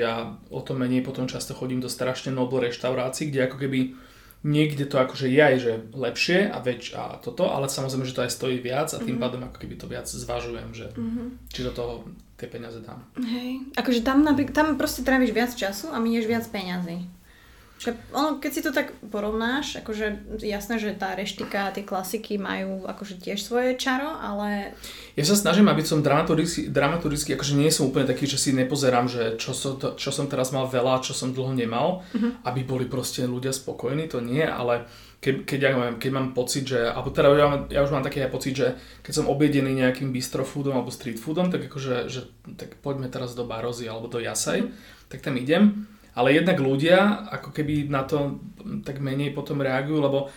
a 0.02 0.40
o 0.50 0.60
to 0.64 0.72
menej 0.72 1.04
potom 1.04 1.28
často 1.28 1.52
chodím 1.52 1.84
do 1.84 1.92
strašne 1.92 2.32
noble 2.32 2.64
reštaurácií, 2.64 3.28
kde 3.30 3.52
ako 3.52 3.58
keby 3.60 3.80
niekde 4.42 4.90
to 4.90 4.98
akože 4.98 5.30
je 5.30 5.42
aj 5.42 5.58
že 5.62 5.74
lepšie 5.94 6.50
a 6.50 6.58
väč 6.64 6.98
a 6.98 7.22
toto, 7.22 7.54
ale 7.54 7.70
samozrejme, 7.70 8.10
že 8.10 8.16
to 8.18 8.26
aj 8.26 8.32
stojí 8.34 8.58
viac 8.58 8.90
a 8.90 8.98
tým 8.98 9.20
mm-hmm. 9.20 9.22
pádom 9.22 9.42
ako 9.46 9.58
keby 9.62 9.76
to 9.78 9.86
viac 9.86 10.08
zvažujem, 10.10 10.74
že 10.74 10.90
mm-hmm. 10.96 11.28
či 11.54 11.62
do 11.62 11.72
toho 11.76 12.10
tie 12.42 12.50
peniaze 12.50 12.82
dám. 12.82 13.06
Hej, 13.22 13.70
akože 13.78 14.02
tam, 14.02 14.26
tam 14.50 14.68
proste 14.82 15.06
tráviš 15.06 15.30
viac 15.30 15.54
času 15.54 15.94
a 15.94 16.02
minieš 16.02 16.26
viac 16.26 16.46
peňazí. 16.50 17.06
Že 17.82 17.98
ono, 18.14 18.38
keď 18.38 18.52
si 18.54 18.62
to 18.62 18.70
tak 18.70 18.94
porovnáš, 19.10 19.82
akože 19.82 20.38
jasné, 20.46 20.78
že 20.78 20.94
tá 20.94 21.18
reštika 21.18 21.66
a 21.66 21.74
tie 21.74 21.82
klasiky 21.82 22.38
majú 22.38 22.86
akože 22.86 23.18
tiež 23.18 23.42
svoje 23.42 23.74
čaro, 23.74 24.06
ale... 24.06 24.78
Ja 25.18 25.26
sa 25.26 25.34
snažím, 25.34 25.66
aby 25.66 25.82
som 25.82 26.06
dramaturgicky, 26.06 26.70
dramaturgicky 26.70 27.34
akože 27.34 27.58
nie 27.58 27.74
som 27.74 27.90
úplne 27.90 28.06
taký, 28.06 28.30
že 28.30 28.38
si 28.38 28.54
nepozerám, 28.54 29.10
že 29.10 29.34
čo 29.42 29.58
som, 29.58 29.82
to, 29.82 29.98
čo 29.98 30.14
som 30.14 30.30
teraz 30.30 30.54
mal 30.54 30.70
veľa, 30.70 31.02
čo 31.02 31.18
som 31.18 31.34
dlho 31.34 31.58
nemal, 31.58 32.06
uh-huh. 32.14 32.46
aby 32.46 32.62
boli 32.62 32.86
proste 32.86 33.26
ľudia 33.26 33.50
spokojní, 33.50 34.06
to 34.14 34.22
nie, 34.22 34.46
ale 34.46 34.86
keď, 35.22 35.36
keď, 35.46 35.60
ja 35.62 35.72
mám, 35.78 35.96
keď 36.02 36.12
mám 36.12 36.28
pocit, 36.34 36.66
že, 36.66 36.82
alebo 36.82 37.14
teda 37.14 37.30
ja, 37.38 37.46
mám, 37.46 37.62
ja 37.70 37.86
už 37.86 37.94
mám 37.94 38.02
taký 38.02 38.26
aj 38.26 38.34
pocit, 38.34 38.54
že 38.58 38.68
keď 39.06 39.14
som 39.22 39.30
objedený 39.30 39.78
nejakým 39.86 40.10
bistrofoodom 40.10 40.74
alebo 40.74 40.90
street 40.90 41.22
foodom, 41.22 41.54
tak 41.54 41.70
akože, 41.70 42.10
že, 42.10 42.26
tak 42.58 42.82
poďme 42.82 43.06
teraz 43.08 43.38
do 43.38 43.46
Barozy 43.46 43.86
alebo 43.86 44.10
do 44.10 44.18
Jasaj, 44.18 44.66
uh-huh. 44.66 44.74
tak 45.14 45.22
tam 45.22 45.38
idem 45.38 45.86
ale 46.12 46.36
jednak 46.36 46.60
ľudia 46.60 47.28
ako 47.32 47.56
keby 47.56 47.88
na 47.88 48.04
to 48.04 48.44
tak 48.84 49.00
menej 49.00 49.32
potom 49.32 49.64
reagujú, 49.64 50.04
lebo 50.04 50.28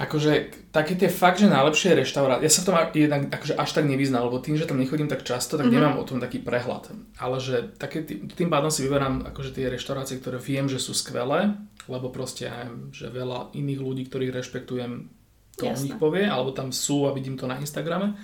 akože 0.00 0.32
také 0.72 0.96
tie 0.96 1.12
fakt, 1.12 1.44
že 1.44 1.52
najlepšie 1.52 1.92
reštaurácie, 1.92 2.48
ja 2.48 2.52
sa 2.52 2.64
v 2.64 2.68
tom 2.72 2.76
jednak 2.96 3.28
akože 3.28 3.54
až 3.60 3.70
tak 3.76 3.84
nevyznal, 3.84 4.32
lebo 4.32 4.40
tým, 4.40 4.56
že 4.56 4.64
tam 4.64 4.80
nechodím 4.80 5.12
tak 5.12 5.28
často, 5.28 5.60
tak 5.60 5.68
mm-hmm. 5.68 5.76
nemám 5.76 6.00
o 6.00 6.08
tom 6.08 6.24
taký 6.24 6.40
prehľad. 6.40 6.88
Ale 7.20 7.36
že 7.36 7.68
také, 7.76 8.00
tým 8.08 8.48
pádom 8.48 8.72
si 8.72 8.80
vyberám 8.88 9.28
akože 9.28 9.52
tie 9.52 9.68
reštaurácie, 9.68 10.16
ktoré 10.16 10.40
viem, 10.40 10.72
že 10.72 10.80
sú 10.80 10.96
skvelé, 10.96 11.52
lebo 11.84 12.08
proste 12.08 12.48
ja 12.48 12.64
viem, 12.64 12.88
že 12.96 13.12
veľa 13.12 13.52
iných 13.52 13.80
ľudí, 13.84 14.02
ktorých 14.08 14.32
rešpektujem, 14.40 15.12
to 15.60 15.68
Jasne. 15.68 15.76
o 15.76 15.84
nich 15.84 15.96
povie, 16.00 16.24
alebo 16.24 16.56
tam 16.56 16.72
sú 16.72 17.04
a 17.04 17.12
vidím 17.12 17.36
to 17.36 17.44
na 17.44 17.60
Instagrame. 17.60 18.16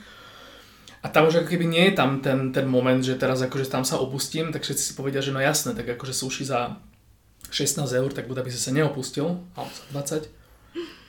A 1.04 1.12
tam 1.12 1.28
už 1.28 1.44
ako 1.44 1.52
keby 1.52 1.68
nie 1.68 1.84
je 1.92 1.94
tam 1.94 2.24
ten, 2.24 2.56
ten 2.56 2.64
moment, 2.64 3.04
že 3.04 3.20
teraz 3.20 3.44
akože 3.44 3.68
tam 3.68 3.84
sa 3.84 4.00
opustím, 4.00 4.48
tak 4.48 4.64
všetci 4.64 4.82
si 4.82 4.92
povedia, 4.96 5.20
že 5.20 5.30
no 5.30 5.44
jasné, 5.44 5.76
tak 5.76 5.84
akože 5.84 6.16
sushi 6.16 6.48
za 6.48 6.80
16 7.52 7.84
eur, 7.84 8.10
tak 8.16 8.26
bude 8.26 8.40
by 8.40 8.48
si 8.48 8.58
sa 8.58 8.72
neopustil, 8.72 9.44
alebo 9.54 9.70
za 9.76 9.84
20. 10.24 10.35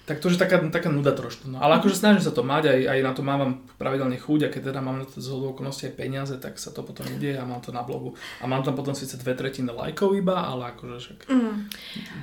Tak 0.08 0.24
to 0.24 0.32
je 0.32 0.40
taká, 0.40 0.64
taká 0.72 0.88
nuda 0.88 1.12
trošku. 1.12 1.52
No. 1.52 1.60
Ale 1.60 1.84
akože 1.84 2.00
snažím 2.00 2.24
sa 2.24 2.32
to 2.32 2.40
mať, 2.40 2.72
aj, 2.72 2.80
aj 2.96 3.00
na 3.04 3.12
to 3.12 3.28
mám 3.28 3.60
pravidelne 3.76 4.16
chuť 4.16 4.48
a 4.48 4.54
keď 4.56 4.72
teda 4.72 4.80
mám 4.80 5.04
na 5.04 5.06
to 5.06 5.20
zhodu 5.20 5.52
okolnosti 5.52 5.84
aj 5.84 6.00
peniaze, 6.00 6.32
tak 6.40 6.56
sa 6.56 6.72
to 6.72 6.80
potom 6.80 7.04
udeje 7.12 7.36
a 7.36 7.44
mám 7.44 7.60
to 7.60 7.76
na 7.76 7.84
blogu. 7.84 8.16
A 8.40 8.48
mám 8.48 8.64
tam 8.64 8.72
potom 8.72 8.96
síce 8.96 9.20
dve 9.20 9.36
tretiny 9.36 9.68
lajkov 9.68 10.16
iba, 10.16 10.48
ale 10.48 10.72
akože 10.72 10.96
však... 10.96 11.18
Mm. 11.28 11.68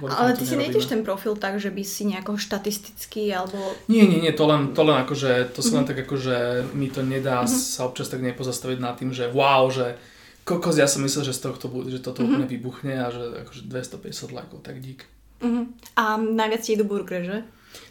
Ale 0.01 0.33
ty 0.33 0.49
si 0.49 0.57
nejdeš 0.57 0.89
ten 0.89 1.05
profil 1.05 1.37
tak, 1.37 1.61
že 1.61 1.69
by 1.69 1.85
si 1.85 2.09
nejako 2.09 2.41
štatisticky 2.41 3.29
alebo... 3.29 3.77
Nie, 3.93 4.09
nie, 4.09 4.25
nie, 4.25 4.33
to 4.33 4.49
len, 4.49 4.73
to 4.73 4.81
len 4.81 5.05
akože, 5.05 5.53
to 5.53 5.61
len 5.61 5.85
mm. 5.85 5.89
tak 5.93 5.99
akože 6.09 6.37
mi 6.73 6.89
to 6.89 7.05
nedá 7.05 7.45
mm-hmm. 7.45 7.53
sa 7.53 7.85
občas 7.85 8.09
tak 8.09 8.25
nepozastaviť 8.25 8.81
nad 8.81 8.97
tým, 8.97 9.13
že 9.13 9.29
wow, 9.29 9.69
že 9.69 10.01
kokos, 10.49 10.81
ja 10.81 10.89
som 10.89 11.05
myslel, 11.05 11.29
že 11.29 11.37
z 11.37 11.53
tohto 11.53 11.69
bude, 11.69 11.93
že 11.93 12.01
toto 12.01 12.25
mm-hmm. 12.25 12.33
úplne 12.33 12.47
vybuchne 12.49 12.95
a 12.97 13.13
že 13.13 13.45
akože 13.45 13.61
250 13.69 14.33
lajkov, 14.33 14.65
tak 14.65 14.81
dík. 14.81 15.05
Mm-hmm. 15.45 15.65
A 16.01 16.17
najviac 16.17 16.65
ti 16.65 16.81
idú 16.81 16.89
burger, 16.89 17.21
že? 17.21 17.39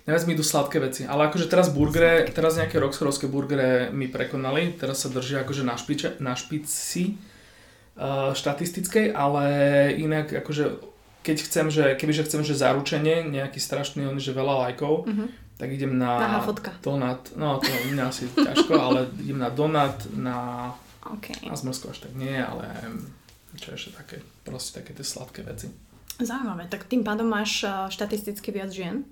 Najviac 0.04 0.24
mi 0.28 0.34
idú 0.36 0.43
sladké 0.43 0.78
veci. 0.84 1.02
Ale 1.08 1.32
akože 1.32 1.48
teraz 1.48 1.72
burgere, 1.72 2.28
teraz 2.32 2.60
nejaké 2.60 2.80
roxhorovské 2.80 3.32
burgere 3.32 3.88
mi 3.96 4.12
prekonali, 4.12 4.76
teraz 4.76 5.04
sa 5.04 5.08
držia 5.08 5.48
akože 5.48 5.63
na, 5.63 5.80
špiče, 5.80 6.19
na 6.19 6.36
špici 6.36 7.15
uh, 7.96 8.36
štatistickej, 8.36 9.15
ale 9.15 9.46
inak 9.96 10.32
akože 10.43 10.93
keď 11.24 11.38
chcem, 11.39 11.65
že, 11.72 11.96
kebyže 11.96 12.28
chcem, 12.28 12.43
že 12.43 12.60
zaručenie, 12.60 13.24
nejaký 13.32 13.58
strašný, 13.58 14.12
že 14.19 14.36
veľa 14.36 14.67
lajkov, 14.67 15.08
uh-huh. 15.08 15.28
tak 15.56 15.72
idem 15.72 15.96
na 15.96 16.43
donut, 16.84 17.32
no 17.39 17.63
to 17.63 17.72
mňa 17.96 18.12
asi 18.12 18.28
ťažko, 18.28 18.76
ale 18.76 19.08
idem 19.24 19.39
na 19.39 19.48
donut, 19.48 19.96
na, 20.19 20.69
okay. 21.00 21.39
na 21.48 21.56
zmrzku 21.56 21.96
až 21.96 22.04
tak 22.04 22.13
nie, 22.19 22.36
ale 22.36 22.67
čo 23.56 23.72
ešte 23.72 23.96
také, 23.96 24.17
proste 24.43 24.84
také 24.84 24.91
tie 24.91 25.08
sladké 25.08 25.48
veci. 25.48 25.72
Zaujímavé, 26.19 26.67
tak 26.67 26.86
tým 26.91 27.08
pádom 27.08 27.26
máš 27.26 27.63
štatisticky 27.89 28.52
viac 28.52 28.69
žien? 28.76 29.08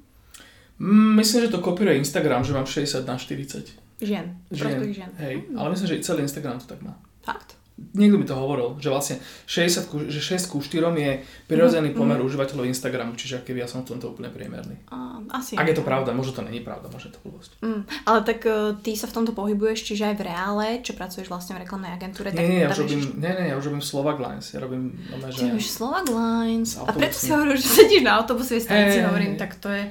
Mm, 0.82 1.16
myslím, 1.16 1.46
že 1.46 1.54
to 1.54 1.62
kopíruje 1.62 2.02
Instagram, 2.02 2.42
že 2.42 2.58
mám 2.58 2.66
60 2.66 3.06
na 3.06 3.18
40. 3.18 3.70
Žien. 4.02 4.26
Žien. 4.50 4.94
žien. 4.94 5.10
Hej, 5.22 5.46
mm. 5.46 5.54
ale 5.54 5.70
myslím, 5.78 5.88
že 5.88 6.02
celý 6.02 6.26
Instagram 6.26 6.58
to 6.58 6.66
tak 6.66 6.82
má. 6.82 6.98
Fakt? 7.22 7.54
Niekto 7.82 8.18
mi 8.18 8.26
to 8.30 8.38
hovoril, 8.38 8.78
že 8.78 8.94
vlastne 8.94 9.16
60 9.50 9.90
ku, 9.90 9.96
že 10.06 10.22
6 10.22 10.54
ku 10.54 10.62
4 10.62 10.94
je 11.02 11.12
prirodzený 11.50 11.94
mm, 11.94 11.98
pomer 11.98 12.18
mm. 12.18 12.26
užívateľov 12.30 12.70
Instagramu, 12.70 13.18
čiže 13.18 13.42
keby 13.42 13.66
ja 13.66 13.68
som 13.70 13.82
v 13.82 13.94
tomto 13.94 14.14
úplne 14.14 14.30
priemerný. 14.30 14.78
Uh, 14.90 15.22
asi. 15.34 15.58
Ak 15.58 15.66
je 15.66 15.78
to 15.78 15.86
pravda, 15.86 16.14
možno 16.14 16.34
to 16.34 16.42
není 16.46 16.62
pravda, 16.62 16.94
možno 16.94 17.10
je 17.10 17.16
to 17.18 17.22
blbosť. 17.26 17.52
Mm, 17.62 17.82
ale 18.06 18.20
tak 18.22 18.40
uh, 18.46 18.78
ty 18.86 18.94
sa 18.94 19.10
v 19.10 19.22
tomto 19.22 19.34
pohybuješ, 19.34 19.86
čiže 19.86 20.14
aj 20.14 20.16
v 20.18 20.24
reále, 20.30 20.66
čo 20.86 20.94
pracuješ 20.94 21.30
vlastne 21.30 21.58
v 21.58 21.66
reklamnej 21.66 21.94
agentúre. 21.94 22.34
Nie, 22.34 22.46
nie, 22.46 22.62
ja 22.66 22.70
už 22.70 22.86
robím, 22.86 23.02
nie, 23.18 23.34
nie, 23.34 23.46
ja 23.50 23.56
už 23.58 23.66
robím 23.70 23.86
Slovak 23.86 24.18
Lines. 24.22 24.46
Ja 24.54 24.60
robím, 24.62 24.98
no, 25.10 25.26
že... 25.30 25.42
Ty 25.42 25.46
robíš 25.58 25.70
Slovak 25.74 26.06
Lines. 26.06 26.78
A 26.78 26.90
preto 26.94 27.18
si 27.18 27.34
hovoril, 27.34 27.58
že 27.58 27.66
sedíš 27.66 28.02
na 28.06 28.22
autobusovej 28.22 28.62
stanici, 28.62 29.02
hey, 29.02 29.10
hovorím, 29.10 29.42
tak 29.42 29.58
to 29.58 29.74
je 29.74 29.90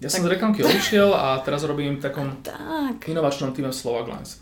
ja 0.00 0.08
tak... 0.08 0.20
som 0.20 0.24
z 0.26 0.32
reklamky 0.32 0.60
odišiel 0.64 1.12
a 1.12 1.38
teraz 1.44 1.62
robím 1.68 2.00
v 2.00 2.02
takom 2.02 2.28
tak. 2.40 3.04
inovačnom 3.04 3.52
týme 3.52 3.68
Slovak 3.70 4.08
Lines. 4.08 4.40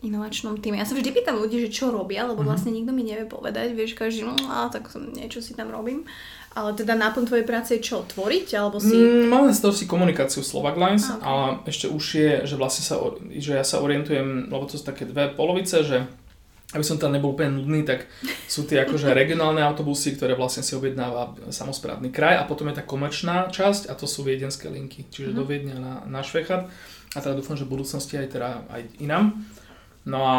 Inovačnom 0.00 0.56
týme. 0.64 0.80
Ja 0.80 0.88
sa 0.88 0.96
vždy 0.96 1.12
pýtam 1.12 1.36
ľudí, 1.36 1.60
že 1.60 1.68
čo 1.68 1.92
robia, 1.92 2.24
lebo 2.24 2.40
mm-hmm. 2.40 2.48
vlastne 2.48 2.72
nikto 2.72 2.88
mi 2.96 3.04
nevie 3.04 3.28
povedať. 3.28 3.76
Vieš, 3.76 3.92
každý, 3.92 4.24
no 4.24 4.32
a 4.48 4.72
tak 4.72 4.88
som, 4.88 5.04
niečo 5.12 5.44
si 5.44 5.52
tam 5.52 5.68
robím. 5.68 6.08
Ale 6.50 6.74
teda 6.74 6.98
náplň 6.98 7.28
tvojej 7.28 7.46
práce 7.46 7.70
je 7.78 7.84
čo? 7.84 8.02
Tvoriť? 8.08 8.48
Alebo 8.58 8.80
si... 8.80 8.96
Mm, 8.96 9.28
mám 9.28 9.46
na 9.46 9.54
starosti 9.54 9.84
komunikáciu 9.84 10.42
Slovak 10.42 10.80
Lines 10.80 11.06
okay. 11.06 11.22
a 11.22 11.32
ešte 11.68 11.86
už 11.86 12.04
je, 12.16 12.32
že 12.48 12.54
vlastne 12.58 12.82
sa, 12.82 12.98
že 13.38 13.52
ja 13.54 13.62
sa 13.62 13.78
orientujem, 13.78 14.50
lebo 14.50 14.66
to 14.66 14.74
sú 14.74 14.82
také 14.82 15.06
dve 15.06 15.30
polovice, 15.30 15.84
že 15.86 16.10
aby 16.70 16.84
som 16.86 17.02
tam 17.02 17.10
nebol 17.10 17.34
úplne 17.34 17.58
nudný, 17.58 17.82
tak 17.82 18.06
sú 18.46 18.62
tie 18.62 18.86
akože 18.86 19.10
regionálne 19.20 19.62
autobusy, 19.62 20.14
ktoré 20.14 20.38
vlastne 20.38 20.62
si 20.62 20.78
objednáva 20.78 21.34
samozprávny 21.50 22.14
kraj 22.14 22.38
a 22.38 22.46
potom 22.46 22.70
je 22.70 22.78
tá 22.78 22.84
komerčná 22.86 23.50
časť 23.50 23.90
a 23.90 23.98
to 23.98 24.06
sú 24.06 24.22
viedenské 24.22 24.70
linky, 24.70 25.10
čiže 25.10 25.34
mm-hmm. 25.34 25.40
do 25.40 25.44
Viedňa 25.48 25.76
na, 25.82 25.94
na 26.06 26.20
Švechat 26.22 26.70
a 27.14 27.18
teda 27.18 27.34
dúfam, 27.34 27.58
že 27.58 27.66
v 27.66 27.74
budúcnosti 27.74 28.14
aj 28.14 28.28
teda 28.30 28.48
aj 28.70 28.82
inám. 29.02 29.34
No 30.06 30.18
a 30.24 30.36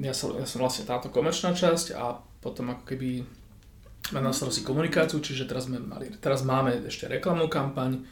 ja 0.00 0.16
som, 0.16 0.34
ja 0.40 0.48
som 0.48 0.64
vlastne 0.64 0.88
táto 0.88 1.12
komerčná 1.12 1.54
časť 1.54 1.94
a 1.94 2.18
potom 2.40 2.72
ako 2.72 2.84
keby 2.88 3.22
na 4.12 4.32
starosti 4.36 4.60
komunikáciu, 4.60 5.20
čiže 5.20 5.48
teraz, 5.48 5.64
sme 5.64 5.80
mali, 5.80 6.12
teraz 6.20 6.44
máme 6.44 6.76
ešte 6.84 7.08
reklamnú 7.08 7.48
kampaň, 7.48 8.04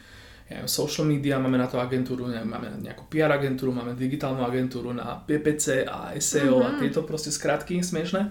ja 0.51 0.59
neviem, 0.59 0.67
social 0.67 1.07
media, 1.07 1.39
máme 1.39 1.55
na 1.55 1.71
to 1.71 1.79
agentúru, 1.79 2.27
neviem, 2.27 2.47
máme 2.47 2.67
nejakú 2.83 3.07
PR 3.07 3.31
agentúru, 3.31 3.71
máme 3.71 3.95
digitálnu 3.95 4.43
agentúru 4.43 4.91
na 4.91 5.23
PPC 5.23 5.87
a 5.87 6.11
SEO 6.19 6.59
mm-hmm. 6.59 6.67
a 6.67 6.79
tieto 6.83 6.99
proste 7.07 7.31
skratky 7.31 7.79
smiešné. 7.79 8.27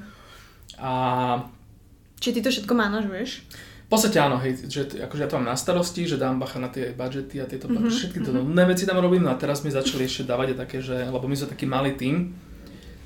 A... 0.76 0.92
Či 2.20 2.36
ty 2.36 2.40
to 2.44 2.52
všetko 2.52 2.72
manažuješ? 2.76 3.30
V 3.88 4.00
podstate 4.00 4.20
áno, 4.20 4.40
hej, 4.40 4.56
že 4.72 4.88
akože 5.04 5.22
ja 5.24 5.28
to 5.28 5.36
mám 5.36 5.52
na 5.52 5.56
starosti, 5.56 6.08
že 6.08 6.16
dám 6.16 6.40
bacha 6.40 6.56
na 6.56 6.72
tie 6.72 6.96
budžety 6.96 7.40
a 7.40 7.48
tieto 7.48 7.68
mm-hmm. 7.68 7.92
všetky 7.92 8.24
to 8.24 8.32
nudné 8.32 8.64
veci 8.64 8.88
tam 8.88 9.00
robím 9.00 9.24
no 9.24 9.32
a 9.32 9.36
teraz 9.36 9.64
mi 9.64 9.72
začali 9.72 10.08
ešte 10.08 10.28
dávať 10.28 10.56
také, 10.56 10.80
že, 10.80 11.08
lebo 11.08 11.28
my 11.28 11.36
sme 11.36 11.52
taký 11.52 11.68
malý 11.68 11.92
tým, 11.96 12.32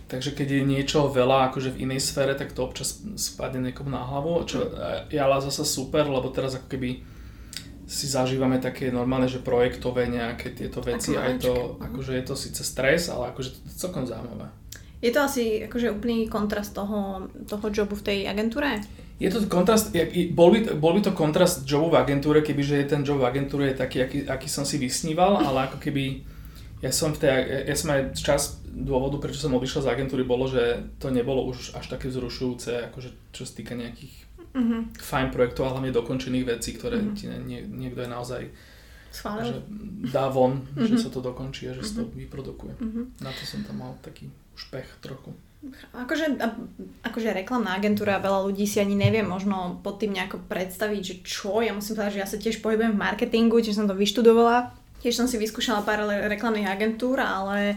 takže 0.06 0.34
keď 0.34 0.46
je 0.46 0.62
niečo 0.62 1.10
veľa 1.10 1.50
akože 1.50 1.74
v 1.74 1.90
inej 1.90 2.06
sfére, 2.06 2.38
tak 2.38 2.54
to 2.54 2.62
občas 2.62 3.02
spadne 3.18 3.66
niekomu 3.70 3.90
na 3.90 4.02
hlavu, 4.02 4.46
čo 4.46 4.62
je 5.10 5.18
ale 5.18 5.42
zase 5.42 5.66
super, 5.66 6.06
lebo 6.06 6.30
teraz 6.30 6.54
ako 6.54 6.70
keby 6.70 7.15
si 7.86 8.10
zažívame 8.10 8.58
také 8.58 8.90
normálne, 8.90 9.30
že 9.30 9.38
projektové 9.38 10.10
nejaké 10.10 10.50
tieto 10.50 10.82
veci 10.82 11.14
a 11.14 11.30
je 11.30 11.46
to, 11.46 11.78
akože 11.78 12.12
je 12.18 12.24
to 12.26 12.34
síce 12.34 12.62
stres, 12.66 13.06
ale 13.06 13.30
akože 13.30 13.48
to 13.54 13.58
je 13.62 13.74
celkom 13.78 14.02
zaujímavé. 14.02 14.50
Je 14.98 15.14
to 15.14 15.22
asi 15.22 15.62
akože 15.70 15.94
úplný 15.94 16.26
kontrast 16.26 16.74
toho, 16.74 17.30
toho 17.46 17.66
jobu 17.70 17.94
v 17.94 18.02
tej 18.02 18.18
agentúre? 18.26 18.82
Je 19.22 19.30
to 19.30 19.46
kontrast, 19.46 19.94
bol 20.34 20.50
by, 20.50 20.76
bol 20.76 20.92
by 20.98 21.00
to 21.00 21.12
kontrast 21.14 21.62
jobu 21.62 21.94
v 21.94 22.02
agentúre, 22.02 22.42
kebyže 22.42 22.90
ten 22.90 23.06
job 23.06 23.22
v 23.22 23.28
agentúre 23.30 23.72
je 23.72 23.76
taký, 23.78 23.98
aký, 24.02 24.18
aký 24.26 24.48
som 24.50 24.66
si 24.66 24.82
vysníval, 24.82 25.46
ale 25.46 25.70
ako 25.70 25.78
keby 25.78 26.26
ja 26.84 26.92
som 26.92 27.14
v 27.14 27.22
tej, 27.24 27.64
ja 27.70 27.76
som 27.78 27.96
aj 27.96 28.02
čas 28.18 28.60
dôvodu, 28.66 29.16
prečo 29.16 29.40
som 29.40 29.56
odišiel 29.56 29.88
z 29.88 29.92
agentúry, 29.94 30.26
bolo, 30.26 30.44
že 30.44 30.84
to 31.00 31.08
nebolo 31.08 31.48
už 31.48 31.72
až 31.72 31.86
také 31.88 32.12
vzrušujúce, 32.12 32.92
akože 32.92 33.32
čo 33.32 33.42
sa 33.48 33.52
týka 33.56 33.72
nejakých 33.72 34.25
mm-hmm. 34.56 34.80
fajn 34.96 35.28
projektov 35.28 35.68
a 35.68 35.72
hlavne 35.76 35.92
dokončených 35.92 36.46
vecí, 36.48 36.72
ktoré 36.72 36.96
mm-hmm. 36.96 37.16
ti 37.16 37.28
nie, 37.28 37.60
niekto 37.60 38.00
je 38.02 38.08
naozaj 38.08 38.42
Schválil. 39.12 39.44
že 39.44 39.56
dá 40.08 40.32
von, 40.32 40.64
mm-hmm. 40.64 40.88
že 40.88 40.96
sa 40.96 41.12
to 41.12 41.20
dokončí 41.20 41.68
a 41.68 41.76
že 41.76 41.84
mm-hmm. 41.84 41.92
sa 41.92 42.00
to 42.00 42.04
mhm. 42.08 42.16
vyprodukuje. 42.24 42.74
Mm-hmm. 42.80 43.04
Na 43.20 43.30
to 43.32 43.42
som 43.44 43.60
tam 43.62 43.76
mal 43.84 43.92
taký 44.00 44.32
špech 44.56 44.88
trochu. 45.04 45.36
Akože, 45.96 46.38
akože 47.02 47.34
reklamná 47.34 47.74
agentúra, 47.74 48.22
veľa 48.22 48.46
ľudí 48.46 48.68
si 48.68 48.78
ani 48.78 48.94
nevie 48.94 49.26
možno 49.26 49.82
pod 49.82 49.98
tým 49.98 50.14
nejako 50.14 50.46
predstaviť, 50.46 51.02
že 51.02 51.14
čo, 51.26 51.58
ja 51.58 51.74
musím 51.74 51.98
povedať, 51.98 52.14
že 52.14 52.22
ja 52.22 52.28
sa 52.28 52.38
tiež 52.38 52.62
pohybujem 52.62 52.94
v 52.94 53.02
marketingu, 53.02 53.58
tiež 53.58 53.82
som 53.82 53.90
to 53.90 53.96
vyštudovala, 53.96 54.70
tiež 55.02 55.16
som 55.18 55.26
si 55.26 55.40
vyskúšala 55.40 55.82
pár 55.82 56.06
reklamných 56.06 56.70
agentúr, 56.70 57.18
ale 57.18 57.74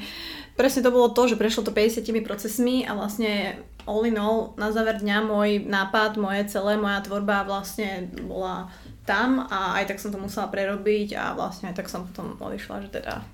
presne 0.53 0.85
to 0.85 0.93
bolo 0.93 1.09
to, 1.15 1.33
že 1.33 1.39
prešlo 1.39 1.65
to 1.65 1.73
50 1.73 2.03
procesmi 2.21 2.85
a 2.85 2.93
vlastne 2.93 3.57
all 3.89 4.05
in 4.05 4.21
all, 4.21 4.53
na 4.61 4.69
záver 4.69 5.01
dňa 5.01 5.17
môj 5.25 5.65
nápad, 5.65 6.21
moje 6.21 6.45
celé, 6.53 6.77
moja 6.77 7.01
tvorba 7.01 7.41
vlastne 7.41 8.05
bola 8.29 8.69
tam 9.09 9.49
a 9.49 9.81
aj 9.81 9.89
tak 9.89 9.97
som 9.97 10.13
to 10.13 10.21
musela 10.21 10.53
prerobiť 10.53 11.17
a 11.17 11.33
vlastne 11.33 11.73
aj 11.73 11.81
tak 11.81 11.89
som 11.89 12.05
potom 12.05 12.37
odišla, 12.37 12.85
že 12.85 13.01
teda 13.01 13.25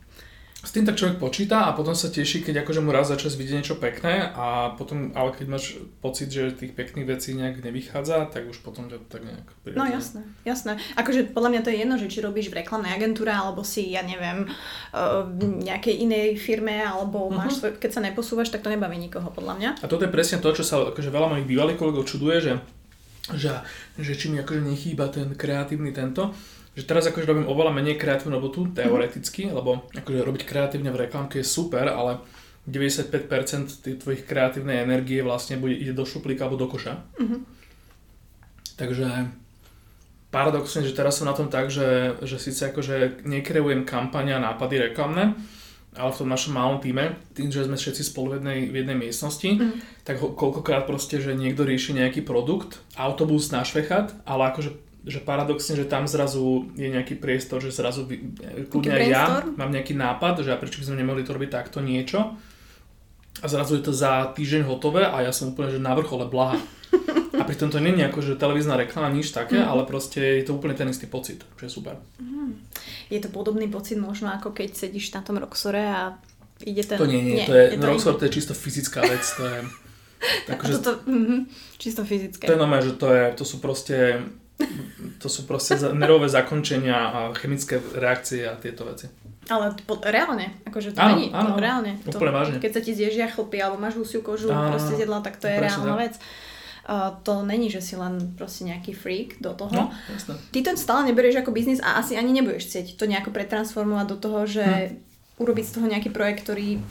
s 0.66 0.74
tým 0.74 0.82
tak 0.82 0.98
človek 0.98 1.22
počíta 1.22 1.70
a 1.70 1.78
potom 1.78 1.94
sa 1.94 2.10
teší, 2.10 2.42
keď 2.42 2.66
akože 2.66 2.82
mu 2.82 2.90
raz 2.90 3.14
za 3.14 3.22
čas 3.22 3.38
vidie 3.38 3.54
niečo 3.54 3.78
pekné 3.78 4.34
a 4.34 4.74
potom, 4.74 5.14
ale 5.14 5.30
keď 5.30 5.46
máš 5.46 5.78
pocit, 6.02 6.34
že 6.34 6.58
tých 6.58 6.74
pekných 6.74 7.06
vecí 7.06 7.38
nejak 7.38 7.62
nevychádza, 7.62 8.34
tak 8.34 8.50
už 8.50 8.66
potom 8.66 8.90
to 8.90 8.98
tak 9.06 9.22
nejak 9.22 9.46
prirodzené. 9.62 9.86
No 9.86 9.86
jasné, 9.86 10.22
jasné. 10.42 10.72
Akože 10.98 11.30
podľa 11.30 11.50
mňa 11.54 11.62
to 11.62 11.70
je 11.70 11.78
jedno, 11.86 11.96
že 12.02 12.10
či 12.10 12.20
robíš 12.26 12.50
v 12.50 12.66
reklamnej 12.66 12.98
agentúre, 12.98 13.30
alebo 13.30 13.62
si, 13.62 13.94
ja 13.94 14.02
neviem, 14.02 14.50
v 15.38 15.42
nejakej 15.70 16.02
inej 16.02 16.42
firme, 16.42 16.82
alebo 16.82 17.30
uh-huh. 17.30 17.46
máš 17.46 17.62
svoj, 17.62 17.78
keď 17.78 17.92
sa 17.94 18.02
neposúvaš, 18.02 18.50
tak 18.50 18.66
to 18.66 18.74
nebaví 18.74 18.98
nikoho, 18.98 19.30
podľa 19.30 19.54
mňa. 19.62 19.70
A 19.80 19.86
toto 19.86 20.10
je 20.10 20.12
presne 20.12 20.42
to, 20.42 20.50
čo 20.50 20.66
sa 20.66 20.82
akože 20.82 21.14
veľa 21.14 21.38
mojich 21.38 21.46
bývalých 21.46 21.78
kolegov 21.78 22.10
čuduje, 22.10 22.42
že 22.42 22.54
že, 23.34 23.50
že 23.98 24.14
či 24.14 24.30
mi 24.30 24.38
akože 24.38 24.62
nechýba 24.62 25.10
ten 25.10 25.34
kreatívny 25.34 25.90
tento, 25.90 26.30
že 26.76 26.84
teraz 26.84 27.08
akože 27.08 27.26
robím 27.26 27.48
oveľa 27.48 27.72
menej 27.72 27.96
kreatívnu 27.96 28.36
robotu, 28.36 28.68
teoreticky, 28.76 29.48
mm. 29.48 29.56
lebo 29.56 29.88
akože 29.96 30.20
robiť 30.28 30.44
kreatívne 30.44 30.92
v 30.92 31.08
reklamke 31.08 31.40
je 31.40 31.48
super, 31.48 31.88
ale 31.88 32.20
95% 32.68 33.80
tých 33.80 33.98
tvojich 34.04 34.28
kreatívnej 34.28 34.84
energie 34.84 35.24
vlastne 35.24 35.56
bude, 35.56 35.80
ide 35.80 35.96
do 35.96 36.04
šuplíka 36.04 36.46
alebo 36.46 36.60
do 36.60 36.68
koša. 36.68 37.00
Mm-hmm. 37.16 37.40
Takže 38.76 39.08
paradoxne, 40.36 40.84
že 40.84 40.92
teraz 40.92 41.22
som 41.22 41.32
na 41.32 41.38
tom 41.38 41.48
tak, 41.48 41.72
že, 41.72 42.20
že 42.28 42.36
síce 42.36 42.76
akože 42.76 43.24
nekreujem 43.24 43.88
kampania 43.88 44.36
a 44.36 44.52
nápady 44.52 44.92
reklamné, 44.92 45.32
ale 45.96 46.12
v 46.12 46.20
tom 46.20 46.28
našom 46.28 46.60
malom 46.60 46.84
týme, 46.84 47.16
tým, 47.32 47.48
že 47.48 47.64
sme 47.64 47.80
všetci 47.80 48.04
spolu 48.04 48.36
v 48.36 48.44
jednej, 48.44 48.60
v 48.68 48.76
jednej 48.84 48.98
miestnosti, 49.00 49.48
mm. 49.48 50.04
tak 50.04 50.20
ho, 50.20 50.36
koľkokrát 50.36 50.84
proste, 50.84 51.24
že 51.24 51.38
niekto 51.38 51.64
rieši 51.64 51.96
nejaký 51.96 52.28
produkt, 52.28 52.84
autobus 53.00 53.48
na 53.56 53.64
švechat, 53.64 54.12
ale 54.28 54.52
akože 54.52 54.85
že 55.06 55.22
paradoxne, 55.22 55.78
že 55.78 55.86
tam 55.86 56.10
zrazu 56.10 56.66
je 56.74 56.90
nejaký 56.90 57.22
priestor, 57.22 57.62
že 57.62 57.70
zrazu 57.70 58.10
kľudne 58.74 58.94
aj 58.98 59.06
ja 59.06 59.26
mám 59.54 59.70
nejaký 59.70 59.94
nápad, 59.94 60.42
že 60.42 60.50
a 60.50 60.58
prečo 60.58 60.82
by 60.82 60.90
sme 60.90 61.02
nemohli 61.06 61.22
to 61.22 61.38
robiť 61.38 61.50
takto 61.54 61.78
niečo. 61.78 62.34
A 63.44 63.46
zrazu 63.46 63.78
je 63.78 63.86
to 63.86 63.94
za 63.94 64.34
týždeň 64.34 64.66
hotové 64.66 65.06
a 65.06 65.22
ja 65.22 65.30
som 65.30 65.54
úplne 65.54 65.78
že 65.78 65.78
na 65.78 65.94
vrchole 65.94 66.26
blaha. 66.26 66.58
A 67.36 67.44
pritom 67.44 67.68
to 67.68 67.84
nie 67.84 67.94
je 67.94 68.08
ako, 68.08 68.20
že 68.24 68.40
televízna 68.40 68.80
reklama, 68.80 69.12
nič 69.12 69.36
také, 69.36 69.60
mm. 69.60 69.68
ale 69.68 69.84
proste 69.84 70.40
je 70.40 70.48
to 70.48 70.56
úplne 70.56 70.72
ten 70.72 70.88
istý 70.88 71.06
pocit, 71.06 71.44
čo 71.60 71.64
je 71.68 71.72
super. 71.72 72.00
Mm. 72.16 72.56
Je 73.12 73.20
to 73.20 73.28
podobný 73.28 73.68
pocit 73.68 74.00
možno 74.00 74.32
ako 74.32 74.56
keď 74.56 74.74
sedíš 74.74 75.12
na 75.12 75.22
tom 75.22 75.38
Roxore 75.38 75.84
a 75.84 76.16
ide 76.64 76.82
ten... 76.88 76.96
To 76.96 77.06
nie, 77.06 77.20
nie, 77.22 77.44
nie 77.44 77.46
to 77.46 77.54
je, 77.54 77.66
je 77.76 77.78
to 77.78 77.86
Roxor 77.86 78.16
to 78.16 78.26
je 78.26 78.32
čisto 78.40 78.54
fyzická 78.56 79.04
vec, 79.04 79.22
to 79.22 79.44
je... 79.44 79.60
Takže, 80.50 80.80
toto, 80.80 81.04
mm, 81.06 81.46
čisto 81.76 82.02
fyzické. 82.08 82.48
To 82.48 82.56
je 82.56 82.62
normálne, 82.64 82.88
že 82.88 82.96
to, 82.96 83.12
je, 83.12 83.24
to 83.36 83.44
sú 83.44 83.60
proste 83.60 84.24
to 85.22 85.28
sú 85.28 85.44
proste 85.44 85.76
nervové 85.92 86.32
zakončenia 86.32 86.96
a 86.96 87.20
chemické 87.36 87.80
reakcie 87.96 88.48
a 88.48 88.56
tieto 88.56 88.88
veci. 88.88 89.12
Ale 89.46 89.78
po, 89.86 90.02
reálne, 90.02 90.58
akože 90.66 90.98
to 90.98 91.00
áno, 91.02 91.10
není, 91.14 91.26
áno, 91.30 91.54
to 91.54 91.62
reálne. 91.62 91.92
Úplne 92.02 92.32
to, 92.32 92.38
vážne. 92.38 92.58
Keď 92.58 92.72
sa 92.74 92.82
ti 92.82 92.92
zježia 92.98 93.30
chlpy 93.30 93.62
alebo 93.62 93.78
máš 93.78 94.02
husiu 94.02 94.26
kožu 94.26 94.50
áno, 94.50 94.74
proste 94.74 94.98
zjedla, 94.98 95.22
tak 95.22 95.38
to 95.38 95.46
je 95.46 95.62
reálna 95.62 95.96
vec. 96.02 96.18
Uh, 96.86 97.18
to 97.26 97.42
není, 97.42 97.74
že 97.74 97.82
si 97.82 97.98
len 97.98 98.38
proste 98.38 98.62
nejaký 98.66 98.94
freak 98.94 99.42
do 99.42 99.58
toho. 99.58 99.74
No. 99.74 99.84
Ty 100.54 100.60
to 100.62 100.78
stále 100.78 101.10
neberieš 101.10 101.42
ako 101.42 101.50
biznis 101.50 101.82
a 101.82 101.98
asi 101.98 102.14
ani 102.14 102.30
nebudeš 102.30 102.70
chcieť 102.70 102.94
to 102.94 103.10
nejako 103.10 103.34
pretransformovať 103.34 104.06
do 104.06 104.18
toho, 104.22 104.40
že 104.46 104.66
hm. 104.66 104.90
urobiť 105.42 105.66
z 105.66 105.74
toho 105.78 105.86
nejaký 105.90 106.10
projekt, 106.14 106.46
ktorý 106.46 106.82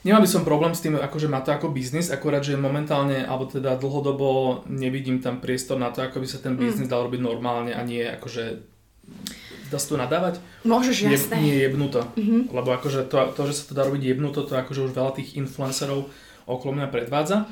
Nemal 0.00 0.24
by 0.24 0.28
som 0.32 0.48
problém 0.48 0.72
s 0.72 0.80
tým, 0.80 0.96
akože 0.96 1.28
má 1.28 1.44
to 1.44 1.52
ako 1.52 1.68
biznis, 1.68 2.08
akorát, 2.08 2.40
že 2.40 2.56
momentálne, 2.56 3.20
alebo 3.20 3.44
teda 3.44 3.76
dlhodobo 3.76 4.62
nevidím 4.64 5.20
tam 5.20 5.44
priestor 5.44 5.76
na 5.76 5.92
to, 5.92 6.00
ako 6.00 6.24
by 6.24 6.28
sa 6.28 6.40
ten 6.40 6.56
mm. 6.56 6.60
biznis 6.60 6.88
mm. 6.88 6.92
dal 6.92 7.04
robiť 7.04 7.20
normálne 7.20 7.76
a 7.76 7.84
nie 7.84 8.00
akože 8.00 8.64
dá 9.70 9.78
sa 9.78 9.86
to 9.92 9.96
nadávať? 10.00 10.34
Môžeš, 10.66 11.06
jasné. 11.06 11.36
Je, 11.38 11.42
nie 11.46 11.56
jebnuto. 11.62 12.02
Mm-hmm. 12.18 12.50
Lebo 12.50 12.68
akože 12.74 13.06
to, 13.06 13.16
to, 13.36 13.42
že 13.46 13.54
sa 13.54 13.64
to 13.70 13.72
dá 13.78 13.86
robiť 13.86 14.02
jebnuto, 14.02 14.48
to 14.48 14.58
akože 14.58 14.90
už 14.90 14.92
veľa 14.96 15.14
tých 15.14 15.38
influencerov 15.38 16.10
okolo 16.48 16.70
mňa 16.80 16.88
predvádza. 16.90 17.46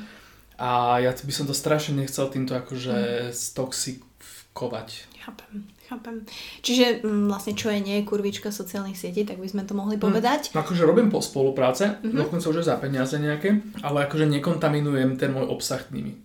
A 0.59 0.99
ja 0.99 1.15
by 1.15 1.33
som 1.33 1.47
to 1.47 1.55
strašne 1.55 1.95
nechcel 1.95 2.27
týmto 2.27 2.57
akože 2.57 3.29
mm. 3.29 3.31
stoxikovať. 3.31 5.08
Chápem. 5.19 5.67
Chápem. 5.91 6.15
Čiže 6.63 7.03
m, 7.03 7.27
mm, 7.27 7.27
vlastne 7.27 7.53
čo 7.57 7.67
je 7.67 7.79
nie 7.83 7.99
je 7.99 8.07
kurvička 8.07 8.55
sociálnych 8.55 8.95
sietí, 8.95 9.27
tak 9.27 9.37
by 9.37 9.47
sme 9.51 9.67
to 9.67 9.75
mohli 9.75 9.99
povedať. 9.99 10.55
Mm. 10.55 10.63
Akože 10.63 10.87
robím 10.87 11.11
po 11.11 11.19
spolupráce, 11.19 11.99
mm-hmm. 11.99 12.15
dokonca 12.15 12.45
už 12.47 12.63
za 12.63 12.79
peniaze 12.79 13.19
nejaké, 13.19 13.59
ale 13.83 14.07
akože 14.07 14.31
nekontaminujem 14.31 15.19
ten 15.19 15.35
môj 15.35 15.51
obsah 15.51 15.83
nimi. 15.91 16.15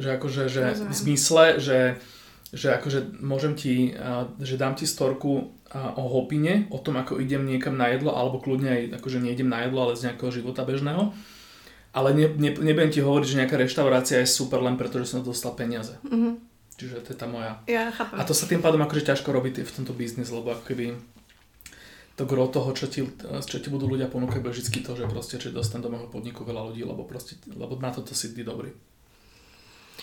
Že 0.00 0.08
akože, 0.18 0.42
že 0.50 0.62
v 0.74 0.94
zmysle, 0.94 1.44
že, 1.62 2.00
že 2.50 2.74
akože 2.74 3.22
môžem 3.22 3.54
ti, 3.54 3.94
že 4.42 4.58
dám 4.58 4.74
ti 4.74 4.90
storku 4.90 5.54
o 5.74 6.04
hopine, 6.10 6.66
o 6.70 6.78
tom, 6.82 6.98
ako 6.98 7.22
idem 7.22 7.46
niekam 7.46 7.78
na 7.78 7.90
jedlo, 7.94 8.14
alebo 8.14 8.42
kľudne 8.42 8.70
aj 8.70 8.82
akože 9.02 9.22
nejdem 9.22 9.50
na 9.50 9.66
jedlo, 9.66 9.86
ale 9.86 9.98
z 9.98 10.10
nejakého 10.10 10.30
života 10.34 10.66
bežného. 10.66 11.14
Ale 11.94 12.10
ne, 12.10 12.26
ne, 12.26 12.50
nebudem 12.50 12.90
ti 12.90 12.98
hovoriť, 12.98 13.26
že 13.26 13.38
nejaká 13.38 13.54
reštaurácia 13.54 14.18
je 14.18 14.26
super 14.26 14.58
len 14.58 14.74
preto, 14.74 14.98
že 14.98 15.14
som 15.14 15.22
dostal 15.22 15.54
peniaze. 15.54 15.94
Mm-hmm. 16.02 16.53
Čiže 16.74 17.06
to 17.06 17.08
je 17.14 17.18
tá 17.18 17.30
moja. 17.30 17.62
Ja 17.70 17.94
chápem. 17.94 18.18
A 18.18 18.26
to 18.26 18.34
sa 18.34 18.50
tým 18.50 18.58
pádom 18.58 18.82
akože 18.82 19.06
ťažko 19.06 19.30
robí 19.30 19.54
v 19.54 19.74
tomto 19.74 19.94
biznis, 19.94 20.34
lebo 20.34 20.50
ako 20.50 20.66
keby 20.66 20.98
to 22.14 22.26
gro 22.26 22.46
toho, 22.46 22.70
čo 22.74 22.86
ti, 22.86 23.02
čo 23.46 23.56
ti 23.58 23.68
budú 23.70 23.90
ľudia 23.90 24.06
ponúkať, 24.06 24.38
bude 24.38 24.54
vždy 24.54 24.86
to, 24.86 24.94
že 24.94 25.10
proste, 25.10 25.34
či 25.38 25.50
dostane 25.50 25.82
do 25.82 25.90
môjho 25.90 26.06
podniku 26.06 26.46
veľa 26.46 26.70
ľudí, 26.70 26.86
lebo, 26.86 27.02
proste, 27.02 27.38
lebo 27.50 27.74
na 27.78 27.90
toto 27.90 28.14
si 28.14 28.30
ty 28.30 28.46
dobrý. 28.46 28.70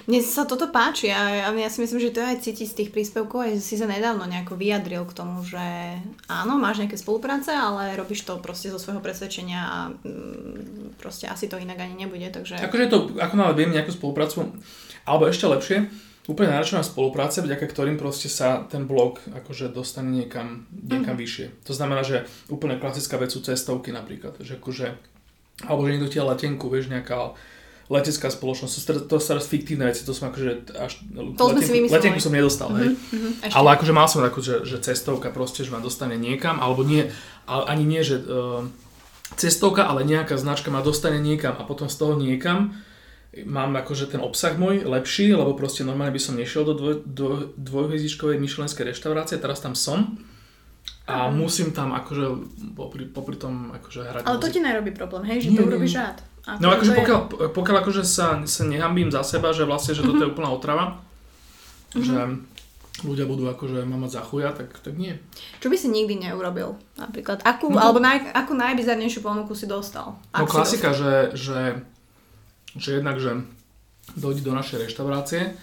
Mne 0.07 0.23
sa 0.23 0.47
toto 0.47 0.71
páči 0.71 1.11
a 1.11 1.51
ja 1.51 1.69
si 1.69 1.83
myslím, 1.83 1.99
že 1.99 2.15
to 2.15 2.23
aj 2.23 2.41
cíti 2.41 2.63
z 2.63 2.73
tých 2.73 2.89
príspevkov, 2.95 3.43
aj 3.43 3.53
si 3.59 3.75
sa 3.75 3.85
nedávno 3.85 4.23
nejako 4.23 4.55
vyjadril 4.55 5.03
k 5.03 5.13
tomu, 5.13 5.43
že 5.43 5.99
áno, 6.31 6.55
máš 6.55 6.79
nejaké 6.83 6.95
spolupráce, 6.95 7.51
ale 7.51 7.99
robíš 7.99 8.23
to 8.23 8.39
proste 8.39 8.71
zo 8.71 8.79
svojho 8.79 9.03
presvedčenia 9.03 9.61
a 9.61 9.77
mm, 9.91 10.95
proste 10.95 11.27
asi 11.27 11.51
to 11.51 11.59
inak 11.59 11.79
ani 11.79 12.07
nebude, 12.07 12.27
takže... 12.31 12.59
Akože 12.63 12.87
to, 12.87 12.97
ako 13.19 13.35
viem 13.51 13.75
nejakú 13.75 13.91
spoluprácu, 13.91 14.55
alebo 15.03 15.27
ešte 15.27 15.45
lepšie, 15.45 15.77
úplne 16.29 16.53
náročná 16.53 16.85
spolupráca, 16.85 17.41
vďaka 17.41 17.65
ktorým 17.65 17.97
proste 17.97 18.29
sa 18.29 18.65
ten 18.69 18.85
blog 18.85 19.17
akože 19.33 19.73
dostane 19.73 20.13
niekam, 20.13 20.69
niekam 20.69 21.17
mm. 21.17 21.21
vyššie. 21.21 21.45
To 21.65 21.73
znamená, 21.73 22.05
že 22.05 22.29
úplne 22.51 22.77
klasická 22.77 23.17
vec 23.17 23.33
sú 23.33 23.41
cestovky 23.41 23.89
napríklad, 23.89 24.37
že 24.41 24.61
akože, 24.61 24.93
alebo 25.65 25.85
že 25.85 25.91
niekto 25.97 26.11
ti 26.13 26.21
letenku, 26.21 26.69
vieš, 26.69 26.93
nejaká 26.93 27.33
letecká 27.91 28.31
spoločnosť, 28.31 28.71
to 29.09 29.19
sú- 29.19 29.29
teraz 29.35 29.45
fiktívne 29.51 29.83
veci, 29.83 30.07
to 30.07 30.15
som 30.15 30.31
akože 30.31 30.77
až... 30.79 31.03
To 31.35 31.51
sme 31.51 31.59
si 31.59 31.71
vymysleli. 31.75 31.97
letenku 31.99 32.19
som 32.23 32.31
nedostal. 32.31 32.71
Mhm, 32.71 33.51
ešte. 33.51 33.55
Ale 33.57 33.67
akože 33.75 33.91
mal 33.91 34.07
som 34.07 34.23
takú, 34.23 34.39
že, 34.39 34.63
že 34.63 34.79
cestovka 34.79 35.27
proste, 35.27 35.67
že 35.67 35.75
ma 35.75 35.83
dostane 35.83 36.15
niekam, 36.15 36.63
alebo 36.63 36.87
nie, 36.87 37.11
ale 37.49 37.63
ani 37.67 37.83
nie, 37.83 37.99
že 37.99 38.23
uh, 38.23 38.63
cestovka, 39.35 39.91
ale 39.91 40.07
nejaká 40.07 40.39
značka 40.39 40.71
ma 40.71 40.79
dostane 40.79 41.19
niekam 41.19 41.59
a 41.59 41.67
potom 41.67 41.91
z 41.91 41.95
toho 41.99 42.15
niekam 42.15 42.79
mám 43.41 43.71
akože 43.73 44.07
ten 44.07 44.19
obsah 44.19 44.53
môj 44.53 44.83
lepší, 44.83 45.31
lebo 45.31 45.53
proste 45.53 45.81
normálne 45.81 46.11
by 46.11 46.21
som 46.21 46.35
nešiel 46.35 46.63
do 46.63 46.73
dvoj, 46.73 46.95
dvoj, 47.01 47.37
dvojhviezdičkovej 47.55 48.35
myšlenskej 48.37 48.83
reštaurácie, 48.85 49.37
teraz 49.37 49.59
tam 49.59 49.71
som 49.71 50.19
a 51.05 51.27
musím 51.29 51.69
tam 51.69 51.91
akože 51.91 52.25
popri, 52.73 53.03
popri 53.05 53.35
tom 53.35 53.71
akože 53.73 53.99
hrať 54.01 54.21
Ale 54.21 54.35
to 54.35 54.41
muziku. 54.41 54.53
ti 54.53 54.59
nerobí 54.61 54.91
problém, 54.91 55.23
hej, 55.25 55.37
že 55.41 55.49
Nie, 55.49 55.57
to 55.57 55.63
urobíš 55.65 55.93
rád. 55.95 56.17
Ako 56.41 56.57
No 56.57 56.67
akože 56.69 56.91
je- 56.91 56.97
pokiaľ, 56.97 57.19
pokiaľ 57.51 57.77
akože 57.79 58.03
sa, 58.03 58.25
sa 58.43 58.63
nehambím 58.63 59.07
za 59.07 59.21
seba, 59.21 59.49
že 59.49 59.63
vlastne, 59.63 59.93
že 59.93 60.01
toto 60.01 60.17
Mhm. 60.17 60.21
je 60.21 60.31
úplná 60.33 60.49
otrava, 60.49 60.85
že 61.93 62.17
ľudia 63.01 63.23
budú 63.23 63.47
akože 63.47 63.81
ma 63.81 63.97
mať 63.97 64.11
za 64.11 64.21
chuja, 64.21 64.51
tak, 64.51 64.75
tak 64.75 64.93
nie. 64.93 65.15
Čo 65.57 65.67
by 65.67 65.77
si 65.77 65.87
nikdy 65.87 66.19
neurobil? 66.21 66.75
Napríklad, 66.95 67.41
akú, 67.41 67.69
No 67.69 67.75
to- 67.75 67.81
alebo 67.81 67.99
naj, 67.99 68.27
akú 68.29 68.53
najbizarnejšiu 68.53 69.21
ponuku 69.21 69.53
si 69.53 69.65
dostal? 69.65 70.19
No 70.27 70.35
Ak 70.35 70.45
si 70.45 70.51
klasika, 70.51 70.91
že, 70.91 71.13
že, 71.33 71.81
že 72.75 72.99
jednak, 72.99 73.19
že 73.19 73.43
dojdi 74.15 74.41
do 74.41 74.55
našej 74.55 74.87
reštaurácie 74.87 75.55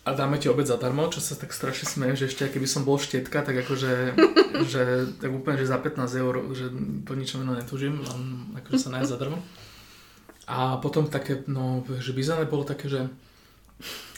a 0.00 0.16
dáme 0.16 0.40
ti 0.40 0.48
obed 0.48 0.64
zadarmo, 0.64 1.12
čo 1.12 1.20
sa 1.20 1.36
tak 1.36 1.52
strašne 1.52 1.84
smejem, 1.84 2.16
že 2.16 2.28
ešte 2.32 2.48
keby 2.48 2.64
som 2.64 2.88
bol 2.88 2.96
štetka, 2.96 3.44
tak 3.44 3.60
akože, 3.66 4.16
že, 4.72 4.82
tak 5.20 5.30
úplne, 5.30 5.60
že 5.60 5.68
za 5.68 5.76
15 5.76 6.22
eur, 6.22 6.34
že 6.56 6.72
po 7.04 7.12
ničom 7.12 7.44
inom 7.44 7.56
netužím, 7.56 8.00
len 8.00 8.20
akože 8.56 8.78
sa 8.80 8.92
nájsť 8.96 9.10
zadarmo. 9.12 9.38
A 10.50 10.80
potom 10.82 11.06
také, 11.06 11.46
no, 11.46 11.84
že 12.00 12.16
bizarné 12.16 12.48
bolo 12.48 12.66
také, 12.66 12.90
že, 12.90 13.06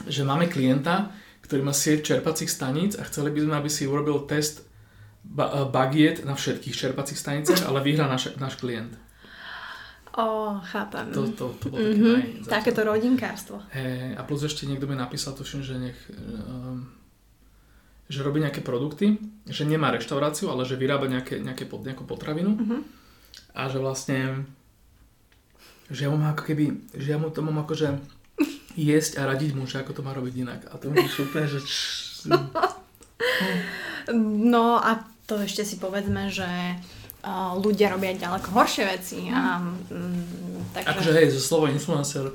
že 0.09 0.23
máme 0.25 0.49
klienta, 0.49 1.13
ktorý 1.45 1.61
má 1.67 1.75
sieť 1.77 2.15
čerpacích 2.15 2.49
staníc 2.49 2.97
a 2.97 3.05
chceli 3.05 3.29
by 3.35 3.41
sme, 3.45 3.55
aby 3.59 3.69
si 3.69 3.85
urobil 3.85 4.25
test 4.25 4.65
ba- 5.27 5.69
bagiet 5.69 6.25
na 6.25 6.39
všetkých 6.39 6.73
čerpacích 6.73 7.19
staniciach, 7.19 7.69
ale 7.69 7.85
vyhrá 7.85 8.09
náš, 8.09 8.33
náš 8.39 8.57
klient. 8.57 8.95
Ó, 10.13 10.61
chápem. 10.63 11.09
To, 11.11 11.25
to, 11.33 11.45
to 11.57 11.67
bolo 11.69 11.81
také 11.83 11.97
Mhm. 11.97 12.45
Takéto 12.45 12.81
rodinkárstvo. 12.85 13.65
Hey, 13.71 14.13
a 14.13 14.23
plus 14.23 14.45
ešte 14.45 14.69
niekto 14.69 14.85
mi 14.85 14.95
napísal, 14.95 15.33
tuším, 15.33 15.63
že 15.63 15.75
nech... 15.79 15.99
Um, 16.13 16.93
že 18.07 18.21
robí 18.21 18.45
nejaké 18.45 18.61
produkty, 18.61 19.17
že 19.49 19.65
nemá 19.65 19.89
reštauráciu, 19.89 20.53
ale 20.53 20.69
že 20.69 20.77
vyrába 20.77 21.09
nejaké, 21.09 21.41
nejaké 21.41 21.65
pod, 21.65 21.81
nejakú 21.83 22.05
potravinu 22.05 22.53
Mhm. 22.61 22.79
a 23.57 23.63
že 23.69 23.79
vlastne 23.79 24.45
že 25.89 26.05
ja 26.05 26.13
mu 26.13 26.17
mám 26.17 26.33
ako 26.33 26.45
keby, 26.45 26.65
že 26.93 27.09
ja 27.09 27.17
mu 27.17 27.29
to 27.29 27.41
mám 27.41 27.61
akože 27.61 28.01
jesť 28.75 29.17
a 29.17 29.29
radiť 29.29 29.53
mu, 29.53 29.65
že 29.65 29.81
ako 29.81 29.93
to 29.93 30.01
má 30.01 30.13
robiť 30.13 30.35
inak. 30.39 30.61
A 30.69 30.77
to 30.77 30.89
mi 30.89 30.97
prišlo 30.99 31.29
úplne, 31.29 31.49
že... 31.53 31.61
No 34.13 34.77
a 34.77 34.91
to 35.27 35.39
ešte 35.39 35.63
si 35.63 35.77
povedzme, 35.77 36.29
že 36.29 36.49
uh, 37.23 37.55
ľudia 37.59 37.91
robia 37.91 38.13
ďaleko 38.15 38.49
horšie 38.53 38.85
veci 38.87 39.31
a 39.31 39.59
mm, 39.63 40.75
takže 40.75 40.89
Akože 40.93 41.11
hej, 41.17 41.27
zo 41.35 41.41
slovo 41.41 41.67
influencer. 41.71 42.31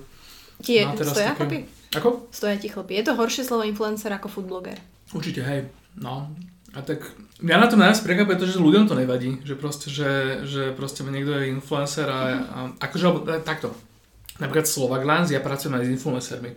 ti 0.63 0.79
je, 0.79 0.83
má 0.87 0.95
teraz 0.95 1.13
stoja 1.13 1.31
také- 1.31 1.37
chlapi? 1.37 1.59
Ako? 1.95 2.09
Stoja 2.35 2.55
ti 2.59 2.67
chlapi. 2.67 2.99
Je 2.99 3.03
to 3.07 3.13
horšie 3.15 3.47
slovo 3.47 3.63
influencer 3.63 4.11
ako 4.11 4.27
food 4.27 4.47
blogger. 4.51 4.75
Určite, 5.15 5.39
hej. 5.39 5.71
No. 5.95 6.27
A 6.75 6.83
tak 6.83 6.99
mňa 7.39 7.57
na 7.57 7.67
tom 7.71 7.79
najviac 7.79 8.03
prekvapuje 8.03 8.37
to, 8.37 8.45
že 8.45 8.59
ľuďom 8.59 8.91
to 8.91 8.95
nevadí. 8.99 9.39
Že 9.47 9.55
proste, 9.55 9.87
že, 9.87 10.43
že 10.43 10.75
proste 10.75 11.07
niekto 11.07 11.31
je 11.31 11.55
influencer 11.55 12.05
a, 12.11 12.21
a 12.43 12.59
akože 12.75 13.03
alebo, 13.07 13.19
e, 13.23 13.39
takto. 13.39 13.71
Napríklad 14.37 14.67
Slovaklands, 14.67 15.31
ja 15.31 15.39
pracujem 15.39 15.79
aj 15.79 15.87
s 15.87 15.93
influencermi. 15.97 16.51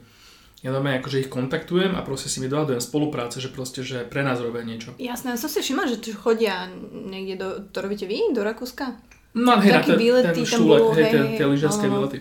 Ja 0.61 0.77
normálne 0.77 1.01
akože 1.01 1.25
ich 1.25 1.33
kontaktujem 1.33 1.97
a 1.97 2.05
proste 2.05 2.29
si 2.29 2.37
mi 2.45 2.49
dohadujem 2.53 2.85
spolupráce, 2.85 3.41
že 3.41 3.49
proste, 3.49 3.81
že 3.81 4.05
pre 4.05 4.21
nás 4.21 4.45
robia 4.45 4.61
niečo. 4.61 4.93
Jasné, 5.01 5.41
som 5.41 5.49
si 5.49 5.65
všimla, 5.65 5.89
že 5.89 5.97
tu 6.05 6.13
chodia 6.13 6.69
niekde 6.93 7.41
do, 7.41 7.49
to 7.73 7.81
robíte 7.81 8.05
vy, 8.05 8.29
do 8.37 8.45
Rakúska? 8.45 8.93
No 9.33 9.57
hej, 9.57 9.73
na 9.73 9.81
ten, 9.81 9.97
výlety 9.97 10.43
ten 10.43 10.51
šúlek, 10.53 10.83
hej, 11.01 11.05
hej, 11.07 11.13
tie, 11.41 11.45
no, 11.49 11.57
no. 11.89 11.97
výlety. 12.05 12.19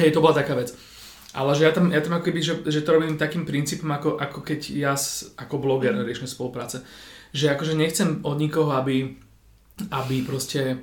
Hej, 0.00 0.10
to 0.16 0.24
bola 0.24 0.38
taká 0.40 0.56
vec. 0.56 0.72
Ale 1.36 1.52
že 1.52 1.68
ja 1.68 1.72
tam, 1.76 1.92
ja 1.92 2.00
tam 2.00 2.16
ako 2.16 2.24
keby, 2.32 2.40
že, 2.40 2.54
že 2.64 2.80
to 2.80 2.94
robím 2.96 3.20
takým 3.20 3.44
princípom, 3.44 3.90
ako, 3.92 4.16
ako 4.16 4.40
keď 4.40 4.60
ja 4.72 4.96
s, 4.96 5.36
ako 5.36 5.60
bloger 5.60 5.92
Mhm. 5.92 6.08
riešim 6.08 6.30
spolupráce. 6.30 6.80
Že 7.36 7.52
akože 7.52 7.74
nechcem 7.76 8.24
od 8.24 8.40
nikoho, 8.40 8.72
aby, 8.72 9.12
aby 9.92 10.16
proste 10.24 10.80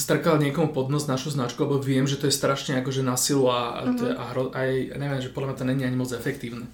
strkal 0.00 0.40
niekomu 0.40 0.72
pod 0.72 0.88
nos 0.88 1.04
našu 1.04 1.28
značku, 1.28 1.60
lebo 1.60 1.76
viem, 1.76 2.08
že 2.08 2.16
to 2.16 2.24
je 2.24 2.32
strašne 2.32 2.80
akože 2.80 3.04
na 3.04 3.20
silu 3.20 3.52
a, 3.52 3.84
je- 3.84 4.16
a 4.16 4.22
hro, 4.32 4.48
aj, 4.56 4.96
neviem, 4.96 5.20
že 5.20 5.28
podľa 5.28 5.52
mňa 5.52 5.58
to 5.60 5.68
není 5.68 5.82
ani 5.84 5.96
moc 5.96 6.08
efektívne. 6.08 6.66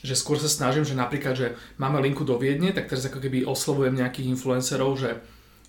Že 0.00 0.14
skôr 0.16 0.36
sa 0.40 0.48
snažím, 0.48 0.88
že 0.88 0.96
napríklad, 0.96 1.36
že 1.36 1.46
máme 1.76 2.00
linku 2.00 2.24
do 2.24 2.40
Viedne, 2.40 2.72
tak 2.72 2.88
teraz 2.88 3.04
ako 3.08 3.20
keby 3.20 3.44
oslovujem 3.44 3.96
nejakých 3.96 4.32
influencerov, 4.36 4.96
že, 4.96 5.20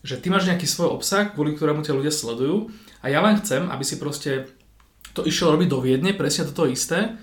že 0.03 0.15
ty 0.19 0.31
máš 0.31 0.47
nejaký 0.47 0.67
svoj 0.67 0.95
obsah, 0.95 1.31
kvôli 1.31 1.55
ktorému 1.55 1.83
ťa 1.83 1.95
ľudia 1.95 2.11
sledujú 2.11 2.71
a 3.03 3.11
ja 3.11 3.19
len 3.19 3.39
chcem, 3.39 3.67
aby 3.67 3.83
si 3.83 3.99
proste 3.99 4.47
to 5.15 5.23
išiel 5.23 5.55
robiť 5.55 5.67
do 5.71 5.79
Viedne, 5.79 6.11
presne 6.15 6.47
toto 6.47 6.67
isté 6.67 7.15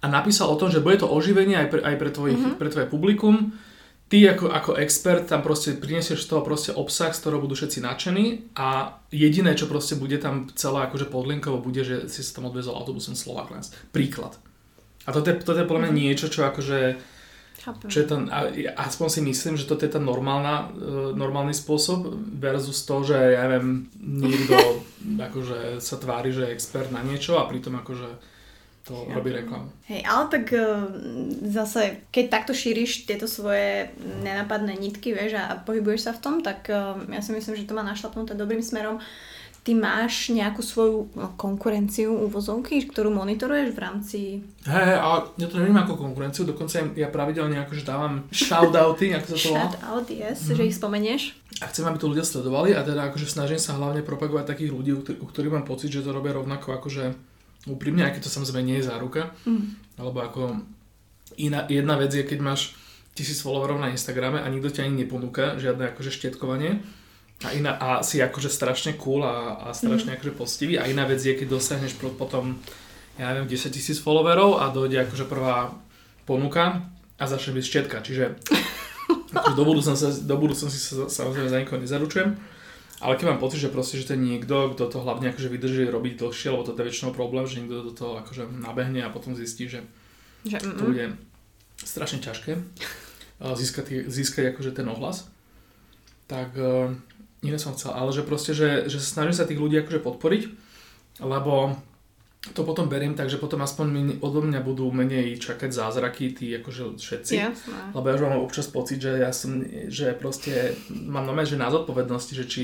a 0.00 0.06
napísal 0.08 0.48
o 0.48 0.56
tom, 0.56 0.72
že 0.72 0.80
bude 0.80 1.00
to 1.00 1.08
oživenie 1.08 1.56
aj 1.56 1.68
pre, 1.68 1.80
aj 1.84 1.96
pre, 2.00 2.10
tvoj, 2.12 2.30
mm-hmm. 2.32 2.56
pre 2.56 2.68
tvoje 2.72 2.86
publikum. 2.88 3.52
Ty 4.10 4.34
ako, 4.34 4.50
ako 4.50 4.70
expert 4.82 5.30
tam 5.30 5.38
proste 5.38 5.78
prinesieš 5.78 6.26
z 6.26 6.34
toho 6.34 6.42
proste 6.42 6.74
obsah, 6.74 7.14
z 7.14 7.22
ktorého 7.22 7.46
budú 7.46 7.54
všetci 7.54 7.78
nadšení 7.78 8.26
a 8.58 8.98
jediné, 9.14 9.54
čo 9.54 9.70
proste 9.70 9.94
bude 9.94 10.18
tam 10.18 10.50
celé 10.58 10.90
akože 10.90 11.06
podlinkovo 11.06 11.62
bude, 11.62 11.86
že 11.86 12.10
si 12.10 12.26
sa 12.26 12.42
tam 12.42 12.50
odvezol 12.50 12.74
autobusom 12.74 13.14
Slovaklands. 13.14 13.70
Príklad. 13.94 14.34
A 15.06 15.14
toto 15.14 15.30
je, 15.30 15.38
toto 15.38 15.62
je 15.62 15.70
podľa 15.70 15.86
mňa 15.86 15.92
niečo, 15.94 16.26
čo 16.26 16.42
akože 16.42 16.98
Chápem. 17.62 17.86
čo 17.86 17.96
je 18.02 18.06
ten, 18.10 18.22
a- 18.34 18.50
aspoň 18.82 19.06
si 19.14 19.20
myslím, 19.22 19.54
že 19.54 19.70
toto 19.70 19.86
je 19.86 19.94
ten 19.94 20.02
normálna, 20.02 20.74
e, 20.74 21.14
normálny 21.14 21.54
spôsob 21.54 22.10
versus 22.34 22.82
to, 22.82 23.06
že 23.06 23.14
ja 23.14 23.46
neviem, 23.46 23.86
niekto 23.94 24.58
akože 25.30 25.78
sa 25.78 25.96
tvári, 26.02 26.34
že 26.34 26.50
je 26.50 26.54
expert 26.58 26.90
na 26.90 27.06
niečo 27.06 27.38
a 27.38 27.46
pritom 27.46 27.78
akože 27.78 28.10
to 28.82 29.06
Ja. 29.06 29.14
robí 29.14 29.30
reklamu. 29.30 29.68
Hej, 29.84 30.02
ale 30.02 30.24
tak 30.28 30.44
eh, 30.50 30.64
zase, 31.46 31.80
keď 32.08 32.24
takto 32.30 32.52
šíriš 32.52 33.04
tieto 33.04 33.24
svoje 33.24 33.92
nenapadné 34.20 34.74
nitky, 34.74 35.10
vieš, 35.10 35.36
a 35.36 35.56
pohybuješ 35.56 36.00
sa 36.00 36.12
v 36.12 36.20
tom, 36.20 36.34
tak 36.40 36.66
eh, 36.66 36.76
ja 37.08 37.20
si 37.20 37.30
myslím, 37.30 37.54
že 37.54 37.64
to 37.64 37.72
má 37.72 37.82
našlapnuté 37.82 38.32
dobrým 38.32 38.60
smerom. 38.60 38.98
Ty 39.60 39.76
máš 39.76 40.32
nejakú 40.32 40.64
svoju 40.64 41.12
no, 41.12 41.36
konkurenciu 41.36 42.08
úvozovky, 42.24 42.80
ktorú 42.82 43.12
monitoruješ 43.12 43.68
v 43.70 43.78
rámci... 43.78 44.18
Hej, 44.64 44.72
hej, 44.82 44.96
ale 44.96 45.28
ja 45.36 45.46
to 45.46 45.60
neviem 45.60 45.76
ako 45.76 46.00
konkurenciu, 46.00 46.48
dokonca 46.48 46.80
ja 46.90 47.06
pravidelne 47.06 47.60
akože 47.60 47.84
dávam 47.84 48.24
shoutouty, 48.32 49.12
ako 49.12 49.26
sa 49.26 49.36
to 49.36 49.44
volá. 49.46 49.60
Shout 49.60 49.76
out, 49.84 50.08
yes, 50.08 50.38
Mhm. 50.40 50.56
že 50.56 50.62
ich 50.64 50.74
spomenieš. 50.74 51.22
A 51.60 51.68
chcem, 51.68 51.84
aby 51.84 51.94
to 51.94 52.08
ľudia 52.08 52.24
sledovali 52.24 52.72
a 52.72 52.80
teda 52.80 53.12
akože 53.12 53.28
snažím 53.28 53.60
sa 53.60 53.76
hlavne 53.76 54.00
propagovať 54.00 54.48
takých 54.48 54.72
ľudí, 54.72 54.90
u 54.90 55.04
u 55.04 55.26
ktorých 55.28 55.52
mám 55.52 55.68
pocit, 55.68 55.92
že 55.92 56.00
to 56.00 56.08
robia 56.10 56.32
rovnako 56.32 56.72
akože 56.72 57.12
úprimne, 57.68 58.06
aj 58.06 58.16
keď 58.16 58.22
to 58.28 58.34
samozrejme 58.40 58.64
nie 58.64 58.78
je 58.80 58.88
záruka. 58.88 59.36
Mm. 59.44 59.76
Alebo 60.00 60.18
ako 60.24 60.42
iná, 61.36 61.68
jedna 61.68 62.00
vec 62.00 62.12
je, 62.14 62.24
keď 62.24 62.40
máš 62.40 62.76
tisíc 63.12 63.42
followerov 63.44 63.82
na 63.82 63.92
Instagrame 63.92 64.40
a 64.40 64.48
nikto 64.48 64.72
ťa 64.72 64.88
ani 64.88 65.04
neponúka, 65.04 65.60
žiadne 65.60 65.92
akože 65.92 66.14
štetkovanie. 66.14 66.80
A, 67.40 67.56
iná, 67.56 67.72
a 67.80 67.88
si 68.04 68.20
akože 68.20 68.52
strašne 68.52 69.00
cool 69.00 69.24
a, 69.24 69.56
a 69.60 69.68
strašne 69.72 70.12
akože 70.16 70.36
poctivý. 70.36 70.76
A 70.76 70.88
iná 70.88 71.08
vec 71.08 71.24
je, 71.24 71.32
keď 71.32 71.56
dosiahneš 71.56 71.96
potom, 72.16 72.60
ja 73.16 73.32
neviem, 73.32 73.48
10 73.48 73.72
tisíc 73.72 73.96
followerov 74.00 74.60
a 74.60 74.68
dojde 74.68 75.08
akože 75.08 75.24
prvá 75.24 75.72
ponuka 76.28 76.84
a 77.16 77.24
začne 77.24 77.56
byť 77.56 77.64
štetka. 77.64 78.04
Čiže 78.04 78.24
akože 79.36 79.56
do 79.56 79.64
budúcnosti, 79.64 80.24
do 80.24 80.36
budúcnosti 80.36 80.78
sa 80.80 81.08
samozrejme 81.08 81.48
za 81.48 81.58
nikoho 81.60 81.80
nezaručujem. 81.80 82.36
Ale 83.00 83.16
keď 83.16 83.32
mám 83.32 83.40
pocit, 83.40 83.64
že 83.64 83.72
proste, 83.72 83.96
že 83.96 84.12
to 84.12 84.14
je 84.14 84.20
niekto, 84.20 84.76
kto 84.76 84.84
to 84.92 84.98
hlavne 85.00 85.32
akože 85.32 85.48
vydrží 85.48 85.88
robiť 85.88 86.20
dlhšie, 86.20 86.52
lebo 86.52 86.68
to 86.68 86.76
je 86.76 86.84
väčšinou 86.84 87.16
problém, 87.16 87.48
že 87.48 87.64
niekto 87.64 87.80
do 87.80 87.92
toho 87.96 88.20
akože 88.20 88.52
nabehne 88.60 89.00
a 89.00 89.12
potom 89.12 89.32
zistí, 89.32 89.72
že 89.72 89.88
Že, 90.44 90.76
to 90.76 90.84
bude 90.92 91.16
strašne 91.80 92.20
ťažké 92.20 92.60
získať, 93.40 94.04
získať 94.08 94.52
akože 94.52 94.76
ten 94.76 94.86
ohlas. 94.88 95.28
Tak 96.28 96.52
uh, 96.60 96.92
iné 97.40 97.56
som 97.56 97.72
chcel, 97.72 97.96
ale 97.96 98.12
že 98.12 98.22
proste, 98.22 98.52
že, 98.52 98.86
že 98.86 99.00
snažím 99.00 99.32
sa 99.32 99.48
tých 99.48 99.60
ľudí 99.60 99.80
akože 99.80 100.04
podporiť, 100.04 100.42
lebo 101.24 101.76
to 102.40 102.64
potom 102.64 102.88
beriem 102.88 103.12
tak, 103.12 103.28
že 103.28 103.36
potom 103.36 103.60
aspoň 103.60 103.86
min, 103.86 104.08
odo 104.18 104.40
mňa 104.40 104.60
budú 104.60 104.88
menej 104.88 105.36
čakať 105.36 105.70
zázraky 105.70 106.32
tí 106.32 106.48
akože 106.56 106.96
všetci. 106.96 107.32
jasné. 107.36 107.76
Lebo 107.92 108.04
ja 108.04 108.16
už 108.16 108.22
mám 108.22 108.40
občas 108.40 108.64
pocit, 108.66 108.96
že 108.96 109.12
ja 109.18 109.28
som, 109.28 109.60
že 109.86 110.16
proste 110.16 110.72
mám 110.88 111.28
nové, 111.28 111.44
že 111.44 111.54
na 111.54 111.68
zodpovednosti, 111.68 112.32
že 112.32 112.44
či 112.44 112.62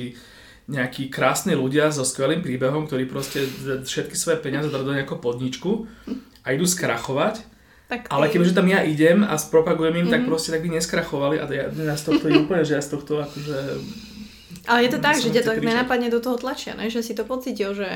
nejakí 0.67 1.13
krásni 1.13 1.53
ľudia 1.53 1.93
so 1.93 2.03
skvelým 2.03 2.41
príbehom, 2.41 2.89
ktorí 2.89 3.05
proste 3.05 3.45
všetky 3.85 4.17
svoje 4.17 4.41
peniaze 4.41 4.67
dajú 4.67 4.83
do 4.83 4.97
nejakého 4.97 5.21
podničku 5.21 5.87
a 6.43 6.51
idú 6.51 6.65
skrachovať, 6.65 7.45
Tak 7.87 8.11
ale 8.11 8.27
kebyže 8.27 8.51
tam 8.51 8.67
ja 8.67 8.83
idem 8.83 9.23
a 9.23 9.37
spropagujem 9.37 9.95
im, 9.97 10.09
tak 10.09 10.25
Mhm. 10.25 10.27
proste 10.27 10.51
tak 10.51 10.65
by 10.65 10.75
neskrachovali 10.75 11.39
a 11.39 11.47
ja, 11.47 11.71
ja 11.71 11.95
z 11.95 12.03
tohto 12.03 12.27
úplne, 12.35 12.65
že 12.65 12.75
ja 12.75 12.83
z 12.83 12.91
tohto 12.91 13.23
akože... 13.23 13.59
Ale 14.67 14.83
je 14.83 14.91
to 14.91 14.99
tak, 14.99 15.15
že 15.15 15.31
ťa 15.31 15.43
to 15.45 15.51
tak 15.53 15.59
kričať. 15.61 15.71
nenapadne 15.71 16.09
do 16.11 16.19
toho 16.19 16.35
tlačia, 16.35 16.75
ne? 16.75 16.89
že 16.89 16.99
si 16.99 17.15
to 17.15 17.23
pocítil, 17.23 17.71
že 17.71 17.87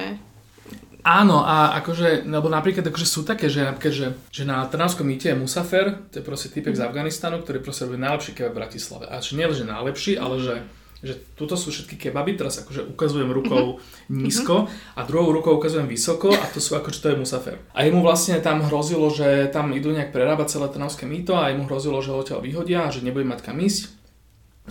Áno, 1.05 1.45
a 1.45 1.77
akože, 1.81 2.29
lebo 2.29 2.53
napríklad 2.53 2.85
akože 2.85 3.07
sú 3.09 3.21
také, 3.25 3.49
že, 3.49 3.65
napríklad, 3.65 3.95
že, 3.95 4.09
že 4.29 4.43
na 4.45 4.65
Trnavskom 4.69 5.09
mýte 5.09 5.33
je 5.33 5.41
Musafer, 5.41 5.97
to 6.13 6.21
je 6.21 6.25
proste 6.25 6.53
typek 6.53 6.77
z 6.77 6.85
Afganistanu, 6.85 7.41
ktorý 7.41 7.65
proste 7.65 7.89
robí 7.89 7.97
najlepší 7.97 8.37
kebab 8.37 8.53
v 8.53 8.59
Bratislave. 8.65 9.05
A 9.09 9.21
že 9.25 9.37
nie 9.37 9.49
že 9.51 9.65
najlepší, 9.65 10.21
ale 10.21 10.37
že 10.41 10.55
že 11.01 11.17
tuto 11.33 11.57
sú 11.57 11.73
všetky 11.73 11.97
kebaby, 11.97 12.37
teraz 12.37 12.61
akože 12.61 12.85
ukazujem 12.93 13.33
rukou 13.33 13.81
mm-hmm. 13.81 14.21
nízko 14.21 14.69
a 14.69 15.01
druhou 15.09 15.33
rukou 15.33 15.57
ukazujem 15.57 15.89
vysoko 15.89 16.29
a 16.29 16.45
to 16.53 16.61
sú 16.61 16.77
akože 16.77 17.01
to 17.01 17.09
je 17.13 17.17
Musafer. 17.17 17.57
A 17.73 17.89
jemu 17.89 18.05
vlastne 18.05 18.37
tam 18.45 18.61
hrozilo, 18.61 19.09
že 19.09 19.49
tam 19.49 19.73
idú 19.73 19.97
nejak 19.97 20.13
prerábať 20.13 20.61
celé 20.61 20.69
trnavské 20.69 21.09
mýto 21.09 21.41
a 21.41 21.49
jemu 21.49 21.65
hrozilo, 21.65 22.05
že 22.05 22.13
ho 22.13 22.21
odtiaľ 22.21 22.45
vyhodia 22.45 22.85
a 22.85 22.93
že 22.93 23.01
nebude 23.01 23.25
mať 23.25 23.49
kam 23.49 23.57
ísť. 23.65 23.97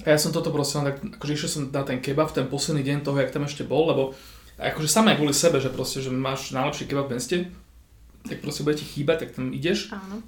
A 0.06 0.16
ja 0.16 0.22
som 0.22 0.30
toto 0.30 0.54
proste, 0.54 0.80
tak, 0.80 1.02
akože 1.02 1.34
išiel 1.34 1.50
som 1.50 1.64
na 1.74 1.82
ten 1.82 1.98
kebab 1.98 2.30
v 2.30 2.38
ten 2.40 2.46
posledný 2.46 2.86
deň 2.86 2.98
toho, 3.02 3.18
jak 3.20 3.34
tam 3.34 3.50
ešte 3.50 3.66
bol, 3.66 3.90
lebo 3.90 4.14
akože 4.60 4.92
samé 4.92 5.16
kvôli 5.16 5.32
sebe, 5.32 5.64
že 5.64 5.72
proste, 5.72 6.04
že 6.04 6.12
máš 6.12 6.52
najlepší 6.52 6.86
kebab 6.86 7.08
v 7.08 7.16
meste, 7.16 7.38
tak 8.28 8.44
proste 8.44 8.68
bude 8.68 8.76
ti 8.76 8.86
chýbať, 8.86 9.26
tak 9.26 9.30
tam 9.40 9.56
ideš. 9.56 9.96
Áno. 9.96 10.20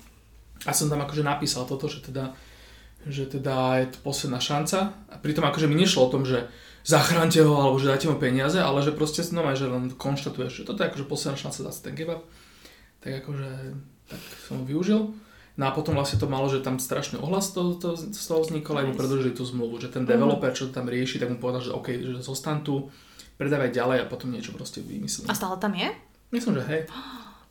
A 0.64 0.72
som 0.72 0.88
tam 0.88 1.04
akože 1.04 1.28
napísal 1.28 1.68
toto, 1.68 1.92
že 1.92 2.00
teda 2.00 2.32
že 3.02 3.26
teda 3.26 3.82
je 3.82 3.98
to 3.98 3.98
posledná 4.06 4.38
šanca. 4.38 4.94
A 5.10 5.16
pritom 5.18 5.42
akože 5.42 5.66
mi 5.66 5.74
nešlo 5.74 6.06
o 6.06 6.12
tom, 6.14 6.22
že 6.22 6.46
zachránte 6.86 7.42
ho 7.42 7.54
alebo 7.58 7.82
že 7.82 7.90
dáte 7.90 8.06
mu 8.06 8.18
peniaze, 8.18 8.62
ale 8.62 8.86
že 8.86 8.94
proste 8.94 9.26
no, 9.34 9.42
že 9.58 9.66
len 9.66 9.90
konštatuješ, 9.90 10.62
že 10.62 10.68
toto 10.70 10.86
je 10.86 10.90
akože 10.90 11.10
posledná 11.10 11.38
šanca 11.38 11.66
dať 11.66 11.76
ten 11.82 11.94
kebab. 11.98 12.22
Tak 13.02 13.26
akože 13.26 13.50
tak 14.06 14.22
som 14.46 14.62
ho 14.62 14.66
využil. 14.66 15.18
No 15.60 15.64
a 15.68 15.76
potom 15.76 15.98
vlastne 15.98 16.18
to 16.18 16.32
malo, 16.32 16.48
že 16.48 16.64
tam 16.64 16.80
strašný 16.80 17.20
ohlas 17.20 17.52
to, 17.52 17.76
to, 17.76 17.94
z 18.00 18.24
toho 18.24 18.40
vznikol, 18.42 18.80
aj 18.80 18.88
mu 18.88 18.96
predlžili 18.96 19.36
tú 19.36 19.44
zmluvu, 19.44 19.84
že 19.84 19.92
ten 19.92 20.08
developer, 20.08 20.48
čo 20.56 20.72
to 20.72 20.80
tam 20.80 20.88
rieši, 20.88 21.20
tak 21.20 21.28
mu 21.28 21.38
povedal, 21.38 21.60
že 21.60 21.76
OK, 21.76 21.92
že 21.92 22.24
zostan 22.24 22.64
tu, 22.64 22.88
predávaj 23.42 23.74
ďalej 23.74 23.98
a 24.06 24.06
potom 24.06 24.30
niečo 24.30 24.54
proste 24.54 24.86
vymyslí. 24.86 25.26
A 25.26 25.34
stále 25.34 25.58
tam 25.58 25.74
je? 25.74 25.90
Myslím, 26.30 26.62
že 26.62 26.66
hej. 26.70 26.82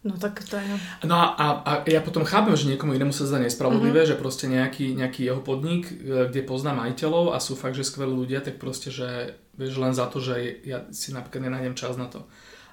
No 0.00 0.16
tak 0.16 0.40
to 0.48 0.56
je... 0.56 0.64
No 1.04 1.12
a, 1.12 1.36
a, 1.36 1.46
a 1.60 1.72
ja 1.84 2.00
potom 2.00 2.24
chápem, 2.24 2.56
že 2.56 2.72
niekomu 2.72 2.96
inému 2.96 3.12
sa 3.12 3.28
zdá 3.28 3.36
nespravodlivé, 3.36 4.08
mm-hmm. 4.08 4.16
že 4.16 4.16
proste 4.16 4.48
nejaký, 4.48 4.96
nejaký 4.96 5.28
jeho 5.28 5.44
podnik, 5.44 5.92
e, 5.92 6.24
kde 6.24 6.40
pozná 6.40 6.72
majiteľov 6.72 7.36
a 7.36 7.36
sú 7.36 7.52
fakt, 7.52 7.76
že 7.76 7.84
skvelí 7.84 8.08
ľudia, 8.08 8.40
tak 8.40 8.56
proste, 8.56 8.88
že 8.88 9.36
vieš 9.60 9.76
len 9.76 9.92
za 9.92 10.08
to, 10.08 10.24
že 10.24 10.64
ja 10.64 10.88
si 10.88 11.12
napríklad 11.12 11.44
nenájdem 11.44 11.76
čas 11.76 12.00
na 12.00 12.08
to. 12.08 12.24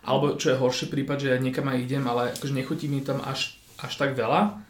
Alebo 0.08 0.40
čo 0.40 0.56
je 0.56 0.62
horší 0.64 0.88
prípad, 0.88 1.20
že 1.20 1.36
ja 1.36 1.38
niekam 1.44 1.68
aj 1.68 1.84
idem, 1.84 2.08
ale 2.08 2.32
akože 2.32 2.56
nechutí 2.56 2.88
mi 2.88 3.04
tam 3.04 3.20
až, 3.20 3.60
až 3.76 3.92
tak 4.00 4.16
veľa 4.16 4.64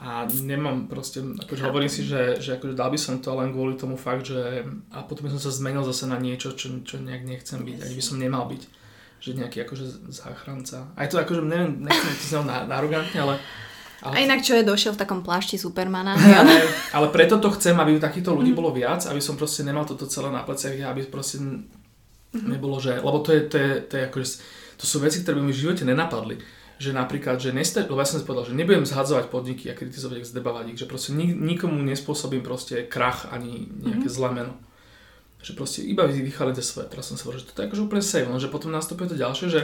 a 0.00 0.24
nemám 0.24 0.88
proste, 0.88 1.20
akože 1.20 1.62
hovorím 1.68 1.92
si, 1.92 2.08
že, 2.08 2.40
že 2.40 2.56
akože 2.56 2.72
dal 2.72 2.88
by 2.88 2.96
som 2.96 3.20
to 3.20 3.36
len 3.36 3.52
kvôli 3.52 3.76
tomu 3.76 4.00
fakt, 4.00 4.32
že 4.32 4.64
a 4.88 5.04
potom 5.04 5.28
som 5.28 5.36
sa 5.36 5.52
zmenil 5.52 5.84
zase 5.84 6.08
na 6.08 6.16
niečo, 6.16 6.56
čo, 6.56 6.80
čo 6.80 6.96
nejak 6.96 7.28
nechcem 7.28 7.60
byť, 7.60 7.76
ani 7.84 7.94
by 7.94 8.04
som 8.04 8.16
nemal 8.16 8.48
byť 8.48 8.80
že 9.20 9.36
nejaký 9.36 9.68
akože 9.68 10.08
záchranca. 10.08 10.96
Aj 10.96 11.04
to 11.04 11.20
akože, 11.20 11.44
neviem, 11.44 11.84
nechcem 11.84 12.40
to 12.40 12.40
na, 12.40 12.64
arogantne, 12.64 13.20
ale 13.20 13.36
ale... 14.00 14.16
A 14.16 14.24
inak 14.24 14.40
čo 14.40 14.56
je 14.56 14.64
došiel 14.64 14.96
v 14.96 15.00
takom 15.04 15.20
plášti 15.20 15.60
Supermana. 15.60 16.16
ale, 16.40 16.56
ale 16.96 17.06
preto 17.12 17.36
to 17.36 17.52
chcem, 17.52 17.76
aby 17.76 18.00
takýchto 18.00 18.32
ľudí 18.32 18.56
mhm. 18.56 18.58
bolo 18.58 18.72
viac, 18.72 19.04
aby 19.04 19.20
som 19.20 19.36
proste 19.36 19.60
nemal 19.60 19.84
toto 19.84 20.08
celé 20.08 20.32
na 20.32 20.40
pleciach, 20.40 20.72
aby 20.88 21.04
proste 21.04 21.36
mm-hmm. 21.36 22.48
nebolo, 22.48 22.80
že... 22.80 22.96
Lebo 22.96 23.20
to 23.20 23.36
je, 23.36 23.40
to 23.44 23.56
je, 23.60 23.70
to 23.84 23.92
je 24.00 24.02
akože, 24.08 24.26
to 24.80 24.84
sú 24.88 25.04
veci, 25.04 25.20
ktoré 25.20 25.36
by 25.36 25.44
mi 25.44 25.52
v 25.52 25.62
živote 25.68 25.84
nenapadli. 25.84 26.40
Že 26.80 26.96
napríklad, 26.96 27.36
že 27.36 27.52
nesta- 27.52 27.84
lebo 27.84 28.00
ja 28.00 28.08
som 28.08 28.16
si 28.16 28.24
povedal, 28.24 28.48
že 28.48 28.56
nebudem 28.56 28.88
zhadzovať 28.88 29.28
podniky 29.28 29.68
a 29.68 29.76
kritizovať 29.76 30.24
ich, 30.24 30.28
zdebavať 30.32 30.64
ich, 30.72 30.78
že 30.80 30.88
proste 30.88 31.12
nikomu 31.12 31.76
nespôsobím 31.84 32.40
proste 32.40 32.88
krach 32.88 33.28
ani 33.28 33.68
nejaké 33.68 34.08
mm-hmm. 34.08 34.16
zlé 34.16 34.30
meno 34.32 34.54
že 35.40 35.56
proste 35.56 35.80
iba 35.80 36.04
vychalíte 36.04 36.60
svoje. 36.60 36.92
Teraz 36.92 37.08
som 37.08 37.16
si 37.16 37.24
hovoril, 37.24 37.40
že 37.40 37.48
to 37.48 37.64
je 37.64 37.68
akože 37.72 37.84
úplne 37.88 38.04
safe, 38.04 38.28
že 38.28 38.52
potom 38.52 38.68
nastupuje 38.68 39.08
to 39.08 39.16
ďalšie, 39.16 39.46
že 39.48 39.60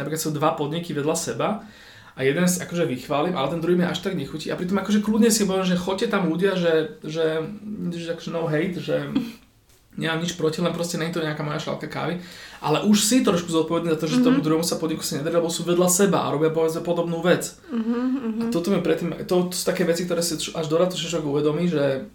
napríklad 0.00 0.20
sú 0.20 0.32
dva 0.32 0.56
podniky 0.56 0.96
vedľa 0.96 1.16
seba 1.16 1.68
a 2.16 2.20
jeden 2.24 2.48
si 2.48 2.58
akože 2.64 2.88
vychválim, 2.88 3.36
ale 3.36 3.52
ten 3.52 3.60
druhý 3.60 3.76
mi 3.76 3.84
až 3.84 4.00
tak 4.00 4.16
nechutí. 4.16 4.48
A 4.48 4.56
pritom 4.56 4.80
akože 4.80 5.04
kľudne 5.04 5.28
si 5.28 5.44
poviem, 5.44 5.68
že 5.68 5.76
choďte 5.76 6.08
tam 6.08 6.32
ľudia, 6.32 6.56
že, 6.56 6.98
že, 7.04 7.44
že 7.92 8.10
akože 8.16 8.30
no 8.32 8.48
hate, 8.48 8.80
že 8.80 9.12
nemám 10.00 10.24
nič 10.24 10.34
proti, 10.40 10.64
len 10.64 10.72
proste 10.72 10.96
nie 10.96 11.12
je 11.12 11.20
to 11.20 11.24
nejaká 11.24 11.44
moja 11.44 11.60
šálka 11.60 11.92
kávy. 11.92 12.24
Ale 12.58 12.86
už 12.86 12.98
si 12.98 13.22
trošku 13.22 13.50
zodpovedný 13.50 13.94
za 13.94 13.98
to, 13.98 14.06
že 14.10 14.18
mm-hmm. 14.18 14.26
tomu 14.26 14.38
druhému 14.42 14.66
sa 14.66 14.76
podniku 14.76 15.06
sa 15.06 15.18
nedarí, 15.18 15.38
lebo 15.38 15.50
sú 15.50 15.62
vedľa 15.62 15.88
seba 15.90 16.26
a 16.26 16.32
robia 16.34 16.50
povedzme 16.50 16.82
podobnú 16.82 17.22
vec. 17.22 17.54
Mm-hmm. 17.70 18.42
A 18.42 18.42
toto 18.50 18.74
mi 18.74 18.82
predtým, 18.82 19.14
to, 19.26 19.50
to 19.50 19.54
sú 19.54 19.64
také 19.66 19.86
veci, 19.86 20.04
ktoré 20.06 20.22
si 20.22 20.34
až 20.34 20.66
dodatočne 20.66 21.06
človek 21.06 21.26
uvedomí, 21.26 21.70
že 21.70 22.10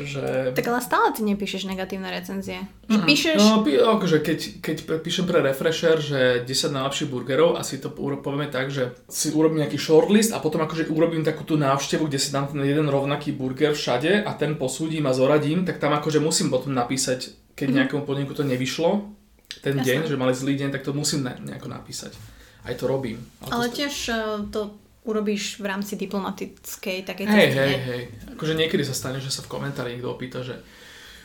že... 0.00 0.56
Tak 0.56 0.64
ale 0.72 0.80
stále 0.80 1.12
ty 1.12 1.20
nepíšeš 1.20 1.68
negatívne 1.68 2.08
recenzie. 2.08 2.64
Že 2.88 2.98
mm. 3.02 3.04
píšeš... 3.04 3.36
No, 3.36 3.60
pí, 3.60 3.76
akože 3.76 4.24
keď, 4.24 4.38
keď 4.64 4.76
píšem 5.04 5.28
pre 5.28 5.44
Refresher, 5.44 6.00
že 6.00 6.48
10 6.48 6.72
najlepších 6.72 7.12
burgerov, 7.12 7.60
asi 7.60 7.76
to 7.76 7.92
povieme 7.92 8.48
tak, 8.48 8.72
že 8.72 8.96
si 9.12 9.28
urobím 9.36 9.60
nejaký 9.60 9.76
shortlist 9.76 10.32
a 10.32 10.40
potom 10.40 10.64
akože 10.64 10.88
urobím 10.88 11.20
takú 11.20 11.44
tú 11.44 11.60
návštevu, 11.60 12.08
kde 12.08 12.16
si 12.16 12.32
dám 12.32 12.48
ten 12.48 12.64
jeden 12.64 12.88
rovnaký 12.88 13.36
burger 13.36 13.76
všade 13.76 14.24
a 14.24 14.32
ten 14.32 14.56
posúdim 14.56 15.04
a 15.04 15.12
zoradím, 15.12 15.68
tak 15.68 15.76
tam 15.76 15.92
akože 15.92 16.24
musím 16.24 16.48
potom 16.48 16.72
napísať, 16.72 17.36
keď 17.52 17.68
mm. 17.68 17.74
nejakému 17.76 18.02
podniku 18.08 18.32
to 18.32 18.48
nevyšlo, 18.48 19.12
ten 19.60 19.76
Jasne. 19.76 19.84
deň, 19.84 20.00
že 20.08 20.16
mali 20.16 20.32
zlý 20.32 20.54
deň, 20.56 20.70
tak 20.72 20.86
to 20.86 20.96
musím 20.96 21.26
nejako 21.26 21.68
napísať. 21.68 22.16
Aj 22.62 22.72
to 22.78 22.86
robím. 22.86 23.18
Ale, 23.44 23.50
ale 23.52 23.66
to 23.68 23.82
tiež 23.82 23.94
eh, 24.08 24.16
to 24.48 24.60
urobíš 25.02 25.58
v 25.58 25.66
rámci 25.66 25.98
diplomatickej 25.98 27.02
takej 27.02 27.26
Hej, 27.26 27.50
hej, 27.58 27.74
hej. 27.82 28.02
Akože 28.38 28.54
niekedy 28.54 28.86
sa 28.86 28.94
stane, 28.94 29.18
že 29.18 29.34
sa 29.34 29.42
v 29.42 29.50
komentári 29.50 29.98
niekto 29.98 30.14
opýta, 30.14 30.46
že 30.46 30.62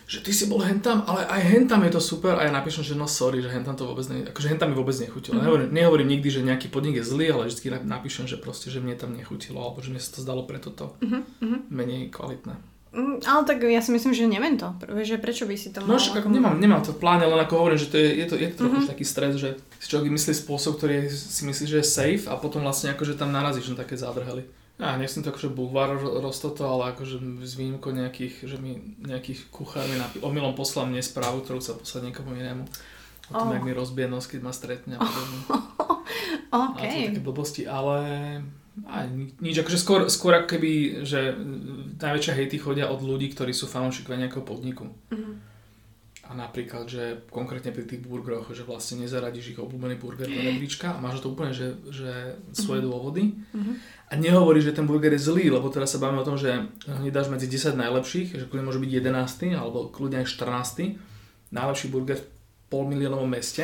že 0.08 0.24
ty 0.24 0.32
si 0.32 0.48
bol 0.48 0.64
hentam, 0.64 1.04
ale 1.04 1.28
aj 1.28 1.42
hentam 1.52 1.84
je 1.84 1.92
to 1.92 2.00
super 2.00 2.40
a 2.40 2.48
ja 2.48 2.52
napíšem, 2.56 2.80
že 2.80 2.96
no 2.96 3.12
sorry, 3.12 3.44
že 3.44 3.52
hentam 3.52 3.76
to 3.76 3.84
vôbec 3.84 4.08
ne, 4.08 4.24
akože 4.24 4.56
hentam 4.56 4.72
mi 4.72 4.76
vôbec 4.80 4.96
nechutilo. 4.96 5.36
Mm-hmm. 5.36 5.44
Nehovorím, 5.44 5.70
nehovorím 5.76 6.08
nikdy, 6.16 6.30
že 6.32 6.48
nejaký 6.48 6.72
podnik 6.72 6.96
je 6.96 7.04
zlý, 7.04 7.28
ale 7.36 7.52
vždy 7.52 7.84
napíšem, 7.84 8.24
že 8.24 8.40
proste, 8.40 8.72
že 8.72 8.80
mne 8.80 8.96
tam 8.96 9.12
nechutilo 9.12 9.60
alebo 9.60 9.84
že 9.84 9.92
mne 9.92 10.00
sa 10.00 10.16
to 10.16 10.24
zdalo 10.24 10.48
preto 10.48 10.72
to 10.72 10.96
mm-hmm. 11.04 11.68
menej 11.68 12.08
kvalitné. 12.08 12.56
Mm, 12.96 13.20
ale 13.28 13.42
tak 13.44 13.60
ja 13.68 13.84
si 13.84 13.92
myslím, 13.92 14.16
že 14.16 14.32
neviem 14.32 14.56
to. 14.56 14.72
Že 14.80 15.20
prečo 15.20 15.44
by 15.44 15.56
si 15.60 15.76
to 15.76 15.84
mal... 15.84 15.96
No 15.96 16.00
však 16.00 16.24
ako... 16.24 16.32
nemám, 16.32 16.56
nemám 16.56 16.82
to 16.82 16.96
v 16.96 17.02
pláne, 17.04 17.28
len 17.28 17.40
ako 17.40 17.54
hovorím, 17.60 17.80
že 17.80 17.92
to 17.92 17.98
je, 18.00 18.10
je 18.24 18.26
to, 18.26 18.36
je 18.40 18.48
to 18.52 18.56
trochu 18.64 18.78
mm-hmm. 18.80 18.92
taký 18.96 19.06
stres, 19.06 19.34
že 19.36 19.50
si 19.78 19.88
človek 19.92 20.08
vymyslí 20.08 20.34
spôsob, 20.34 20.80
ktorý 20.80 21.12
si 21.12 21.44
myslí, 21.44 21.66
že 21.68 21.78
je 21.84 21.86
safe 21.86 22.26
a 22.32 22.40
potom 22.40 22.64
vlastne 22.64 22.96
akože 22.96 23.20
tam 23.20 23.36
narazíš 23.36 23.76
na 23.76 23.84
také 23.84 24.00
zádrhely. 24.00 24.48
Ja 24.78 24.94
nechcem 24.94 25.26
to 25.26 25.34
akože 25.34 25.50
bulvár 25.50 25.98
roztoto, 25.98 26.70
ale 26.70 26.94
akože 26.94 27.18
s 27.42 27.58
výnimkou 27.58 27.90
nejakých, 27.90 28.46
že 28.46 28.62
mi 28.62 28.78
nejakých 29.02 29.50
kuchár 29.50 29.90
mi 29.90 29.98
napí- 29.98 30.22
omylom 30.22 30.54
poslal 30.54 30.86
mne 30.86 31.02
správu, 31.02 31.42
ktorú 31.42 31.58
sa 31.66 31.74
poslať 31.74 32.14
niekomu 32.14 32.38
inému. 32.38 32.62
O 33.28 33.34
tom, 33.34 33.50
oh. 33.50 33.54
jak 33.58 33.66
mi 33.66 33.74
rozbije 33.74 34.06
nos, 34.06 34.30
keď 34.30 34.40
ma 34.46 34.54
stretne 34.54 34.96
podobne. 35.02 35.40
okay. 36.54 37.10
A 37.10 37.10
to 37.10 37.10
také 37.10 37.22
blbosti, 37.26 37.64
ale 37.66 37.98
a 38.86 39.10
nič, 39.42 39.56
akože 39.58 39.80
skôr, 39.80 40.02
skôr 40.12 40.38
ako 40.38 40.54
keby, 40.54 41.02
že 41.02 41.34
najväčšie 41.98 42.34
hejty 42.38 42.58
chodia 42.62 42.92
od 42.92 43.02
ľudí, 43.02 43.34
ktorí 43.34 43.50
sú 43.50 43.66
fanúšikovia 43.66 44.28
nejakého 44.28 44.46
podniku. 44.46 44.94
Mm-hmm. 45.10 45.34
A 46.28 46.36
napríklad, 46.36 46.92
že 46.92 47.24
konkrétne 47.32 47.72
pri 47.72 47.88
tých 47.88 48.04
burgeroch, 48.04 48.52
že 48.52 48.68
vlastne 48.68 49.00
nezaradíš 49.00 49.56
ich 49.56 49.60
obľúbený 49.64 49.96
burger 49.96 50.28
do 50.28 50.42
rebríčka 50.44 50.92
a 50.92 51.00
máš 51.00 51.24
to 51.24 51.32
úplne, 51.32 51.56
že, 51.56 51.80
že 51.88 52.36
svoje 52.52 52.84
mm-hmm. 52.84 52.92
dôvody. 52.92 53.24
Mm-hmm. 53.56 53.76
A 54.08 54.14
nehovoríš, 54.20 54.72
že 54.72 54.76
ten 54.76 54.86
burger 54.86 55.16
je 55.16 55.24
zlý, 55.24 55.48
lebo 55.48 55.72
teraz 55.72 55.96
sa 55.96 56.04
bavíme 56.04 56.20
o 56.22 56.28
tom, 56.28 56.36
že 56.36 56.68
nedáš 57.00 57.32
medzi 57.32 57.48
10 57.48 57.80
najlepších, 57.80 58.36
že 58.36 58.46
kľudne 58.46 58.68
môže 58.68 58.84
byť 58.84 58.92
11. 58.92 59.56
alebo 59.56 59.88
kľudne 59.88 60.22
aj 60.22 60.28
14. 60.28 61.00
Najlepší 61.56 61.88
burger 61.88 62.20
v 62.20 62.28
pol 62.68 62.84
miliónovom 62.92 63.32
meste, 63.32 63.64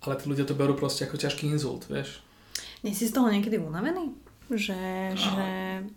ale 0.00 0.16
tí 0.16 0.24
ľudia 0.26 0.48
to 0.48 0.56
berú 0.56 0.72
proste 0.72 1.04
ako 1.04 1.20
ťažký 1.20 1.52
insult, 1.52 1.86
vieš. 1.92 2.24
Nie 2.82 2.96
si 2.96 3.06
z 3.06 3.14
toho 3.14 3.30
niekedy 3.30 3.62
unavený? 3.62 4.21
Že, 4.50 4.78
a, 5.12 5.16
že... 5.16 5.46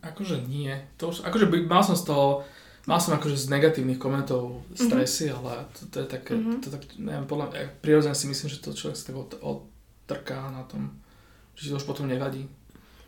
Akože 0.06 0.36
nie. 0.46 0.74
To 1.02 1.10
už, 1.10 1.26
akože 1.26 1.46
mal 1.66 1.82
som 1.82 1.98
z 1.98 2.04
toho, 2.06 2.46
mal 2.86 3.02
som 3.02 3.18
akože 3.18 3.36
z 3.36 3.50
negatívnych 3.50 3.98
komentov 3.98 4.62
stresy, 4.78 5.30
mm-hmm. 5.30 5.40
ale 5.42 5.52
to, 5.74 5.82
to 5.90 5.98
je 6.06 6.08
také, 6.08 6.34
mm-hmm. 6.38 6.58
to 6.62 6.68
tak, 6.70 6.84
neviem, 7.02 7.26
podľa 7.26 7.46
mňa, 7.52 7.60
prirodzene 7.82 8.16
si 8.16 8.30
myslím, 8.30 8.50
že 8.54 8.62
to 8.62 8.78
človek 8.78 8.96
sa 8.96 9.06
tak 9.10 9.18
od, 9.18 9.32
odtrká 9.42 10.54
na 10.54 10.64
tom, 10.70 10.94
že 11.58 11.74
to 11.74 11.82
už 11.82 11.90
potom 11.90 12.06
nevadí. 12.06 12.46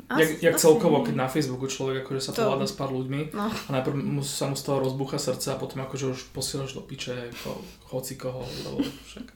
Asi, 0.08 0.40
jak, 0.40 0.56
jak 0.56 0.56
celkovo, 0.56 1.04
keď 1.04 1.16
na 1.20 1.28
Facebooku 1.28 1.68
človek 1.68 2.08
akože 2.08 2.22
sa 2.24 2.32
pohľada 2.32 2.64
s 2.64 2.72
pár 2.80 2.96
ľuďmi 2.96 3.36
no. 3.36 3.52
a 3.52 3.70
najprv 3.76 3.96
mu, 4.00 4.24
sa 4.24 4.48
mu 4.48 4.56
z 4.56 4.64
toho 4.64 4.80
rozbúcha 4.80 5.20
srdce 5.20 5.52
a 5.52 5.60
potom 5.60 5.84
akože 5.84 6.16
už 6.16 6.20
posielaš 6.32 6.80
do 6.80 6.82
piče 6.82 7.28
ko, 7.44 7.60
hoci 7.92 8.16
koho, 8.16 8.40
lebo 8.40 8.88
však. 9.12 9.28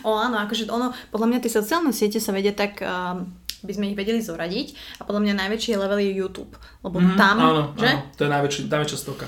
O 0.00 0.16
áno, 0.16 0.40
akože 0.40 0.72
ono, 0.72 0.96
podľa 1.12 1.28
mňa 1.28 1.38
tie 1.44 1.52
sociálne 1.52 1.92
siete 1.92 2.24
sa 2.24 2.32
vedia 2.32 2.56
tak 2.56 2.80
um, 2.80 3.36
by 3.64 3.72
sme 3.74 3.90
ich 3.90 3.98
vedeli 3.98 4.20
zoradiť. 4.20 5.00
A 5.00 5.08
podľa 5.08 5.24
mňa 5.24 5.34
najväčší 5.40 5.80
level 5.80 6.00
je 6.04 6.12
YouTube. 6.12 6.52
Lebo 6.84 7.00
mm, 7.00 7.16
tam, 7.16 7.36
áno, 7.40 7.62
že? 7.74 7.90
Áno, 7.90 8.12
to 8.14 8.20
je 8.22 8.30
najväčší, 8.30 8.60
najväčšia 8.68 8.98
stoka. 9.00 9.26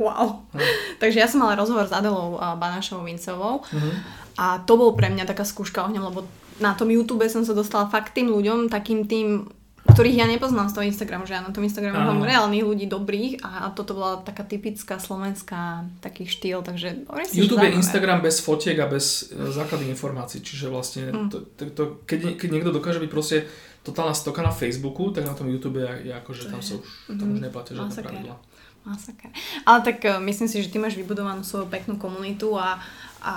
Wow. 0.00 0.48
Mm. 0.56 0.64
Takže 0.96 1.20
ja 1.20 1.28
som 1.28 1.44
mala 1.44 1.60
rozhovor 1.60 1.84
s 1.84 1.92
Adelou 1.92 2.40
Banášovou 2.40 3.04
Vincovou 3.04 3.60
mm-hmm. 3.68 3.92
a 4.40 4.64
to 4.64 4.80
bol 4.80 4.96
pre 4.96 5.12
mňa 5.12 5.28
taká 5.28 5.44
skúška 5.44 5.84
ohňom, 5.84 6.08
lebo 6.08 6.24
na 6.56 6.72
tom 6.72 6.88
YouTube 6.88 7.20
som 7.28 7.44
sa 7.44 7.52
dostala 7.52 7.92
fakt 7.92 8.16
tým 8.16 8.32
ľuďom, 8.32 8.72
takým 8.72 9.04
tým 9.04 9.44
ktorých 9.84 10.16
ja 10.16 10.26
nepoznám 10.26 10.72
z 10.72 10.74
toho 10.80 10.88
Instagramu, 10.88 11.28
že 11.28 11.36
ja 11.36 11.44
na 11.44 11.52
tom 11.52 11.60
Instagramu 11.60 12.00
Áno. 12.00 12.16
mám 12.16 12.24
reálnych 12.24 12.64
ľudí 12.64 12.88
dobrých 12.88 13.44
a 13.44 13.68
toto 13.76 13.92
bola 13.92 14.16
taká 14.24 14.40
typická 14.40 14.96
slovenská 14.96 15.84
taký 16.00 16.24
štýl, 16.24 16.64
takže 16.64 17.04
YouTube 17.36 17.60
je. 17.68 17.76
Instagram 17.76 18.24
bez 18.24 18.40
fotiek 18.40 18.80
a 18.80 18.88
bez 18.88 19.28
e, 19.28 19.52
základných 19.52 19.92
informácií, 19.92 20.40
čiže 20.40 20.72
vlastne 20.72 21.02
Mm. 21.04 21.28
to, 21.28 21.36
to, 21.44 21.62
to, 21.76 21.82
keď, 22.08 22.40
keď 22.40 22.48
niekto 22.48 22.72
dokáže 22.72 22.96
byť 22.96 23.10
proste 23.12 23.44
totálna 23.84 24.12
stoka 24.12 24.40
na 24.40 24.50
Facebooku, 24.50 25.10
tak 25.10 25.22
na 25.22 25.32
tom 25.32 25.46
YouTube 25.46 25.76
je, 25.76 26.08
je 26.08 26.12
akože 26.14 26.42
To 26.42 26.50
tam 26.50 26.60
sa 26.60 26.74
už, 26.74 26.84
tam 27.12 27.16
Mhm. 27.22 27.30
už 27.30 27.40
neplatia 27.42 27.72
žiadne 27.74 27.90
Masakér. 27.92 28.08
pravidla. 28.10 28.36
Masaker. 28.82 29.30
Ale 29.62 29.78
tak 29.82 29.98
uh, 30.02 30.20
myslím 30.20 30.44
si, 30.44 30.60
že 30.60 30.68
ty 30.68 30.76
máš 30.76 30.92
vybudovanú 30.94 31.40
svoju 31.40 31.66
peknú 31.66 31.96
komunitu 31.96 32.52
a, 32.54 32.76
a 33.20 33.34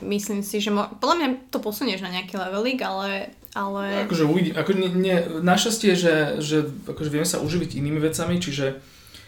myslím 0.00 0.40
si, 0.40 0.58
že 0.58 0.68
mo- 0.68 0.90
podľa 0.92 1.16
mňa 1.16 1.28
to 1.48 1.58
posunieš 1.58 2.00
na 2.00 2.10
nejaký 2.10 2.34
levelik, 2.36 2.82
ale, 2.82 3.30
ale 3.52 4.02
Akože 4.02 4.24
uvidím, 4.24 4.54
ako 4.54 4.70
nie, 4.72 4.90
nie, 4.90 5.14
našťastie, 5.38 5.94
že, 5.94 6.14
že 6.38 6.56
akože 6.84 7.06
vieme 7.08 7.22
sa 7.24 7.38
uživiť 7.38 7.78
inými 7.78 7.98
vecami, 8.00 8.38
čiže 8.38 8.82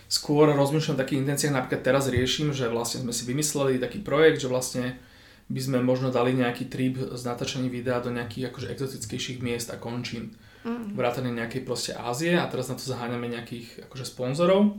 skôr 0.05 0.51
rozmýšľam 0.51 0.95
v 0.95 1.03
takých 1.03 1.21
intenciách, 1.21 1.55
napríklad 1.55 1.83
teraz 1.85 2.07
riešim, 2.07 2.51
že 2.51 2.67
vlastne 2.67 2.99
sme 3.01 3.11
si 3.11 3.23
vymysleli 3.23 3.79
taký 3.79 3.99
projekt, 3.99 4.39
že 4.39 4.51
vlastne 4.51 4.99
by 5.45 5.61
sme 5.61 5.79
možno 5.79 6.09
dali 6.09 6.33
nejaký 6.33 6.67
trip 6.67 6.97
z 6.97 7.23
natáčaním 7.23 7.69
videa 7.69 7.99
do 7.99 8.09
nejakých 8.09 8.49
akože 8.49 8.71
exotickejších 8.71 9.39
miest 9.39 9.69
a 9.69 9.77
končín. 9.77 10.33
mm, 10.63 10.97
vrátane 10.97 11.29
nejakej 11.29 11.61
proste 11.61 11.93
Ázie 11.93 12.35
a 12.35 12.49
teraz 12.49 12.67
na 12.67 12.75
to 12.75 12.83
zaháňame 12.83 13.29
nejakých 13.29 13.85
akože 13.85 14.05
sponzorov. 14.07 14.73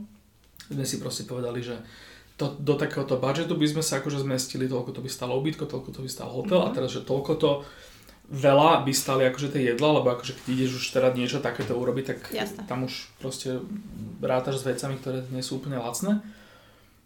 Sme 0.66 0.82
si 0.82 0.98
proste 0.98 1.22
povedali, 1.22 1.62
že 1.62 1.78
to, 2.34 2.50
do 2.52 2.74
takéhoto 2.74 3.14
budžetu 3.16 3.54
by 3.54 3.64
sme 3.64 3.80
sa 3.80 3.96
akože 3.96 4.18
zmestili, 4.20 4.66
toľko 4.66 4.90
to 4.90 4.98
by 4.98 5.08
stalo 5.08 5.38
ubytko, 5.38 5.64
toľko 5.64 5.90
to 5.90 6.02
by 6.02 6.10
stal 6.10 6.26
hotel 6.28 6.60
a 6.60 6.68
Mhm. 6.68 6.74
teraz, 6.74 6.90
že 6.90 7.00
toľko 7.00 7.32
to 7.36 7.50
veľa 8.26 8.82
by 8.82 8.90
stali 8.90 9.22
akože 9.24 9.48
tie 9.48 9.62
jedla, 9.70 10.02
lebo 10.02 10.10
akože 10.10 10.34
keď 10.34 10.46
ideš 10.50 10.72
už 10.76 10.86
teda 10.90 11.14
niečo 11.14 11.38
takéto 11.38 11.72
urobiť, 11.72 12.04
tak 12.04 12.18
Jasné. 12.34 12.66
tam 12.66 12.82
už 12.82 13.06
proste 13.16 13.62
rátaš 14.18 14.60
s 14.60 14.66
vecami, 14.66 14.98
ktoré 14.98 15.22
nie 15.30 15.40
sú 15.40 15.56
úplne 15.56 15.78
lacné. 15.78 16.18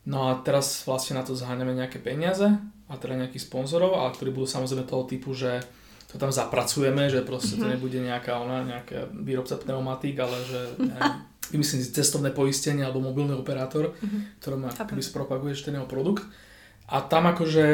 No 0.02 0.32
a 0.32 0.40
teraz 0.40 0.80
vlastne 0.82 1.14
na 1.14 1.22
to 1.22 1.36
zaháňame 1.36 1.76
nejaké 1.76 2.00
peniaze 2.00 2.48
a 2.90 2.98
teda 2.98 3.14
nejakých 3.16 3.46
sponzorov, 3.46 3.94
ale 3.94 4.10
ktorí 4.10 4.30
budú 4.30 4.44
samozrejme 4.44 4.84
toho 4.84 5.06
typu, 5.06 5.30
že 5.32 5.62
to 6.06 6.18
tam 6.18 6.28
zapracujeme, 6.28 7.06
že 7.06 7.22
proste 7.22 7.54
to 7.54 7.64
Mhm. 7.64 7.72
nebude 7.72 7.98
nejaká 8.00 8.34
ona, 8.36 8.66
nejaká 8.66 9.06
výrobca 9.14 9.54
pneumatík, 9.56 10.18
ale 10.18 10.36
že 10.42 10.60
neviem, 10.90 11.22
vymyslím 11.50 11.80
si 11.80 11.90
cestovné 11.90 12.30
poistenie 12.30 12.82
alebo 12.82 12.98
mobilný 13.00 13.32
operátor, 13.32 13.94
Mhm. 14.02 14.42
ktorom 14.42 14.60
akoby 14.68 15.00
spropaguješ 15.00 15.62
ten 15.62 15.78
jeho 15.78 15.86
produkt. 15.86 16.26
A 16.90 16.98
tam 17.00 17.26
akože 17.26 17.64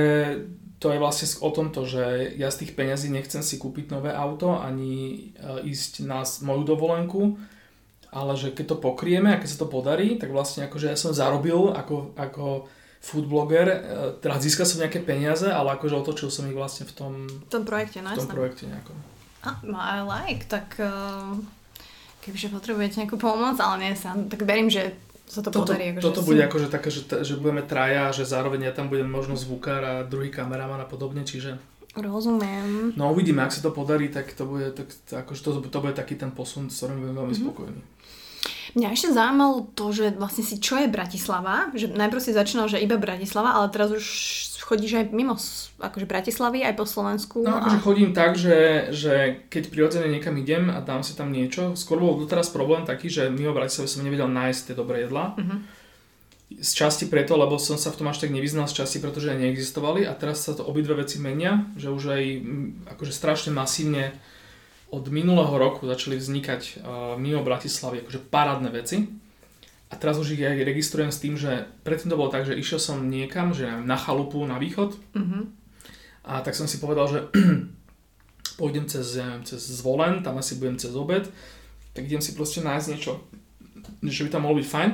to 0.77 0.93
je 0.93 1.01
vlastne 1.01 1.25
o 1.41 1.49
tomto, 1.49 1.89
že 1.89 2.05
ja 2.37 2.53
z 2.53 2.61
tých 2.61 2.77
peňazí 2.77 3.09
nechcem 3.09 3.41
si 3.41 3.57
kúpiť 3.57 3.89
nové 3.89 4.13
auto 4.13 4.61
ani 4.61 5.33
e, 5.33 5.73
ísť 5.73 6.05
na 6.05 6.21
moju 6.45 6.69
dovolenku, 6.69 7.41
ale 8.13 8.37
že 8.37 8.53
keď 8.53 8.77
to 8.77 8.85
pokrieme 8.85 9.33
a 9.33 9.41
keď 9.41 9.49
sa 9.49 9.61
to 9.65 9.73
podarí, 9.73 10.21
tak 10.21 10.29
vlastne 10.29 10.69
akože 10.69 10.93
ja 10.93 10.99
som 11.01 11.17
zarobil 11.17 11.73
ako, 11.73 12.13
ako 12.21 12.69
food 13.07 13.25
blogger, 13.25 13.67
e, 13.67 13.79
teda 14.19 14.37
získal 14.37 14.65
som 14.65 14.79
nejaké 14.79 14.99
peniaze, 15.01 15.47
ale 15.49 15.73
akože 15.73 15.95
otočil 15.97 16.27
som 16.29 16.43
ich 16.45 16.53
vlastne 16.53 16.83
v 16.83 16.93
tom, 16.93 17.13
v 17.25 17.49
tom 17.49 17.63
projekte, 17.63 17.99
no 17.99 18.11
v 18.11 18.13
tom 18.13 18.19
jasné. 18.21 18.35
projekte 18.35 18.65
nejakom. 18.67 18.97
A, 19.41 19.49
no, 19.63 19.79
I 19.79 19.99
like, 20.03 20.45
tak 20.45 20.75
uh, 20.77 21.39
kebyže 22.21 22.51
potrebujete 22.51 22.99
nejakú 22.99 23.15
pomoc, 23.17 23.55
ale 23.57 23.77
nie 23.81 23.95
sa, 23.95 24.11
tak 24.27 24.43
verím, 24.43 24.67
že 24.67 24.91
sa 25.25 25.39
to 25.39 25.49
Toto, 25.49 25.71
podarí. 25.71 25.91
akože 25.93 26.03
toto 26.05 26.21
si- 26.21 26.27
bude 26.29 26.43
akože 26.45 26.67
také, 26.69 26.89
že, 26.89 27.01
že 27.23 27.35
budeme 27.37 27.63
traja, 27.63 28.11
že 28.11 28.23
zároveň 28.25 28.61
ja 28.65 28.73
tam 28.73 28.87
budem 28.87 29.07
možno 29.07 29.35
zvukár 29.35 29.81
a 29.81 30.03
druhý 30.03 30.29
kameraman 30.29 30.79
a 30.79 30.85
podobne, 30.85 31.23
čiže 31.23 31.63
Rozumiem. 31.97 32.93
no 32.93 33.09
uvidíme, 33.09 33.41
ak 33.41 33.51
sa 33.51 33.61
to 33.61 33.71
podarí, 33.71 34.07
tak 34.09 34.29
to 34.31 34.45
bude, 34.45 34.71
tak, 34.73 34.87
akože 35.09 35.41
to, 35.41 35.51
to 35.65 35.79
bude 35.81 35.95
taký 35.95 36.15
ten 36.15 36.29
posun, 36.29 36.67
s 36.67 36.79
ktorým 36.79 37.01
budem 37.01 37.17
veľmi 37.17 37.33
Mhm. 37.33 37.41
spokojný. 37.41 37.81
Mňa 38.77 38.93
ešte 38.93 39.17
zaujímalo 39.17 39.73
to, 39.73 39.89
že 39.95 40.13
vlastne 40.21 40.45
si 40.45 40.61
čo 40.61 40.77
je 40.77 40.91
Bratislava, 40.91 41.73
že 41.73 41.89
najprv 41.89 42.21
si 42.21 42.37
začínal, 42.37 42.69
že 42.69 42.83
iba 42.83 43.01
Bratislava, 43.01 43.57
ale 43.57 43.73
teraz 43.73 43.89
už 43.89 44.05
chodíš 44.67 44.93
aj 44.99 45.05
mimo 45.15 45.39
akože 45.79 46.11
Bratislavy, 46.11 46.67
aj 46.67 46.75
po 46.75 46.85
Slovensku. 46.85 47.47
No 47.47 47.63
akože 47.63 47.79
chodím 47.87 48.11
tak, 48.11 48.35
že, 48.35 48.91
že 48.91 49.47
keď 49.47 49.71
prirodzene 49.71 50.11
niekam 50.11 50.35
idem 50.37 50.69
a 50.69 50.83
dám 50.83 51.07
si 51.07 51.15
tam 51.15 51.31
niečo, 51.31 51.79
skôr 51.79 52.03
bol 52.03 52.19
doteraz 52.19 52.51
problém 52.51 52.83
taký, 52.83 53.07
že 53.07 53.31
mimo 53.31 53.55
Bratislavy 53.55 53.87
som 53.87 54.03
nevedel 54.03 54.27
nájsť 54.27 54.61
tie 54.67 54.75
dobré 54.75 55.07
jedlá. 55.07 55.39
Mhm. 55.39 55.57
Z 56.47 56.79
časti 56.79 57.11
preto, 57.11 57.35
lebo 57.35 57.59
som 57.59 57.75
sa 57.75 57.91
v 57.91 57.99
tom 57.99 58.07
až 58.07 58.23
tak 58.23 58.31
nevyznal, 58.31 58.71
z 58.71 58.79
časti 58.79 59.03
preto, 59.03 59.19
že 59.19 59.35
aj 59.35 59.43
neexistovali 59.43 60.07
a 60.07 60.15
teraz 60.15 60.47
sa 60.47 60.55
to 60.55 60.63
obidve 60.63 60.95
veci 60.95 61.19
menia, 61.19 61.67
že 61.75 61.91
už 61.91 62.03
aj 62.07 62.25
akože 62.95 63.11
strašne 63.11 63.51
masívne 63.51 64.15
od 64.91 65.05
minulého 65.11 65.51
roku 65.59 65.87
začali 65.87 66.17
vznikať 66.17 66.63
uh, 66.79 67.19
mimo 67.19 67.43
Bratislavy 67.43 68.07
akože 68.07 68.21
parádne 68.31 68.71
veci. 68.71 69.07
A 69.87 69.95
teraz 69.95 70.19
už 70.19 70.35
ich 70.35 70.43
aj 70.43 70.67
registrujem 70.67 71.15
s 71.15 71.23
tým, 71.23 71.39
že 71.39 71.67
predtým 71.87 72.11
to 72.11 72.19
bolo 72.19 72.31
tak, 72.31 72.43
že 72.43 72.59
išiel 72.59 72.83
som 72.83 73.07
niekam, 73.07 73.55
že 73.55 73.71
na 73.87 73.95
chalupu 73.95 74.43
na 74.47 74.59
východ 74.59 74.99
Mhm. 75.15 75.41
a 76.27 76.43
tak 76.43 76.59
som 76.59 76.67
si 76.67 76.83
povedal, 76.83 77.07
že 77.07 77.19
pôjdem 78.59 78.87
cez, 78.91 79.15
ja 79.15 79.27
neviem, 79.31 79.47
cez 79.47 79.63
Zvolen, 79.63 80.27
tam 80.27 80.39
asi 80.43 80.59
budem 80.59 80.75
cez 80.75 80.91
obed, 80.97 81.29
tak 81.95 82.03
idem 82.07 82.19
si 82.19 82.35
proste 82.35 82.65
nájsť 82.67 82.87
niečo, 82.91 83.23
že 84.03 84.25
by 84.27 84.31
tam 84.33 84.43
mohlo 84.43 84.59
byť 84.59 84.69
fajn. 84.69 84.91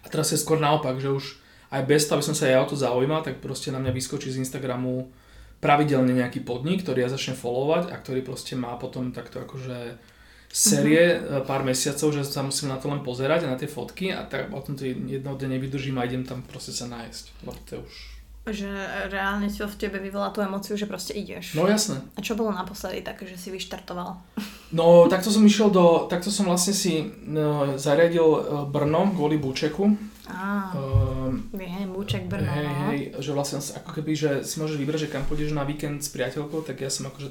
A 0.00 0.06
teraz 0.08 0.30
je 0.32 0.38
skôr 0.38 0.62
naopak, 0.62 0.96
že 1.02 1.10
už 1.10 1.40
aj 1.70 1.82
bez 1.86 2.06
toho, 2.06 2.18
aby 2.18 2.26
som 2.26 2.36
sa 2.36 2.46
ja 2.46 2.62
o 2.62 2.68
to 2.70 2.78
zaujímal, 2.78 3.22
tak 3.22 3.42
proste 3.42 3.70
na 3.74 3.78
mňa 3.78 3.92
vyskočí 3.94 4.30
z 4.30 4.42
Instagramu 4.42 5.10
pravidelne 5.60 6.16
nejaký 6.16 6.40
podnik, 6.40 6.82
ktorý 6.82 7.04
ja 7.04 7.12
začnem 7.12 7.36
followovať 7.36 7.92
a 7.92 7.96
ktorý 8.00 8.24
proste 8.24 8.56
má 8.56 8.74
potom 8.80 9.12
takto 9.12 9.44
akože 9.44 10.00
série 10.50 11.14
mm-hmm. 11.14 11.46
pár 11.46 11.62
mesiacov, 11.62 12.10
že 12.10 12.26
sa 12.26 12.42
musím 12.42 12.74
na 12.74 12.80
to 12.80 12.90
len 12.90 13.06
pozerať 13.06 13.46
a 13.46 13.52
na 13.54 13.60
tie 13.60 13.70
fotky 13.70 14.10
a 14.10 14.26
tak 14.26 14.50
potom 14.50 14.74
to 14.74 14.82
jednoho 14.88 15.38
dňa 15.38 15.48
nevydržím 15.56 16.02
a 16.02 16.08
idem 16.08 16.26
tam 16.26 16.42
proste 16.42 16.74
sa 16.74 16.90
nájsť. 16.90 17.24
Lebo 17.46 17.54
to 17.62 17.84
už... 17.86 17.94
Že 18.50 18.72
reálne 19.12 19.46
to 19.52 19.68
v 19.68 19.78
tebe 19.78 20.00
vyvolá 20.00 20.32
tú 20.34 20.42
emociu, 20.42 20.74
že 20.74 20.88
proste 20.88 21.14
ideš. 21.14 21.54
No 21.54 21.70
jasné. 21.70 22.02
A 22.16 22.24
čo 22.24 22.34
bolo 22.34 22.50
naposledy 22.50 23.04
také, 23.04 23.28
že 23.28 23.38
si 23.38 23.52
vyštartoval? 23.52 24.16
No, 24.74 25.06
takto 25.06 25.30
som 25.30 25.46
išiel 25.46 25.70
do, 25.70 26.08
takto 26.10 26.32
som 26.32 26.48
vlastne 26.50 26.74
si 26.74 27.04
no, 27.30 27.78
zariadil 27.78 28.26
e, 28.26 28.40
Brno 28.66 29.12
kvôli 29.14 29.38
Bučeku. 29.38 29.92
Á, 30.30 30.72
Um, 30.72 31.46
viem, 31.52 31.90
Búček, 31.90 32.26
Brno. 32.26 32.46
hej, 32.46 32.64
no. 32.64 32.84
hej, 32.88 32.98
že 33.18 33.30
vlastne 33.30 33.58
ako 33.58 33.90
keby, 33.92 34.12
že 34.14 34.30
si 34.42 34.58
môžeš 34.58 34.76
vybrať, 34.76 35.00
že 35.06 35.12
kam 35.12 35.22
pôjdeš 35.22 35.52
na 35.52 35.62
víkend 35.62 36.00
s 36.00 36.10
priateľkou, 36.10 36.62
tak 36.62 36.80
ja 36.80 36.88
som 36.88 37.06
akože 37.06 37.30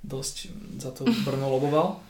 dosť 0.00 0.36
za 0.78 0.92
to 0.92 1.04
Brno 1.26 1.48
loboval 1.48 2.00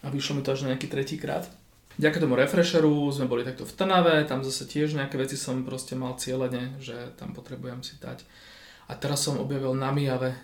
a 0.00 0.06
vyšlo 0.08 0.36
mi 0.36 0.42
to 0.42 0.52
až 0.52 0.64
na 0.64 0.74
nejaký 0.74 0.88
tretí 0.88 1.16
krát. 1.16 1.48
Ďaká 1.94 2.18
tomu 2.18 2.34
refresheru 2.34 2.90
sme 3.08 3.24
boli 3.24 3.46
takto 3.46 3.62
v 3.62 3.70
Trnave, 3.70 4.26
tam 4.26 4.42
zase 4.42 4.66
tiež 4.66 4.98
nejaké 4.98 5.14
veci 5.14 5.38
som 5.38 5.62
proste 5.62 5.94
mal 5.94 6.18
cieľene, 6.18 6.82
že 6.82 7.14
tam 7.14 7.30
potrebujem 7.30 7.80
si 7.80 7.94
dať. 7.96 8.26
A 8.90 8.98
teraz 8.98 9.22
som 9.22 9.38
objavil 9.38 9.72
na 9.72 9.94
Mijave 9.94 10.34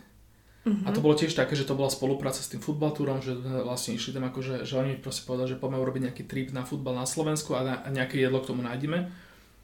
Mhm. 0.61 0.84
a 0.84 0.93
to 0.93 1.01
bolo 1.01 1.16
tiež 1.16 1.32
také, 1.32 1.57
že 1.57 1.64
to 1.64 1.72
bola 1.72 1.88
spolupráca 1.88 2.36
s 2.36 2.53
tým 2.53 2.61
futbaltúrom, 2.61 3.24
že 3.24 3.32
vlastne 3.64 3.97
išli 3.97 4.12
tam 4.12 4.28
akože, 4.28 4.68
že 4.68 4.76
oni 4.76 5.01
proste 5.01 5.24
povedali, 5.24 5.49
že 5.49 5.57
poďme 5.57 5.80
urobiť 5.80 6.03
nejaký 6.12 6.24
trip 6.28 6.53
na 6.53 6.68
futbal 6.68 6.93
na 6.93 7.09
Slovensku 7.09 7.57
a, 7.57 7.64
na, 7.64 7.74
a 7.80 7.88
nejaké 7.88 8.20
jedlo 8.20 8.45
k 8.45 8.53
tomu 8.53 8.61
nájdeme. 8.61 9.09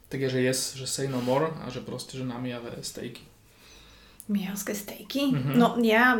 Tak 0.07 0.19
je, 0.23 0.29
že 0.29 0.39
yes, 0.39 0.59
že 0.73 0.87
say 0.87 1.07
no 1.07 1.19
more 1.19 1.51
a 1.63 1.67
že 1.67 1.83
proste, 1.83 2.15
že 2.15 2.23
na 2.23 2.39
Mijave 2.39 2.79
stejky. 2.79 3.27
Mijavské 4.27 4.75
stejky? 4.75 5.31
Mhm. 5.35 5.51
No 5.55 5.75
ja, 5.79 6.15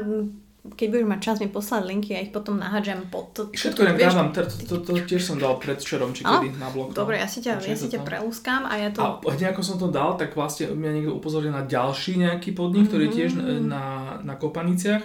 keď 0.67 0.87
budeš 0.91 1.07
mať 1.07 1.19
čas 1.23 1.35
mi 1.39 1.47
poslať 1.47 1.87
linky, 1.87 2.11
ja 2.11 2.19
ich 2.19 2.35
potom 2.35 2.59
nahádžem 2.59 3.07
pod 3.07 3.31
to. 3.31 3.41
Všetko 3.55 3.87
inak 3.87 3.99
dávam, 3.99 4.27
to, 4.35 4.43
to, 4.43 4.75
to, 4.83 4.91
tiež 5.07 5.23
som 5.23 5.39
dal 5.39 5.55
predvčerom, 5.55 6.11
či 6.11 6.27
kedy 6.27 6.59
na 6.59 6.67
blog. 6.67 6.91
Dobre, 6.91 7.19
ja 7.19 7.27
si 7.27 7.39
ťa, 7.39 7.63
ja 7.63 7.75
si 7.79 7.87
ťa 7.87 8.03
prelúskam 8.03 8.67
a 8.67 8.75
ja 8.75 8.91
to... 8.91 8.99
A 8.99 9.23
hneď 9.23 9.55
ako 9.55 9.63
som 9.63 9.79
to 9.79 9.87
dal, 9.87 10.19
tak 10.19 10.35
vlastne 10.35 10.67
mňa 10.71 10.91
niekto 10.91 11.15
upozoril 11.15 11.55
na 11.55 11.63
ďalší 11.63 12.19
nejaký 12.19 12.51
podnik, 12.51 12.91
ktorý 12.91 13.07
je 13.07 13.13
tiež 13.15 13.31
Mhm. 13.39 13.71
na, 13.71 13.83
na 14.19 14.35
Kopaniciach 14.35 15.03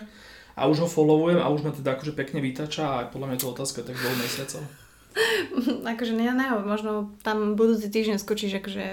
a 0.59 0.67
už 0.67 0.83
ho 0.83 0.89
followujem 0.91 1.39
a 1.39 1.47
už 1.47 1.63
ma 1.63 1.71
teda 1.71 1.95
akože 1.95 2.19
pekne 2.19 2.43
vytača 2.43 2.83
a 2.83 2.97
podľa 3.07 3.31
mňa 3.31 3.37
je 3.39 3.43
to 3.47 3.55
otázka 3.55 3.87
tak 3.87 3.95
dvoch 3.95 4.19
mesiacov. 4.19 4.63
akože 5.93 6.13
ne, 6.13 6.33
ne, 6.33 6.47
možno 6.63 7.13
tam 7.21 7.55
budúci 7.55 7.89
týždeň 7.89 8.17
skočíš, 8.17 8.59
akože 8.59 8.85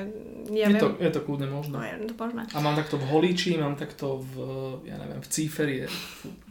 ja 0.50 0.66
je, 0.66 0.74
viem. 0.74 0.82
to, 0.82 0.98
je 0.98 1.12
to 1.12 1.22
kľudne 1.22 1.48
možno. 1.48 1.78
No, 1.78 1.86
je 1.86 2.10
to 2.10 2.16
možné. 2.16 2.48
A 2.52 2.58
mám 2.60 2.74
takto 2.74 2.98
v 2.98 3.06
Holíči, 3.06 3.56
mám 3.56 3.76
takto 3.76 4.20
v, 4.20 4.34
ja 4.84 4.98
neviem, 4.98 5.22
v 5.22 5.28
Cíferi 5.28 5.76
je 5.84 5.88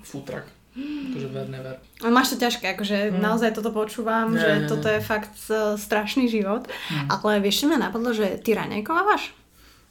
futrak. 0.03 0.47
Akože 0.79 1.29
ver, 1.35 1.51
never. 1.51 1.75
Ale 1.99 2.15
máš 2.15 2.31
to 2.31 2.37
ťažké, 2.39 2.79
akože 2.79 3.11
Mm. 3.11 3.19
naozaj 3.19 3.51
toto 3.51 3.75
počúvam, 3.75 4.31
Nie, 4.31 4.39
že 4.39 4.51
nie, 4.63 4.69
toto 4.71 4.87
nie. 4.87 4.95
je 4.95 5.03
fakt 5.03 5.35
uh, 5.51 5.75
strašný 5.75 6.31
život. 6.31 6.71
Mm. 6.87 7.11
Ale 7.11 7.43
vieš, 7.43 7.63
čo 7.63 7.67
ma 7.67 7.83
napadlo, 7.83 8.15
že 8.15 8.39
ty 8.39 8.55
raňajkovávaš? 8.55 9.35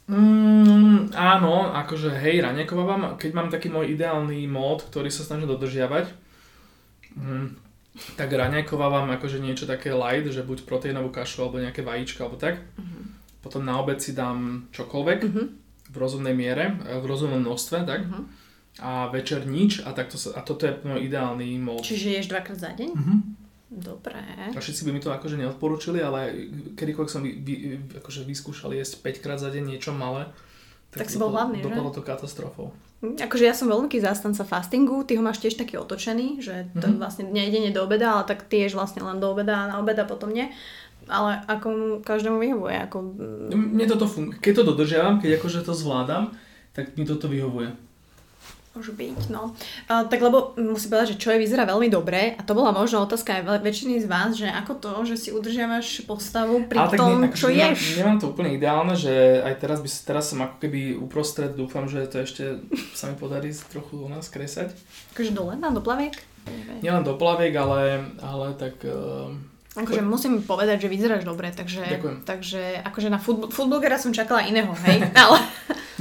Mm, 0.08 1.12
áno, 1.12 1.68
akože 1.76 2.16
hej, 2.16 2.40
raňakovávam, 2.40 3.20
keď 3.20 3.30
mám 3.36 3.48
taký 3.52 3.68
môj 3.68 3.92
ideálny 3.92 4.48
mód, 4.48 4.80
ktorý 4.88 5.12
sa 5.12 5.20
snažím 5.20 5.52
dodržiavať, 5.52 6.08
mm, 7.12 7.67
tak 8.16 8.28
raňakovávam 8.28 9.10
akože 9.14 9.38
niečo 9.38 9.64
také 9.64 9.90
light, 9.90 10.26
že 10.26 10.42
buď 10.42 10.64
proteínovú 10.64 11.10
kašu 11.10 11.42
alebo 11.42 11.58
nejaké 11.58 11.82
vajíčka 11.82 12.24
alebo 12.24 12.36
tak. 12.36 12.62
Potom 13.38 13.62
na 13.62 13.78
obed 13.78 13.98
si 13.98 14.12
dám 14.12 14.66
čokoľvek 14.70 15.18
Mhm. 15.24 15.42
v 15.88 15.96
rozumnej 15.96 16.34
miere, 16.34 16.76
e, 16.84 16.98
v 16.98 17.04
rozumnom 17.06 17.40
množstve, 17.40 17.86
tak. 17.86 18.04
Mhm. 18.04 18.22
A 18.78 19.08
večer 19.08 19.42
nič 19.46 19.82
a, 19.82 19.90
takto 19.90 20.14
sa, 20.14 20.38
a 20.38 20.42
toto 20.42 20.62
je 20.66 20.74
môj 20.84 21.02
ideálny 21.10 21.58
mód. 21.58 21.82
Čiže 21.82 22.14
ješ 22.14 22.26
dvakrát 22.28 22.58
za 22.58 22.70
deň? 22.74 22.90
Mhm. 22.94 23.16
Dobre. 23.68 24.16
A 24.48 24.58
všetci 24.58 24.88
by 24.88 24.90
mi 24.96 25.00
to 25.00 25.12
akože 25.12 25.36
neodporúčili, 25.36 26.00
ale 26.00 26.32
kedykoľvek 26.72 27.10
som 27.12 27.20
vy, 27.20 27.36
vy, 27.36 27.54
akože 28.00 28.24
vyskúšal 28.24 28.72
jesť 28.72 29.04
5 29.04 29.20
krát 29.20 29.36
za 29.36 29.52
deň 29.52 29.76
niečo 29.76 29.92
malé, 29.92 30.24
Tak 30.90 31.06
si 31.06 31.16
bol 31.16 31.28
hladný, 31.28 31.60
že? 31.60 31.68
dopadlo 31.68 31.90
to 31.90 32.00
katastrofou. 32.00 32.72
Hm, 32.98 33.14
Akože 33.20 33.44
ja 33.44 33.54
som 33.54 33.68
veľký 33.68 33.98
zástanca 33.98 34.42
fastingu, 34.42 35.04
ty 35.04 35.14
ho 35.14 35.22
máš 35.22 35.38
tiež 35.38 35.54
taký 35.54 35.76
otočený, 35.76 36.40
že 36.40 36.66
to 36.74 36.88
Mhm. 36.88 36.96
vlastne 36.96 37.24
nejde 37.28 37.70
do 37.70 37.84
obeda, 37.84 38.12
ale 38.12 38.24
tak 38.24 38.48
ješ 38.48 38.74
vlastne 38.74 39.00
len 39.00 39.16
do 39.16 39.28
obeda 39.28 39.54
a 39.54 39.68
na 39.68 39.76
obeda 39.78 40.02
potom 40.02 40.28
nie. 40.28 40.50
Ale 41.06 41.40
ako 41.46 41.68
každému 42.02 42.36
vyhovuje, 42.36 42.76
ako... 42.84 42.96
Mne 43.48 43.86
toto 43.86 44.04
funguje. 44.04 44.36
Keď 44.38 44.52
to 44.54 44.62
dodržiavam, 44.66 45.16
keď 45.18 45.40
akože 45.40 45.64
to 45.64 45.72
zvládam, 45.72 46.36
tak 46.72 46.96
mi 46.96 47.04
toto 47.04 47.28
vyhovuje. 47.28 47.72
Môže 48.78 48.94
byť, 48.94 49.34
no. 49.34 49.58
A, 49.90 50.06
tak 50.06 50.22
lebo 50.22 50.54
musím 50.54 50.94
povedať, 50.94 51.18
že 51.18 51.20
čo 51.20 51.34
je 51.34 51.42
vyzerá 51.42 51.66
veľmi 51.66 51.90
dobre 51.90 52.38
a 52.38 52.46
to 52.46 52.54
bola 52.54 52.70
možno 52.70 53.02
otázka 53.02 53.42
aj 53.42 53.58
väčšiny 53.58 53.98
z 53.98 54.06
vás, 54.06 54.38
že 54.38 54.46
ako 54.46 54.78
to, 54.78 54.92
že 55.02 55.18
si 55.18 55.28
udržiavaš 55.34 56.06
postavu 56.06 56.70
pri 56.70 56.78
Ale 56.78 56.94
tom, 56.94 57.26
ne, 57.26 57.26
akože 57.26 57.42
čo 57.42 57.48
nemám, 57.50 57.74
ješ. 57.74 57.82
nemám 57.98 58.18
to 58.22 58.30
úplne 58.30 58.54
ideálne, 58.54 58.94
že 58.94 59.42
aj 59.42 59.54
teraz, 59.58 59.82
by, 59.82 59.90
teraz 60.06 60.24
som 60.30 60.38
ako 60.46 60.62
keby 60.62 60.94
uprostred, 60.94 61.58
dúfam, 61.58 61.90
že 61.90 62.06
to 62.06 62.22
ešte 62.22 62.62
sa 62.94 63.10
mi 63.10 63.18
podarí 63.18 63.50
trochu 63.50 63.98
u 63.98 64.06
nás 64.06 64.30
kresať. 64.30 64.70
Akože 65.18 65.34
dole, 65.34 65.58
na 65.58 65.74
do 65.74 65.82
plaviek. 65.82 66.14
Nielen 66.78 67.02
do 67.02 67.18
plaviek, 67.18 67.50
ale, 67.58 68.14
ale 68.22 68.54
tak... 68.54 68.78
Uh, 68.86 69.34
Akože 69.78 70.02
musím 70.02 70.42
povedať, 70.42 70.86
že 70.86 70.88
vyzeráš 70.90 71.22
dobre, 71.22 71.54
takže, 71.54 71.86
Ďakujem. 71.86 72.16
takže 72.26 72.62
akože 72.82 73.08
na 73.08 73.18
futbol, 73.22 73.46
futbolgera 73.48 73.98
som 73.98 74.10
čakala 74.10 74.42
iného, 74.42 74.74
hej, 74.86 75.06
ale 75.22 75.38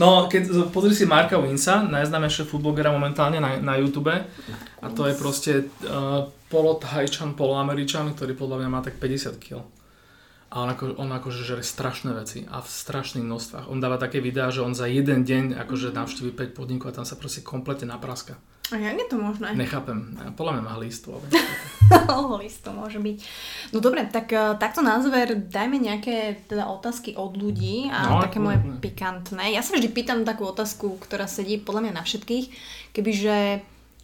no, 0.02 0.26
keď 0.26 0.74
pozri 0.74 0.98
si 0.98 1.06
Marka 1.06 1.38
Winsa, 1.38 1.86
najznámejšieho 1.86 2.50
futbolgera 2.50 2.90
momentálne 2.90 3.38
na, 3.38 3.62
na 3.62 3.78
YouTube, 3.78 4.14
a 4.82 4.88
to 4.94 5.06
je 5.06 5.14
proste 5.14 5.52
uh, 5.86 6.26
polothajčan, 6.50 7.38
poloameričan, 7.38 8.14
ktorý 8.14 8.34
podľa 8.34 8.66
mňa 8.66 8.70
má 8.72 8.80
tak 8.82 8.98
50 8.98 9.38
kg. 9.38 9.66
A 10.48 10.64
on, 10.64 10.72
ako, 10.72 10.96
on 10.96 11.12
akože 11.12 11.44
žere 11.44 11.60
strašné 11.60 12.16
veci 12.16 12.48
a 12.48 12.64
v 12.64 12.70
strašných 12.72 13.26
množstvách. 13.28 13.68
On 13.68 13.84
dáva 13.84 14.00
také 14.00 14.24
videá, 14.24 14.48
že 14.48 14.64
on 14.64 14.72
za 14.72 14.88
jeden 14.88 15.28
deň 15.28 15.60
akože 15.60 15.92
navštíví 15.92 16.32
5 16.32 16.56
podnikov 16.56 16.96
a 16.96 17.04
tam 17.04 17.06
sa 17.06 17.20
proste 17.20 17.44
kompletne 17.44 17.92
napraska. 17.92 18.40
A 18.68 18.76
jak 18.76 18.98
je 18.98 19.08
to 19.08 19.18
možné? 19.18 19.56
Nechápem. 19.56 19.98
Podľa 20.36 20.52
mňa 20.54 20.64
má. 20.64 20.74
List 22.44 22.62
to 22.64 22.72
môže 22.76 23.00
byť. 23.00 23.18
No 23.72 23.80
dobre, 23.80 24.04
tak 24.08 24.28
eh, 24.32 24.56
takto 24.60 24.84
na 24.84 25.00
záver 25.00 25.40
dajme 25.40 25.80
nejaké 25.80 26.44
teda 26.48 26.68
otázky 26.68 27.16
od 27.16 27.36
ľudí 27.36 27.88
a 27.88 28.12
No, 28.12 28.20
také 28.20 28.38
moje 28.38 28.60
kľudne. 28.60 28.80
pikantné. 28.84 29.46
Ja 29.56 29.64
sa 29.64 29.76
vždy 29.76 29.88
pýtam 29.90 30.28
takú 30.28 30.44
otázku, 30.46 31.00
ktorá 31.00 31.26
sedí 31.26 31.58
podľa 31.58 31.88
mňa 31.88 31.94
na 31.96 32.04
všetkých. 32.04 32.46
Kebyže, 32.92 33.38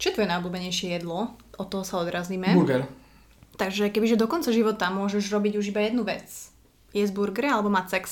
čo 0.00 0.04
je 0.08 0.14
tvoje 0.16 0.28
najobľúbenejšie 0.28 0.96
jedlo? 0.96 1.36
Od 1.54 1.66
toho 1.68 1.84
sa 1.84 2.00
odrazíme. 2.00 2.56
Burger. 2.56 2.88
Takže 3.54 3.92
kebyže 3.92 4.18
do 4.18 4.26
konca 4.26 4.50
života 4.50 4.90
môžeš 4.90 5.30
robiť 5.30 5.60
už 5.60 5.70
iba 5.70 5.84
jednu 5.84 6.02
vec. 6.02 6.26
Jesť 6.90 7.12
burgery 7.14 7.46
alebo 7.46 7.70
mať 7.70 7.86
sex. 8.00 8.04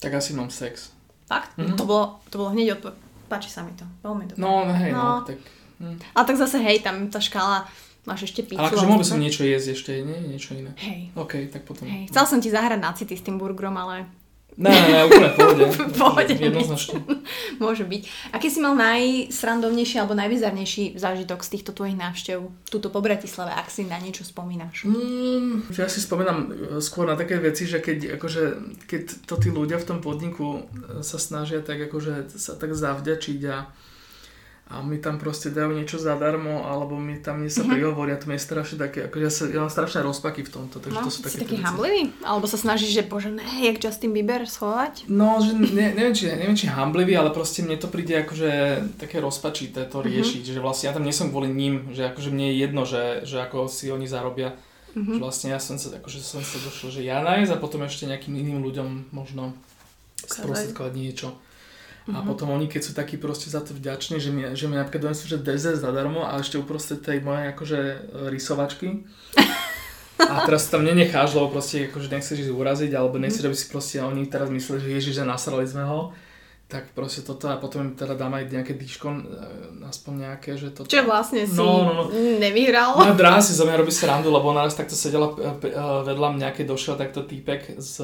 Tak 0.00 0.14
asi 0.14 0.32
mám 0.32 0.48
sex. 0.48 0.92
Fakt? 1.26 1.52
Mhm. 1.58 1.74
To, 1.76 1.84
bolo, 1.84 2.04
to 2.30 2.38
bolo 2.38 2.54
hneď 2.54 2.78
odpoveď. 2.78 2.96
Páči 3.26 3.50
sa 3.50 3.62
mi 3.62 3.74
to. 3.74 3.84
Veľmi 4.02 4.30
dobre. 4.30 4.38
No, 4.38 4.64
hej, 4.70 4.92
no, 4.94 5.02
No. 5.02 5.26
tak... 5.26 5.38
Hm. 5.76 5.96
Ale 6.14 6.24
tak 6.24 6.36
zase 6.40 6.56
hej, 6.62 6.80
tam 6.80 7.12
tá 7.12 7.20
škála, 7.20 7.68
máš 8.08 8.32
ešte 8.32 8.40
pizzu. 8.40 8.56
Ale 8.56 8.72
akože 8.72 8.84
a 8.84 8.88
mohol 8.88 9.02
by 9.04 9.08
som 9.12 9.20
niečo 9.20 9.44
jesť 9.44 9.68
ešte, 9.76 9.90
nie? 10.00 10.16
Niečo 10.24 10.56
iné. 10.56 10.72
Hej. 10.80 11.12
OK, 11.12 11.52
tak 11.52 11.68
potom... 11.68 11.84
Hej, 11.84 12.08
chcel 12.08 12.24
som 12.24 12.38
ti 12.40 12.48
zahrať 12.48 12.80
na 12.80 12.96
city 12.96 13.12
s 13.12 13.26
tým 13.26 13.36
burgerom, 13.36 13.76
ale 13.76 14.08
Ne, 14.56 14.72
ne, 14.72 14.88
ne, 14.88 15.00
úplne 15.04 15.28
v 15.28 15.36
pohode. 15.36 15.64
V 15.76 15.92
pohode. 15.92 16.32
Jednoznačne. 16.32 16.96
môže 17.64 17.84
byť. 17.84 18.02
Aký 18.32 18.48
si 18.48 18.64
mal 18.64 18.72
najsrandovnejší 18.72 20.00
alebo 20.00 20.16
najbizarnejší 20.16 20.96
zážitok 20.96 21.44
z 21.44 21.48
týchto 21.52 21.76
tvojich 21.76 21.96
návštev 22.00 22.40
tuto 22.72 22.88
po 22.88 23.04
Bratislave, 23.04 23.52
ak 23.52 23.68
si 23.68 23.84
na 23.84 24.00
niečo 24.00 24.24
spomínaš? 24.24 24.88
Mm, 24.88 25.68
ja 25.76 25.92
si 25.92 26.00
spomínam 26.00 26.38
e, 26.48 26.80
skôr 26.80 27.04
na 27.04 27.20
také 27.20 27.36
veci, 27.36 27.68
že 27.68 27.84
keď, 27.84 28.16
akože, 28.16 28.44
keď 28.88 29.02
to 29.28 29.34
tí 29.36 29.52
ľudia 29.52 29.76
v 29.76 29.88
tom 29.92 29.98
podniku 30.00 30.64
e, 30.64 31.00
sa 31.04 31.20
snažia 31.20 31.60
tak 31.60 31.76
akože 31.92 32.32
sa 32.32 32.56
tak 32.56 32.72
zavďačiť 32.72 33.40
a, 33.52 33.56
a 34.66 34.82
mi 34.82 34.98
tam 34.98 35.14
proste 35.14 35.54
dajú 35.54 35.70
niečo 35.72 35.94
zadarmo, 35.94 36.66
alebo 36.66 36.98
mi 36.98 37.14
tam 37.16 37.38
nie 37.38 37.46
sa 37.46 37.62
Mhm. 37.62 37.70
prihovoria, 37.70 38.18
to 38.18 38.26
mi 38.26 38.34
je 38.34 38.42
strašne 38.42 38.76
také, 38.76 39.06
akože 39.06 39.22
ja, 39.22 39.30
sa, 39.30 39.42
ja 39.46 39.58
mám 39.62 39.70
strašné 39.70 40.02
rozpaky 40.02 40.42
v 40.42 40.50
tomto, 40.50 40.82
takže 40.82 40.98
No, 40.98 41.06
to 41.06 41.14
sú 41.14 41.22
také 41.22 41.38
taký 41.46 41.56
hamblivý? 41.62 42.10
Alebo 42.20 42.50
sa 42.50 42.58
snažíš, 42.58 42.90
že 42.90 43.02
bože, 43.02 43.30
ne, 43.30 43.46
jak 43.62 43.78
Justin 43.78 44.10
Bieber 44.10 44.42
schovať? 44.42 45.06
No, 45.06 45.38
že 45.38 45.54
ne, 45.54 45.94
neviem, 45.94 46.10
či, 46.10 46.26
neviem, 46.26 46.58
či 46.58 46.66
hamblivý, 46.66 47.14
ale 47.14 47.30
proste 47.30 47.62
mne 47.62 47.78
to 47.78 47.86
príde 47.86 48.26
akože 48.26 48.50
také 48.98 49.22
rozpačité 49.22 49.86
to 49.86 50.02
riešiť, 50.02 50.42
že 50.42 50.58
vlastne 50.58 50.90
ja 50.90 50.94
tam 50.98 51.06
nie 51.06 51.14
som 51.14 51.30
kvôli 51.30 51.46
ním, 51.46 51.94
že 51.94 52.10
akože 52.10 52.34
mne 52.34 52.50
je 52.50 52.54
jedno, 52.58 52.82
že, 52.82 53.22
že 53.22 53.38
ako 53.38 53.70
si 53.70 53.86
oni 53.86 54.10
zarobia. 54.10 54.58
Že 54.96 55.20
vlastne 55.20 55.48
ja 55.52 55.60
som 55.60 55.76
sa, 55.76 55.92
akože 55.94 56.18
som 56.18 56.40
sa 56.40 56.56
došiel, 56.58 56.90
že 56.90 57.00
ja 57.04 57.20
nájsť 57.20 57.52
a 57.52 57.60
potom 57.60 57.84
ešte 57.84 58.08
nejakým 58.08 58.32
iným 58.34 58.64
ľuďom 58.64 59.12
možno 59.12 59.52
sprostredkovať 60.26 60.92
niečo. 60.96 61.28
A 62.06 62.22
potom 62.22 62.54
oni, 62.54 62.70
keď 62.70 62.82
sú 62.86 62.92
takí 62.94 63.18
proste 63.18 63.50
za 63.50 63.58
to 63.58 63.74
vďační, 63.74 64.22
že 64.22 64.30
mi, 64.30 64.46
že 64.54 64.70
mi 64.70 64.78
napríklad 64.78 65.10
donesú, 65.10 65.26
že 65.26 65.42
DZ 65.42 65.82
zadarmo 65.82 66.22
a 66.22 66.38
ešte 66.38 66.54
uprostred 66.54 67.02
tej 67.02 67.18
mojej 67.18 67.50
akože 67.50 67.78
e, 67.82 67.98
rysovačky. 68.30 69.02
A 70.16 70.48
teraz 70.48 70.72
tam 70.72 70.80
nenecháš, 70.80 71.36
lebo 71.36 71.52
proste 71.52 71.92
akože 71.92 72.08
nechceš 72.08 72.48
ich 72.48 72.48
uraziť, 72.48 72.88
alebo 72.96 73.20
nechceš, 73.20 73.52
aby 73.52 73.56
si 73.58 73.66
proste 73.68 74.00
oni 74.00 74.24
teraz 74.30 74.48
mysleli, 74.48 74.80
že 74.80 74.94
ježiš, 74.96 75.14
že 75.20 75.28
nasrali 75.28 75.68
sme 75.68 75.84
ho. 75.84 76.16
Tak 76.66 76.98
proste 76.98 77.22
toto 77.22 77.46
a 77.46 77.62
potom 77.62 77.94
teda 77.94 78.18
dám 78.18 78.42
aj 78.42 78.50
nejaké 78.50 78.74
dýško, 78.74 79.06
e, 79.06 79.18
aspoň 79.86 80.12
nejaké, 80.26 80.58
že 80.58 80.74
toto. 80.74 80.90
Čo 80.90 81.06
vlastne 81.06 81.46
si 81.46 81.54
No, 81.54 81.86
no, 81.86 81.92
no. 81.94 82.04
nevyhral? 82.42 82.98
Moja 82.98 83.14
dráha 83.14 83.38
si 83.38 83.54
zo 83.54 83.70
mňa 83.70 83.78
robí 83.78 83.94
srandu, 83.94 84.34
lebo 84.34 84.50
ona 84.50 84.66
raz 84.66 84.74
takto 84.74 84.98
sedela 84.98 85.30
e, 85.38 85.46
e, 85.62 85.70
vedľa 86.10 86.28
mňa, 86.34 86.48
keď 86.58 86.64
došiel 86.66 86.98
takto 86.98 87.22
týpek 87.22 87.78
s, 87.78 88.02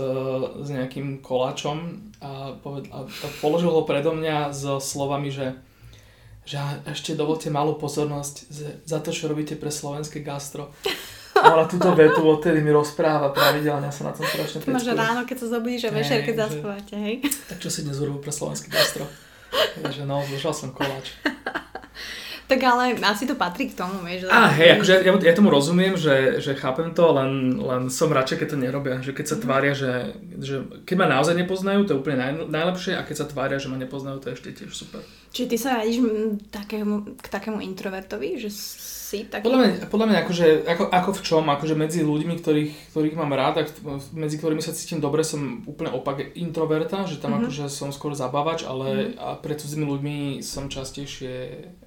s 0.63 0.69
nejakým 0.71 1.19
koláčom 1.27 2.07
a, 2.23 2.55
poved, 2.55 2.87
a, 2.95 3.03
a 3.03 3.27
položil 3.43 3.75
ho 3.75 3.83
predo 3.83 4.15
mňa 4.15 4.55
so 4.55 4.79
slovami, 4.79 5.35
že 5.35 5.59
že 6.43 6.59
ešte 6.91 7.15
dovolte 7.15 7.55
malú 7.55 7.79
pozornosť 7.79 8.35
za 8.83 8.99
to, 8.99 9.15
čo 9.15 9.31
robíte 9.31 9.55
pre 9.55 9.71
slovenské 9.71 10.27
gastro. 10.27 10.75
Ona 11.43 11.65
túto 11.67 11.91
vetu 11.99 12.23
odtedy 12.23 12.63
mi 12.63 12.71
rozpráva 12.71 13.35
pravidelne, 13.35 13.91
ja 13.91 13.95
sa 13.95 14.09
na 14.09 14.13
tom 14.15 14.23
strašne 14.23 14.63
máš 14.71 14.87
peckujem. 14.87 14.99
ráno, 14.99 15.21
keď 15.27 15.37
sa 15.43 15.47
zobudíš 15.59 15.83
a 15.87 15.91
večer, 15.91 16.19
keď 16.23 16.35
zaspávate, 16.47 16.95
hej? 16.95 17.15
Tak 17.51 17.59
čo 17.59 17.69
si 17.69 17.83
dnes 17.83 17.99
urobil 17.99 18.23
pre 18.23 18.33
slovenské 18.33 18.71
gastro? 18.71 19.05
Takže 19.83 20.07
no, 20.07 20.23
zložil 20.25 20.55
som 20.55 20.71
koláč. 20.71 21.13
Tak 22.53 22.69
ale 22.69 23.01
asi 23.01 23.25
to 23.25 23.33
patrí 23.33 23.73
k 23.73 23.79
tomu, 23.81 24.05
vieš. 24.05 24.29
Á, 24.29 24.53
hej, 24.53 24.77
akože 24.77 24.93
ja, 25.01 25.13
ja 25.17 25.33
tomu 25.33 25.49
rozumiem, 25.49 25.97
že, 25.97 26.37
že 26.37 26.53
chápem 26.53 26.93
to, 26.93 27.09
len, 27.17 27.57
len 27.57 27.89
som 27.89 28.13
radšej, 28.13 28.45
keď 28.45 28.49
to 28.53 28.57
nerobia. 28.61 29.01
Že 29.01 29.17
keď 29.17 29.27
sa 29.27 29.37
tvária, 29.41 29.73
že, 29.73 30.13
že 30.37 30.61
keď 30.85 30.97
ma 31.01 31.07
naozaj 31.09 31.33
nepoznajú, 31.33 31.89
to 31.89 31.97
je 31.97 32.01
úplne 32.05 32.21
naj, 32.21 32.33
najlepšie 32.53 32.93
a 32.99 33.07
keď 33.09 33.25
sa 33.25 33.27
tvária, 33.31 33.57
že 33.57 33.73
ma 33.73 33.81
nepoznajú, 33.81 34.21
to 34.21 34.29
je 34.29 34.37
ešte 34.37 34.51
tiež 34.53 34.75
super. 34.77 35.01
Čiže 35.33 35.49
ty 35.49 35.57
sa 35.57 35.81
radíš 35.81 36.05
takému, 36.53 37.17
k 37.17 37.27
takému 37.33 37.65
introvertovi, 37.65 38.37
že 38.37 38.53
si 39.13 39.29
taký... 39.29 39.45
Podľa 39.45 39.59
mňa, 39.61 39.73
podľa 39.93 40.07
mňa 40.09 40.19
akože, 40.25 40.47
ako, 40.65 40.85
ako 40.89 41.11
v 41.13 41.23
čom, 41.23 41.45
akože 41.45 41.75
medzi 41.77 42.01
ľuďmi, 42.01 42.35
ktorých, 42.41 42.73
ktorých 42.97 43.17
mám 43.21 43.37
rád 43.37 43.55
a 43.61 43.63
medzi 44.17 44.41
ktorými 44.41 44.65
sa 44.65 44.73
cítim 44.73 45.05
dobre, 45.05 45.21
som 45.21 45.61
úplne 45.69 45.93
opak 45.93 46.33
introverta, 46.33 47.05
že 47.05 47.21
tam 47.21 47.37
Mhm. 47.37 47.39
akože 47.45 47.65
som 47.69 47.93
skôr 47.93 48.17
zabávač, 48.17 48.65
ale 48.65 49.13
a 49.21 49.37
pre 49.37 49.53
cudzými 49.53 49.85
ľuďmi 49.85 50.17
som 50.41 50.73
častejšie, 50.73 51.33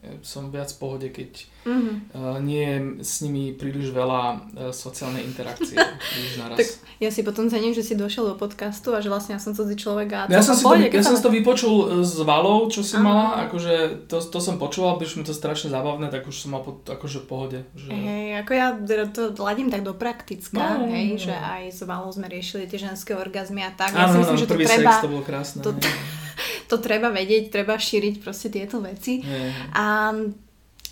e, 0.05 0.21
som 0.21 0.53
viac 0.53 0.69
v 0.69 0.77
pohode, 0.77 1.07
keď 1.09 1.31
Mhm. 1.65 2.13
uh, 2.13 2.37
nie 2.45 2.61
je 2.61 2.77
s 3.01 3.25
nimi 3.25 3.49
príliš 3.49 3.89
veľa 3.89 4.21
uh, 4.29 4.37
sociálnej 4.69 5.25
interakcie 5.25 5.73
naraz. 6.37 6.61
Tak 6.61 6.69
ja 7.01 7.09
si 7.09 7.25
potom 7.25 7.49
cením, 7.49 7.73
že 7.73 7.81
si 7.81 7.97
došiel 7.97 8.21
do 8.21 8.35
podcastu 8.37 8.93
a 8.93 9.01
že 9.01 9.09
vlastne 9.09 9.33
ja 9.33 9.41
som 9.41 9.57
cudzí 9.57 9.73
človek 9.73 10.09
a 10.13 10.19
No 10.29 10.37
ja 10.37 10.45
som, 10.45 10.53
si 10.53 10.61
to, 10.61 10.69
pohode, 10.69 10.85
ja 10.85 10.93
keď 10.93 11.01
som 11.01 11.17
si 11.17 11.25
to 11.25 11.33
vypočul 11.33 11.75
z 12.05 12.21
valov, 12.21 12.69
čo 12.69 12.85
si 12.85 12.93
Áno. 12.95 13.09
mala, 13.09 13.25
akože 13.49 14.05
to, 14.05 14.21
to 14.21 14.37
som 14.37 14.61
počúval, 14.61 15.01
prišlo 15.01 15.17
mi 15.17 15.25
to 15.25 15.33
strašne 15.33 15.73
zábavné, 15.73 16.13
tak 16.13 16.29
už 16.29 16.35
som 16.37 16.53
mal 16.53 16.61
po, 16.61 16.77
akože 16.85 17.14
v 17.19 17.27
pohode. 17.27 17.59
Že... 17.71 17.89
Hej, 17.89 18.27
ako 18.41 18.51
ja 18.51 18.67
to 19.07 19.39
ladím 19.39 19.69
tak 19.69 19.81
do 19.81 19.93
praktická, 19.93 20.75
No, 20.75 20.83
no, 20.83 20.89
hej, 20.89 21.07
no. 21.13 21.21
že 21.21 21.31
aj 21.31 21.63
s 21.69 21.79
Valou 21.81 22.09
sme 22.09 22.25
riešili 22.25 22.65
tie 22.65 22.77
ženské 22.77 23.13
orgazmy 23.13 23.61
a 23.61 23.71
tak. 23.71 23.91
ja 23.91 24.05
Áno, 24.05 24.09
si 24.09 24.15
áno, 24.15 24.21
myslím, 24.23 24.37
že 24.37 24.47
to 24.47 24.53
prvý 24.53 24.65
treba, 24.65 24.91
sex, 24.91 25.03
to 25.03 25.11
bolo 25.11 25.23
krásne. 25.23 25.59
to- 25.61 25.73
hej. 25.73 25.95
to 26.71 26.75
treba 26.77 27.07
vedieť, 27.09 27.43
treba 27.49 27.75
šíriť 27.75 28.15
proste 28.19 28.47
tieto 28.49 28.81
veci. 28.81 29.21
Hej, 29.21 29.47
hej. 29.47 29.67
A 29.71 29.85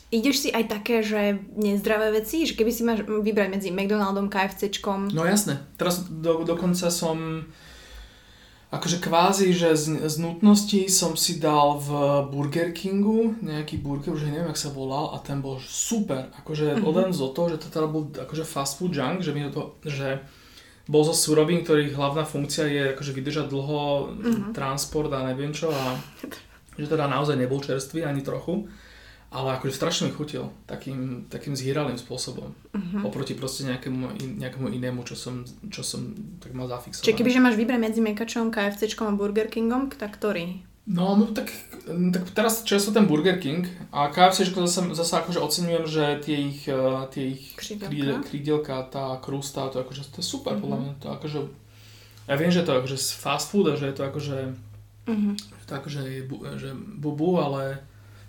ideš 0.10 0.46
si 0.46 0.50
aj 0.54 0.70
také, 0.70 1.02
že 1.02 1.42
nezdravé 1.54 2.14
veci, 2.14 2.46
že 2.46 2.54
keby 2.54 2.70
si 2.70 2.82
máš 2.82 3.02
vybrať 3.02 3.50
medzi 3.50 3.70
McDonaldom, 3.70 4.30
KFCčkom, 4.30 5.10
No 5.10 5.26
jasné, 5.26 5.58
teraz 5.76 6.06
do, 6.06 6.46
dokonca 6.46 6.94
som 6.94 7.50
akože 8.74 8.98
kvázi, 8.98 9.54
že 9.54 9.78
z, 9.78 10.02
z 10.10 10.16
nutnosti 10.18 10.90
som 10.90 11.14
si 11.14 11.38
dal 11.38 11.78
v 11.78 11.90
Burger 12.34 12.74
Kingu 12.74 13.38
nejaký 13.38 13.78
burger, 13.78 14.18
už 14.18 14.26
neviem, 14.26 14.50
jak 14.50 14.58
sa 14.58 14.74
volal 14.74 15.14
a 15.14 15.22
ten 15.22 15.46
bol 15.46 15.62
super, 15.62 16.34
akože 16.42 16.82
mm-hmm. 16.82 16.88
odlen 16.90 17.14
zo 17.14 17.30
toho, 17.30 17.54
že 17.54 17.62
to 17.62 17.70
teda 17.70 17.86
bol 17.86 18.10
akože 18.10 18.42
fast 18.42 18.82
food 18.82 18.98
junk, 18.98 19.22
že 19.22 19.30
mi 19.30 19.46
to, 19.54 19.78
že 19.86 20.26
bol 20.90 21.06
zo 21.06 21.14
surovín, 21.14 21.62
ktorých 21.62 21.94
hlavná 21.94 22.26
funkcia 22.26 22.66
je 22.66 22.84
akože 22.98 23.12
vydržať 23.14 23.46
dlho 23.48 23.82
mm-hmm. 24.10 24.52
transport 24.58 25.14
a 25.14 25.22
neviem 25.22 25.54
čo 25.54 25.70
a 25.70 25.94
že 26.74 26.90
teda 26.90 27.06
naozaj 27.06 27.38
nebol 27.38 27.62
čerstvý 27.62 28.02
ani 28.04 28.26
trochu. 28.26 28.66
Ale 29.34 29.58
akože 29.58 29.74
strašne 29.74 30.04
mi 30.08 30.14
chutil 30.14 30.54
takým, 30.70 31.26
takým 31.26 31.58
zhýralým 31.58 31.98
spôsobom. 31.98 32.54
Uh-huh. 32.54 33.02
Oproti 33.02 33.34
proste 33.34 33.66
nejakému, 33.66 34.38
nejakému 34.38 34.70
inému, 34.70 35.02
čo 35.10 35.18
som, 35.18 35.42
čo 35.74 35.82
som 35.82 36.14
tak 36.38 36.54
mal 36.54 36.70
zafixované. 36.70 37.10
Čiže 37.10 37.18
kebyže 37.18 37.42
máš 37.42 37.58
vybrať 37.58 37.80
medzi 37.82 38.00
Mekačom, 38.06 38.54
KFCčkom 38.54 39.10
a 39.10 39.14
Burger 39.18 39.50
Kingom, 39.50 39.90
tak 39.90 40.22
ktorý? 40.22 40.62
No, 40.86 41.18
no 41.18 41.32
tak, 41.34 41.50
tak 42.14 42.24
teraz 42.36 42.62
často 42.62 42.94
ten 42.94 43.10
Burger 43.10 43.42
King 43.42 43.66
a 43.90 44.12
KFCčko 44.14 44.70
zase, 44.70 44.94
zase 44.94 45.14
akože 45.18 45.40
oceňujem, 45.42 45.86
že 45.90 46.06
tie 46.22 46.38
ich, 46.54 46.68
eh, 46.70 47.02
tie 47.10 47.24
ich 47.34 47.58
krídelka. 47.58 48.22
krídelka, 48.28 48.76
tá 48.92 49.18
krústa, 49.18 49.72
to, 49.74 49.82
akože, 49.82 50.14
to 50.14 50.22
je 50.22 50.28
super 50.28 50.54
uh-huh. 50.54 50.62
podľa 50.62 50.78
mňa. 50.78 50.92
To 51.02 51.08
akože, 51.18 51.40
ja 52.30 52.36
viem, 52.38 52.52
že 52.54 52.62
to 52.62 52.76
je 52.76 52.80
akože 52.86 52.98
fast 53.18 53.50
food 53.50 53.72
a 53.72 53.80
že 53.80 53.90
je 53.90 53.96
to 53.96 54.04
akože, 54.06 54.40
uh-huh. 55.10 55.34
že 55.40 55.66
to 55.66 55.74
akože 55.74 56.02
je, 56.06 56.22
že 56.60 56.70
bubu, 57.00 57.40
ale 57.40 57.80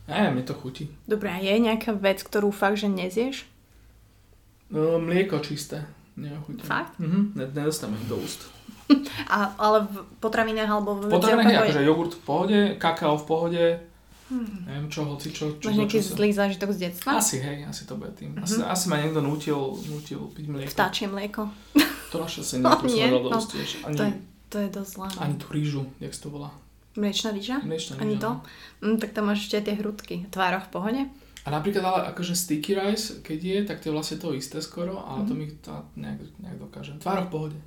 Ne, 0.04 0.28
mne 0.30 0.44
to 0.44 0.52
chutí. 0.52 0.92
Dobre, 1.08 1.32
a 1.32 1.40
je 1.40 1.56
nejaká 1.56 1.96
vec, 1.96 2.20
ktorú 2.20 2.52
fakt, 2.52 2.76
že 2.76 2.92
nezieš? 2.92 3.48
No, 4.68 5.00
mlieko 5.00 5.40
čisté. 5.40 5.88
Neochutí. 6.14 6.62
Fakt? 6.62 6.94
Mhm, 7.00 7.34
nedostaneme 7.34 7.98
do 8.06 8.20
úst. 8.20 8.46
a, 9.32 9.56
ale 9.56 9.88
v 9.88 9.96
potravinách 10.20 10.70
alebo 10.70 11.00
v 11.00 11.08
potravinách 11.08 11.50
je 11.50 11.58
akože 11.58 11.82
jogurt 11.88 12.12
v 12.12 12.22
pohode, 12.22 12.60
kakao 12.76 13.16
v 13.16 13.24
pohode, 13.24 13.64
hmm. 14.28 14.68
neviem 14.68 14.86
čo, 14.92 15.08
hoci 15.08 15.32
čo. 15.32 15.56
čo 15.56 15.72
Máš 15.72 15.76
nejaký 15.80 15.98
čo 16.04 16.12
zlý 16.20 16.30
zážitok 16.36 16.70
z 16.76 16.78
detstva? 16.92 17.10
Asi, 17.16 17.40
hej, 17.40 17.64
asi 17.64 17.88
to 17.88 17.96
bude 17.96 18.12
tým. 18.12 18.36
Asi, 18.36 18.60
mm-hmm. 18.60 18.74
asi 18.76 18.84
ma 18.92 18.96
niekto 19.00 19.20
nutil, 19.24 19.58
nutil 19.88 20.20
piť 20.36 20.46
mlieko. 20.52 20.70
Vtáčie 20.70 21.08
mlieko. 21.08 21.48
To 22.12 22.16
naše 22.20 22.44
si 22.48 22.60
no, 22.60 22.76
nie, 22.84 23.08
no, 23.08 23.24
do 23.24 23.32
úst, 23.32 23.56
Ani, 23.88 23.96
to, 23.96 24.04
je, 24.04 24.12
to 24.52 24.56
je 24.60 24.68
dosť 24.68 24.90
zlé. 25.00 25.08
Ani 25.16 25.34
tú 25.40 25.46
rýžu, 25.48 25.82
jak 25.98 26.12
to 26.12 26.28
volá. 26.28 26.52
Mliečna 26.94 27.34
rýža? 27.34 27.58
Mliečna 27.62 27.98
Ani 27.98 28.16
to? 28.16 28.38
No. 28.38 28.94
Mm, 28.94 28.96
tak 29.02 29.10
tam 29.10 29.26
máš 29.26 29.50
ešte 29.50 29.70
tie 29.70 29.74
hrudky. 29.74 30.30
Tvároch 30.30 30.70
v 30.70 30.72
pohode? 30.72 31.02
A 31.44 31.48
napríklad 31.52 31.84
ale 31.84 32.00
akože 32.14 32.32
sticky 32.32 32.72
rice, 32.72 33.20
keď 33.20 33.38
je, 33.42 33.58
tak 33.68 33.76
to 33.82 33.90
je 33.90 33.94
vlastne 33.94 34.16
to 34.16 34.32
isté 34.32 34.64
skoro, 34.64 35.02
ale 35.02 35.22
mm. 35.22 35.28
to 35.28 35.32
mhm. 35.34 35.40
mi 35.40 35.46
to 35.60 35.72
nejak, 35.98 36.20
nejak 36.40 36.58
dokážem. 36.62 36.96
Tvároch 37.02 37.28
v 37.28 37.32
pohode. 37.32 37.58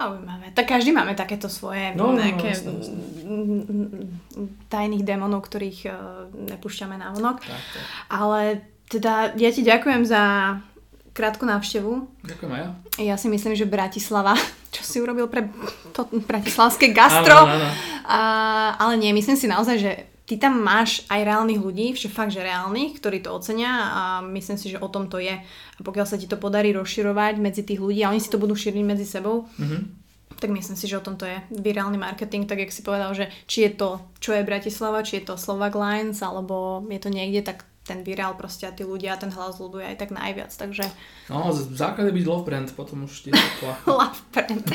Zaujímavé. 0.00 0.56
Tak 0.56 0.72
každý 0.72 0.92
máme 0.96 1.12
takéto 1.12 1.52
svoje 1.52 1.92
no, 1.92 2.16
nejaké 2.16 2.56
no, 2.64 2.80
no, 2.80 4.48
tajných 4.72 5.04
démonov, 5.04 5.44
ktorých 5.44 5.80
uh, 5.84 5.94
nepúšťame 6.32 6.96
na 6.96 7.12
vonok. 7.12 7.44
Tak, 7.44 7.60
tak. 7.76 7.84
Ale 8.08 8.64
teda 8.88 9.36
ja 9.36 9.50
ti 9.52 9.60
ďakujem 9.60 10.08
za 10.08 10.22
krátku 11.12 11.44
návštevu. 11.44 12.08
Ďakujem 12.24 12.52
aj 12.56 12.60
ja. 12.64 12.70
Ja 13.12 13.14
si 13.20 13.28
myslím, 13.28 13.52
že 13.52 13.68
Bratislava, 13.68 14.32
čo 14.70 14.82
si 14.86 14.96
urobil 15.02 15.26
pre 15.26 15.50
to 15.90 16.06
bratislavské 16.10 16.94
gastro. 16.94 17.46
Áno, 17.46 17.58
áno. 17.58 17.68
A, 18.06 18.20
ale 18.78 18.94
nie, 18.98 19.10
myslím 19.14 19.38
si 19.38 19.50
naozaj, 19.50 19.76
že 19.78 19.92
ty 20.30 20.38
tam 20.38 20.62
máš 20.62 21.02
aj 21.10 21.26
reálnych 21.26 21.58
ľudí, 21.58 21.98
že 21.98 22.06
fakt, 22.06 22.30
že 22.30 22.46
reálnych, 22.46 23.02
ktorí 23.02 23.18
to 23.18 23.34
ocenia 23.34 23.90
a 23.90 24.02
myslím 24.22 24.54
si, 24.54 24.70
že 24.70 24.78
o 24.78 24.86
tom 24.86 25.10
to 25.10 25.18
je. 25.18 25.34
A 25.34 25.80
pokiaľ 25.82 26.06
sa 26.06 26.14
ti 26.14 26.30
to 26.30 26.38
podarí 26.38 26.70
rozširovať 26.70 27.42
medzi 27.42 27.66
tých 27.66 27.82
ľudí 27.82 28.06
a 28.06 28.14
oni 28.14 28.22
si 28.22 28.30
to 28.30 28.38
budú 28.38 28.54
šíriť 28.54 28.84
medzi 28.86 29.06
sebou, 29.06 29.50
mm-hmm 29.58 30.00
tak 30.40 30.50
myslím 30.50 30.76
si, 30.76 30.88
že 30.88 30.96
o 30.96 31.04
tom 31.04 31.20
to 31.20 31.28
je 31.28 31.36
virálny 31.52 32.00
marketing, 32.00 32.48
tak 32.48 32.64
jak 32.64 32.72
si 32.72 32.80
povedal, 32.80 33.12
že 33.12 33.28
či 33.44 33.68
je 33.68 33.76
to, 33.76 34.00
čo 34.24 34.32
je 34.32 34.46
Bratislava, 34.48 35.04
či 35.04 35.20
je 35.20 35.28
to 35.28 35.34
Slovak 35.36 35.76
Lines, 35.76 36.24
alebo 36.24 36.80
je 36.88 36.96
to 36.96 37.12
niekde, 37.12 37.44
tak 37.44 37.68
ten 37.90 38.06
virál 38.06 38.38
proste 38.38 38.70
a 38.70 38.70
tí 38.70 38.86
ľudia, 38.86 39.18
ten 39.18 39.34
hlas 39.34 39.58
ľudu 39.58 39.82
je 39.82 39.86
aj 39.90 39.96
tak 39.98 40.14
najviac, 40.14 40.54
takže... 40.54 40.86
No, 41.26 41.50
v 41.50 41.74
základe 41.74 42.14
byť 42.14 42.24
love 42.30 42.46
brand, 42.46 42.70
potom 42.78 43.10
už 43.10 43.26
tie 43.26 43.34
Love 43.90 44.22
brand. 44.30 44.66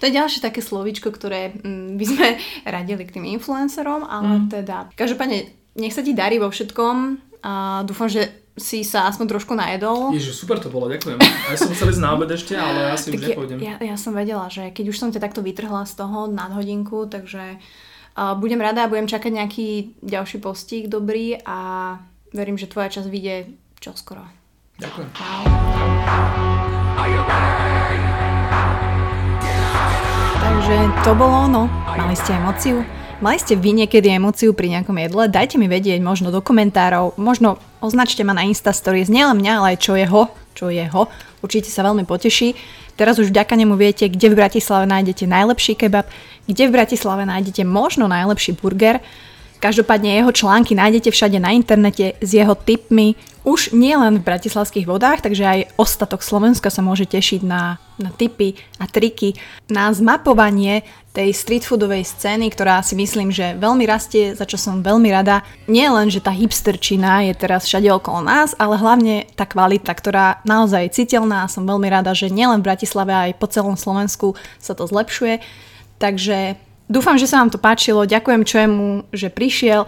To 0.00 0.02
je 0.08 0.12
ďalšie 0.16 0.40
také 0.40 0.64
slovíčko, 0.64 1.12
ktoré 1.12 1.52
mm, 1.52 2.00
by 2.00 2.04
sme 2.08 2.28
radili 2.64 3.04
k 3.04 3.20
tým 3.20 3.28
influencerom, 3.36 4.08
ale 4.08 4.40
mm. 4.40 4.48
teda... 4.48 4.76
Každopádne, 4.96 5.52
nech 5.76 5.92
sa 5.92 6.00
ti 6.00 6.16
darí 6.16 6.40
vo 6.40 6.48
všetkom 6.48 6.96
a 7.44 7.84
dúfam, 7.84 8.08
že 8.08 8.42
si 8.56 8.84
sa 8.84 9.08
aspoň 9.08 9.36
trošku 9.36 9.56
najedol. 9.56 10.12
Ježiš, 10.12 10.44
super 10.44 10.60
to 10.60 10.68
bolo, 10.68 10.88
ďakujem. 10.88 11.16
Ja 11.20 11.56
som 11.56 11.72
musel 11.72 11.88
ísť 11.88 12.02
na 12.04 12.12
obed 12.12 12.28
ešte, 12.28 12.52
ale 12.52 12.92
asi 12.92 13.08
tak 13.08 13.20
už 13.20 13.22
nepôjdem. 13.32 13.58
Ja, 13.64 13.76
ja 13.80 13.96
som 13.96 14.12
vedela, 14.12 14.48
že 14.52 14.68
keď 14.68 14.92
už 14.92 14.96
som 15.00 15.08
ťa 15.08 15.24
takto 15.24 15.40
vytrhla 15.40 15.88
z 15.88 15.96
toho 15.96 16.28
nadhodinku, 16.28 17.08
takže 17.08 17.56
uh, 17.56 18.36
budem 18.36 18.60
rada 18.60 18.84
a 18.84 18.90
budem 18.92 19.08
čakať 19.08 19.32
nejaký 19.32 19.68
ďalší 20.04 20.44
postík 20.44 20.92
dobrý 20.92 21.40
a 21.48 21.96
verím, 22.32 22.56
že 22.56 22.68
tvoja 22.68 22.88
časť 22.88 23.08
vyjde 23.08 23.52
čoskoro. 23.78 24.24
Ďakujem. 24.80 25.08
Takže 30.42 30.74
to 31.04 31.12
bolo 31.14 31.46
ono. 31.46 31.62
Mali 31.86 32.16
ste 32.16 32.34
emóciu? 32.34 32.82
Mali 33.22 33.38
ste 33.38 33.54
vy 33.54 33.70
niekedy 33.78 34.10
emóciu 34.10 34.50
pri 34.50 34.66
nejakom 34.74 34.98
jedle? 34.98 35.30
Dajte 35.30 35.54
mi 35.54 35.70
vedieť 35.70 36.02
možno 36.02 36.34
do 36.34 36.42
komentárov, 36.42 37.14
možno 37.14 37.62
označte 37.78 38.26
ma 38.26 38.34
na 38.34 38.42
Insta 38.42 38.74
Stories, 38.74 39.06
nielen 39.06 39.38
mňa, 39.38 39.52
ale 39.62 39.66
aj 39.76 39.78
čo 39.78 39.94
jeho, 39.94 40.26
čo 40.58 40.74
jeho. 40.74 41.06
Určite 41.38 41.70
sa 41.70 41.86
veľmi 41.86 42.02
poteší. 42.02 42.58
Teraz 42.98 43.22
už 43.22 43.30
vďaka 43.30 43.54
nemu 43.54 43.78
viete, 43.78 44.10
kde 44.10 44.34
v 44.34 44.38
Bratislave 44.42 44.90
nájdete 44.90 45.30
najlepší 45.30 45.78
kebab, 45.78 46.10
kde 46.50 46.66
v 46.66 46.74
Bratislave 46.74 47.22
nájdete 47.22 47.62
možno 47.62 48.10
najlepší 48.10 48.58
burger 48.58 48.98
Každopádne 49.62 50.18
jeho 50.18 50.34
články 50.34 50.74
nájdete 50.74 51.14
všade 51.14 51.38
na 51.38 51.54
internete 51.54 52.18
s 52.18 52.34
jeho 52.34 52.58
tipmi, 52.58 53.14
už 53.46 53.70
nie 53.70 53.94
len 53.94 54.18
v 54.18 54.26
bratislavských 54.26 54.90
vodách, 54.90 55.22
takže 55.22 55.42
aj 55.46 55.60
ostatok 55.78 56.26
Slovenska 56.26 56.66
sa 56.66 56.82
môže 56.82 57.06
tešiť 57.06 57.46
na, 57.46 57.78
na 57.94 58.10
tipy 58.10 58.58
a 58.82 58.90
triky, 58.90 59.38
na 59.70 59.94
zmapovanie 59.94 60.82
tej 61.14 61.30
street 61.30 61.62
foodovej 61.62 62.02
scény, 62.02 62.50
ktorá 62.50 62.82
si 62.82 62.98
myslím, 62.98 63.30
že 63.30 63.54
veľmi 63.54 63.86
rastie, 63.86 64.34
za 64.34 64.50
čo 64.50 64.58
som 64.58 64.82
veľmi 64.82 65.10
rada. 65.14 65.46
Nie 65.70 65.94
len, 65.94 66.10
že 66.10 66.18
tá 66.18 66.34
hipsterčina 66.34 67.30
je 67.30 67.34
teraz 67.38 67.62
všade 67.62 67.86
okolo 67.86 68.18
nás, 68.26 68.58
ale 68.58 68.74
hlavne 68.78 69.30
tá 69.38 69.46
kvalita, 69.46 69.94
ktorá 69.94 70.42
naozaj 70.42 70.90
je 70.90 71.06
citeľná. 71.06 71.46
Som 71.46 71.70
veľmi 71.70 71.86
rada, 71.86 72.18
že 72.18 72.34
nielen 72.34 72.62
v 72.62 72.66
Bratislave, 72.66 73.14
aj 73.14 73.38
po 73.38 73.46
celom 73.46 73.78
Slovensku 73.78 74.34
sa 74.58 74.74
to 74.74 74.90
zlepšuje. 74.90 75.38
Takže 76.02 76.58
Dúfam, 76.90 77.18
že 77.18 77.30
sa 77.30 77.40
vám 77.40 77.50
to 77.50 77.58
páčilo. 77.58 78.08
Ďakujem 78.08 78.42
čomu, 78.46 79.06
že 79.14 79.30
prišiel. 79.32 79.86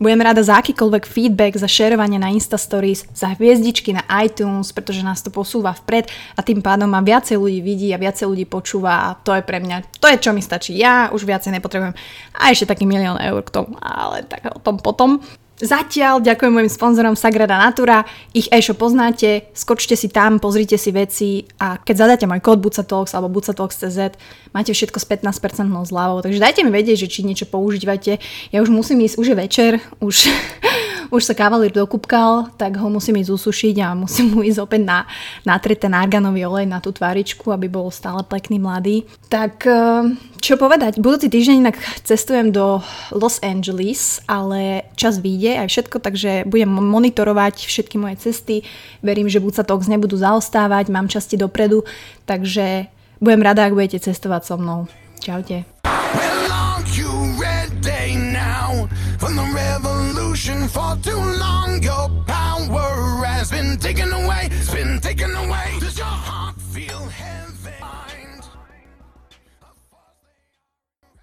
Budem 0.00 0.24
rada 0.24 0.40
za 0.40 0.56
akýkoľvek 0.56 1.04
feedback, 1.04 1.60
za 1.60 1.68
šerovanie 1.68 2.16
na 2.16 2.32
Insta 2.32 2.56
Stories, 2.56 3.04
za 3.12 3.36
hviezdičky 3.36 3.92
na 3.92 4.00
iTunes, 4.24 4.72
pretože 4.72 5.04
nás 5.04 5.20
to 5.20 5.28
posúva 5.28 5.76
vpred 5.76 6.08
a 6.08 6.40
tým 6.40 6.64
pádom 6.64 6.88
ma 6.88 7.04
viacej 7.04 7.36
ľudí 7.36 7.60
vidí 7.60 7.88
a 7.92 8.00
viacej 8.00 8.24
ľudí 8.24 8.48
počúva 8.48 9.12
a 9.12 9.20
to 9.20 9.36
je 9.36 9.44
pre 9.44 9.60
mňa, 9.60 10.00
to 10.00 10.08
je 10.08 10.16
čo 10.16 10.32
mi 10.32 10.40
stačí. 10.40 10.72
Ja 10.72 11.12
už 11.12 11.28
viacej 11.28 11.52
nepotrebujem 11.52 11.92
a 12.32 12.42
ešte 12.48 12.72
taký 12.72 12.88
milión 12.88 13.20
eur 13.20 13.44
k 13.44 13.52
tomu, 13.52 13.76
ale 13.76 14.24
tak 14.24 14.48
o 14.48 14.60
tom 14.64 14.80
potom. 14.80 15.20
Zatiaľ 15.60 16.24
ďakujem 16.24 16.56
mojim 16.56 16.72
sponzorom 16.72 17.12
Sagrada 17.20 17.60
Natura, 17.60 18.08
ich 18.32 18.48
e-shop 18.48 18.80
poznáte, 18.80 19.52
skočte 19.52 19.92
si 19.92 20.08
tam, 20.08 20.40
pozrite 20.40 20.80
si 20.80 20.88
veci 20.88 21.44
a 21.60 21.76
keď 21.76 21.94
zadáte 22.00 22.24
môj 22.24 22.40
kód 22.40 22.64
Bucatalks 22.64 23.12
alebo 23.12 23.28
Bucatalks.cz, 23.28 24.16
máte 24.56 24.72
všetko 24.72 24.96
s 24.96 25.04
15% 25.04 25.68
zľavou, 25.84 26.24
takže 26.24 26.40
dajte 26.40 26.64
mi 26.64 26.72
vedieť, 26.72 27.04
že 27.04 27.12
či 27.12 27.28
niečo 27.28 27.44
používate. 27.44 28.24
Ja 28.56 28.64
už 28.64 28.72
musím 28.72 29.04
ísť, 29.04 29.20
už 29.20 29.26
je 29.28 29.36
večer, 29.36 29.72
už 30.00 30.32
už 31.10 31.22
sa 31.26 31.34
kavalír 31.34 31.74
dokúpkal, 31.74 32.54
tak 32.54 32.78
ho 32.78 32.86
musím 32.86 33.18
ísť 33.18 33.34
usušiť 33.34 33.76
a 33.82 33.98
musím 33.98 34.34
mu 34.34 34.40
ísť 34.46 34.62
opäť 34.62 34.82
na, 34.86 34.98
natrieť 35.42 35.90
ten 35.90 35.92
arganový 35.92 36.46
olej 36.46 36.66
na 36.70 36.78
tú 36.78 36.94
tváričku, 36.94 37.50
aby 37.50 37.66
bol 37.66 37.90
stále 37.90 38.22
pekný 38.22 38.62
mladý. 38.62 39.04
Tak 39.26 39.66
eh, 39.66 40.14
čo 40.38 40.56
povedať, 40.56 41.02
budúci 41.02 41.26
týždeň 41.28 41.56
inak 41.66 41.76
cestujem 42.06 42.54
do 42.54 42.80
Los 43.10 43.42
Angeles, 43.42 44.22
ale 44.30 44.88
čas 44.94 45.18
vyjde 45.18 45.66
aj 45.66 45.68
všetko, 45.68 45.96
takže 46.00 46.30
budem 46.48 46.70
monitorovať 46.70 47.66
všetky 47.66 47.98
moje 47.98 48.22
cesty. 48.22 48.62
Verím, 49.04 49.28
že 49.28 49.42
buď 49.42 49.60
sa 49.60 49.66
Talks 49.66 49.90
nebudú 49.90 50.16
zaostávať, 50.16 50.88
mám 50.88 51.10
časti 51.10 51.36
dopredu, 51.36 51.84
takže 52.24 52.88
budem 53.20 53.42
rada, 53.44 53.68
ak 53.68 53.76
budete 53.76 54.00
cestovať 54.00 54.42
so 54.48 54.56
mnou. 54.56 54.88
Čaute. 55.20 55.68
For 60.70 60.96
too 61.02 61.16
long. 61.16 61.82
Your 61.82 62.08